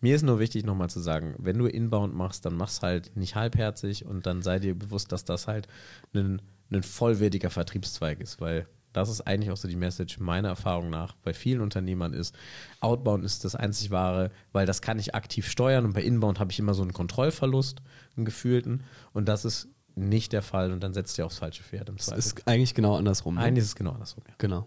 mir 0.00 0.16
ist 0.16 0.22
nur 0.22 0.40
wichtig, 0.40 0.64
nochmal 0.64 0.90
zu 0.90 1.00
sagen, 1.00 1.34
wenn 1.38 1.58
du 1.58 1.66
Inbound 1.66 2.14
machst, 2.14 2.44
dann 2.44 2.56
mach's 2.56 2.82
halt 2.82 3.16
nicht 3.16 3.36
halbherzig 3.36 4.04
und 4.04 4.26
dann 4.26 4.42
sei 4.42 4.58
dir 4.58 4.76
bewusst, 4.76 5.12
dass 5.12 5.24
das 5.24 5.46
halt 5.46 5.68
ein, 6.12 6.42
ein 6.72 6.82
vollwertiger 6.82 7.50
Vertriebszweig 7.50 8.20
ist, 8.20 8.40
weil 8.40 8.66
das 8.92 9.08
ist 9.08 9.22
eigentlich 9.22 9.50
auch 9.50 9.56
so 9.56 9.68
die 9.68 9.76
Message 9.76 10.18
meiner 10.18 10.48
Erfahrung 10.48 10.90
nach 10.90 11.14
bei 11.22 11.32
vielen 11.34 11.60
Unternehmern 11.60 12.12
ist, 12.12 12.34
Outbound 12.80 13.24
ist 13.24 13.44
das 13.44 13.54
einzig 13.54 13.90
wahre, 13.90 14.30
weil 14.52 14.66
das 14.66 14.82
kann 14.82 14.98
ich 14.98 15.14
aktiv 15.14 15.48
steuern 15.48 15.84
und 15.84 15.92
bei 15.94 16.02
Inbound 16.02 16.38
habe 16.40 16.52
ich 16.52 16.58
immer 16.58 16.74
so 16.74 16.82
einen 16.82 16.92
Kontrollverlust, 16.92 17.80
einen 18.16 18.24
gefühlten 18.24 18.82
und 19.12 19.28
das 19.28 19.44
ist 19.44 19.68
nicht 19.94 20.32
der 20.32 20.42
Fall 20.42 20.72
und 20.72 20.82
dann 20.82 20.94
setzt 20.94 21.18
ihr 21.18 21.26
aufs 21.26 21.38
falsche 21.38 21.62
Pferd 21.62 21.88
im 21.88 21.96
Das 21.96 22.06
Zweifel. 22.06 22.18
ist 22.20 22.48
eigentlich 22.48 22.74
genau 22.74 22.96
andersrum. 22.96 23.34
Ne? 23.34 23.40
Eigentlich 23.42 23.62
ist 23.64 23.68
es 23.70 23.76
genau 23.76 23.90
andersrum. 23.92 24.24
Ja. 24.28 24.34
Genau. 24.38 24.66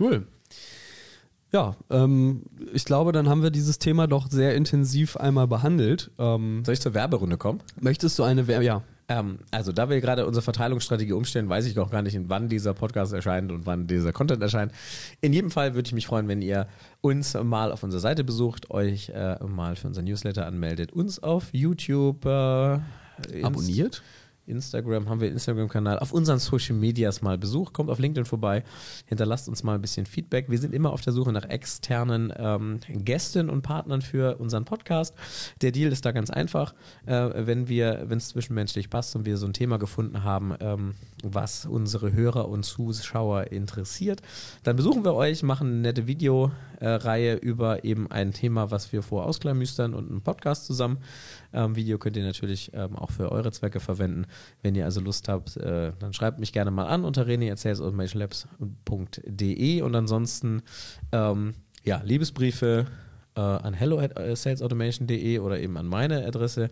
Cool. 0.00 0.26
Ja, 1.52 1.76
ähm, 1.90 2.42
ich 2.72 2.84
glaube, 2.84 3.12
dann 3.12 3.28
haben 3.28 3.42
wir 3.44 3.50
dieses 3.50 3.78
Thema 3.78 4.08
doch 4.08 4.28
sehr 4.28 4.56
intensiv 4.56 5.16
einmal 5.16 5.46
behandelt. 5.46 6.10
Ähm, 6.18 6.64
Soll 6.64 6.74
ich 6.74 6.80
zur 6.80 6.94
Werberunde 6.94 7.36
kommen? 7.38 7.62
möchtest 7.80 8.18
du 8.18 8.24
eine 8.24 8.48
Wer 8.48 8.60
ja, 8.62 8.82
Ähm, 9.08 9.38
also, 9.50 9.72
da 9.72 9.90
wir 9.90 10.00
gerade 10.00 10.26
unsere 10.26 10.42
Verteilungsstrategie 10.42 11.12
umstellen, 11.12 11.48
weiß 11.48 11.66
ich 11.66 11.78
auch 11.78 11.90
gar 11.90 12.02
nicht, 12.02 12.18
wann 12.28 12.48
dieser 12.48 12.72
Podcast 12.74 13.12
erscheint 13.12 13.52
und 13.52 13.66
wann 13.66 13.86
dieser 13.86 14.12
Content 14.12 14.42
erscheint. 14.42 14.72
In 15.20 15.32
jedem 15.32 15.50
Fall 15.50 15.74
würde 15.74 15.86
ich 15.86 15.92
mich 15.92 16.06
freuen, 16.06 16.28
wenn 16.28 16.40
ihr 16.40 16.66
uns 17.00 17.34
mal 17.34 17.70
auf 17.70 17.82
unserer 17.82 18.00
Seite 18.00 18.24
besucht, 18.24 18.70
euch 18.70 19.10
äh, 19.10 19.36
mal 19.44 19.76
für 19.76 19.88
unser 19.88 20.02
Newsletter 20.02 20.46
anmeldet, 20.46 20.92
uns 20.92 21.22
auf 21.22 21.48
YouTube 21.52 22.24
äh, 22.24 22.80
abonniert? 23.42 24.02
Instagram 24.46 25.08
haben 25.08 25.20
wir 25.20 25.26
einen 25.26 25.36
Instagram-Kanal, 25.36 25.98
auf 25.98 26.12
unseren 26.12 26.38
Social 26.38 26.76
Medias 26.76 27.22
mal 27.22 27.38
besucht, 27.38 27.72
kommt 27.72 27.90
auf 27.90 27.98
LinkedIn 27.98 28.24
vorbei, 28.24 28.62
hinterlasst 29.06 29.48
uns 29.48 29.62
mal 29.62 29.74
ein 29.74 29.80
bisschen 29.80 30.06
Feedback. 30.06 30.50
Wir 30.50 30.58
sind 30.58 30.74
immer 30.74 30.92
auf 30.92 31.00
der 31.00 31.12
Suche 31.12 31.32
nach 31.32 31.44
externen 31.44 32.32
ähm, 32.36 32.80
Gästen 32.88 33.50
und 33.50 33.62
Partnern 33.62 34.02
für 34.02 34.36
unseren 34.38 34.64
Podcast. 34.64 35.14
Der 35.62 35.72
Deal 35.72 35.92
ist 35.92 36.04
da 36.04 36.12
ganz 36.12 36.30
einfach. 36.30 36.74
Äh, 37.06 37.46
wenn 37.46 37.68
wir, 37.68 38.04
wenn 38.06 38.18
es 38.18 38.28
zwischenmenschlich 38.28 38.90
passt 38.90 39.16
und 39.16 39.24
wir 39.24 39.36
so 39.36 39.46
ein 39.46 39.52
Thema 39.52 39.78
gefunden 39.78 40.24
haben, 40.24 40.54
ähm, 40.60 40.94
was 41.22 41.64
unsere 41.64 42.12
Hörer 42.12 42.48
und 42.48 42.64
Zuschauer 42.64 43.52
interessiert, 43.52 44.20
dann 44.62 44.76
besuchen 44.76 45.04
wir 45.04 45.14
euch, 45.14 45.42
machen 45.42 45.68
eine 45.68 45.76
nette 45.80 46.06
Videoreihe 46.06 47.36
über 47.36 47.84
eben 47.84 48.10
ein 48.10 48.32
Thema, 48.32 48.70
was 48.70 48.92
wir 48.92 49.02
vor 49.02 49.24
ausklamüstern 49.24 49.94
und 49.94 50.10
einen 50.10 50.20
Podcast 50.20 50.66
zusammen. 50.66 50.98
Ähm, 51.54 51.76
Video 51.76 51.98
könnt 51.98 52.16
ihr 52.16 52.24
natürlich 52.24 52.72
ähm, 52.74 52.96
auch 52.96 53.10
für 53.10 53.30
eure 53.32 53.52
Zwecke 53.52 53.80
verwenden. 53.80 54.26
Wenn 54.62 54.74
ihr 54.74 54.84
also 54.84 55.00
Lust 55.00 55.28
habt, 55.28 55.56
äh, 55.56 55.92
dann 55.98 56.12
schreibt 56.12 56.40
mich 56.40 56.52
gerne 56.52 56.70
mal 56.70 56.86
an 56.86 57.04
unter 57.04 57.26
reni.salesautomationlabs.de 57.26 59.82
und 59.82 59.94
ansonsten 59.94 60.62
ähm, 61.12 61.54
ja, 61.84 62.02
Liebesbriefe 62.04 62.86
äh, 63.36 63.40
an 63.40 63.74
hello 63.74 63.98
at 63.98 64.18
äh, 64.18 64.34
salesautomation.de 64.34 65.38
oder 65.38 65.60
eben 65.60 65.76
an 65.76 65.86
meine 65.86 66.26
Adresse 66.26 66.70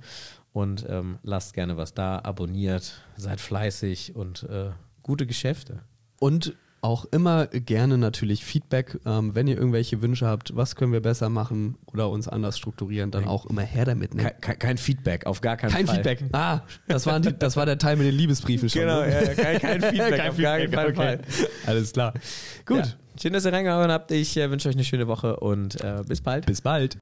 und 0.53 0.85
ähm, 0.89 1.19
lasst 1.23 1.55
gerne 1.55 1.77
was 1.77 1.95
da, 1.95 2.19
abonniert, 2.19 3.01
seid 3.17 3.41
fleißig 3.41 4.15
und 4.15 4.45
äh, 4.45 4.71
gute 5.03 5.27
Geschäfte. 5.27 5.81
Und 6.19 6.55
auch 6.83 7.05
immer 7.07 7.47
gerne 7.47 7.97
natürlich 7.97 8.45
Feedback, 8.45 8.99
ähm, 9.07 9.35
wenn 9.35 9.47
ihr 9.47 9.57
irgendwelche 9.57 10.03
Wünsche 10.03 10.27
habt, 10.27 10.55
was 10.57 10.75
können 10.75 10.93
wir 10.93 11.01
besser 11.01 11.29
machen 11.29 11.77
oder 11.87 12.11
uns 12.11 12.27
anders 12.27 12.59
strukturieren, 12.59 13.13
dann 13.13 13.27
auch 13.27 13.47
immer 13.47 13.63
her 13.63 13.85
damit. 13.85 14.15
Ne? 14.15 14.25
Kein, 14.25 14.41
kein, 14.41 14.59
kein 14.59 14.79
Feedback, 14.79 15.25
auf 15.27 15.41
gar 15.41 15.57
keinen 15.57 15.71
Kein 15.71 15.87
Fall. 15.87 15.97
Feedback. 15.97 16.25
Ah, 16.33 16.61
das, 16.89 17.07
waren 17.07 17.23
die, 17.23 17.39
das 17.39 17.57
war 17.57 17.67
der 17.67 17.79
Teil 17.79 17.97
mit 17.97 18.07
den 18.07 18.15
Liebesbriefen 18.17 18.69
schon. 18.69 18.83
Genau, 18.83 19.01
ne? 19.01 19.13
ja, 19.13 19.35
kein, 19.35 19.61
kein 19.61 19.81
Feedback, 19.81 20.17
Kein 20.17 20.31
auf 20.31 20.37
gar 20.37 20.57
Feedback, 20.59 20.73
keinen 20.73 20.87
okay. 20.87 20.95
Fall. 20.95 21.21
Alles 21.67 21.93
klar. 21.93 22.15
Gut, 22.67 22.79
Ja. 22.79 22.85
Schön, 23.21 23.35
dass 23.35 23.45
ihr 23.45 23.53
reingehauen 23.53 23.91
habt. 23.91 24.11
Ich 24.11 24.37
äh, 24.37 24.51
wünsche 24.51 24.69
euch 24.69 24.75
eine 24.75 24.85
schöne 24.85 25.07
Woche 25.07 25.37
und 25.37 25.81
äh, 25.83 26.03
bis 26.09 26.23
bald. 26.23 26.47
bis 26.47 26.63
bald. 26.63 26.91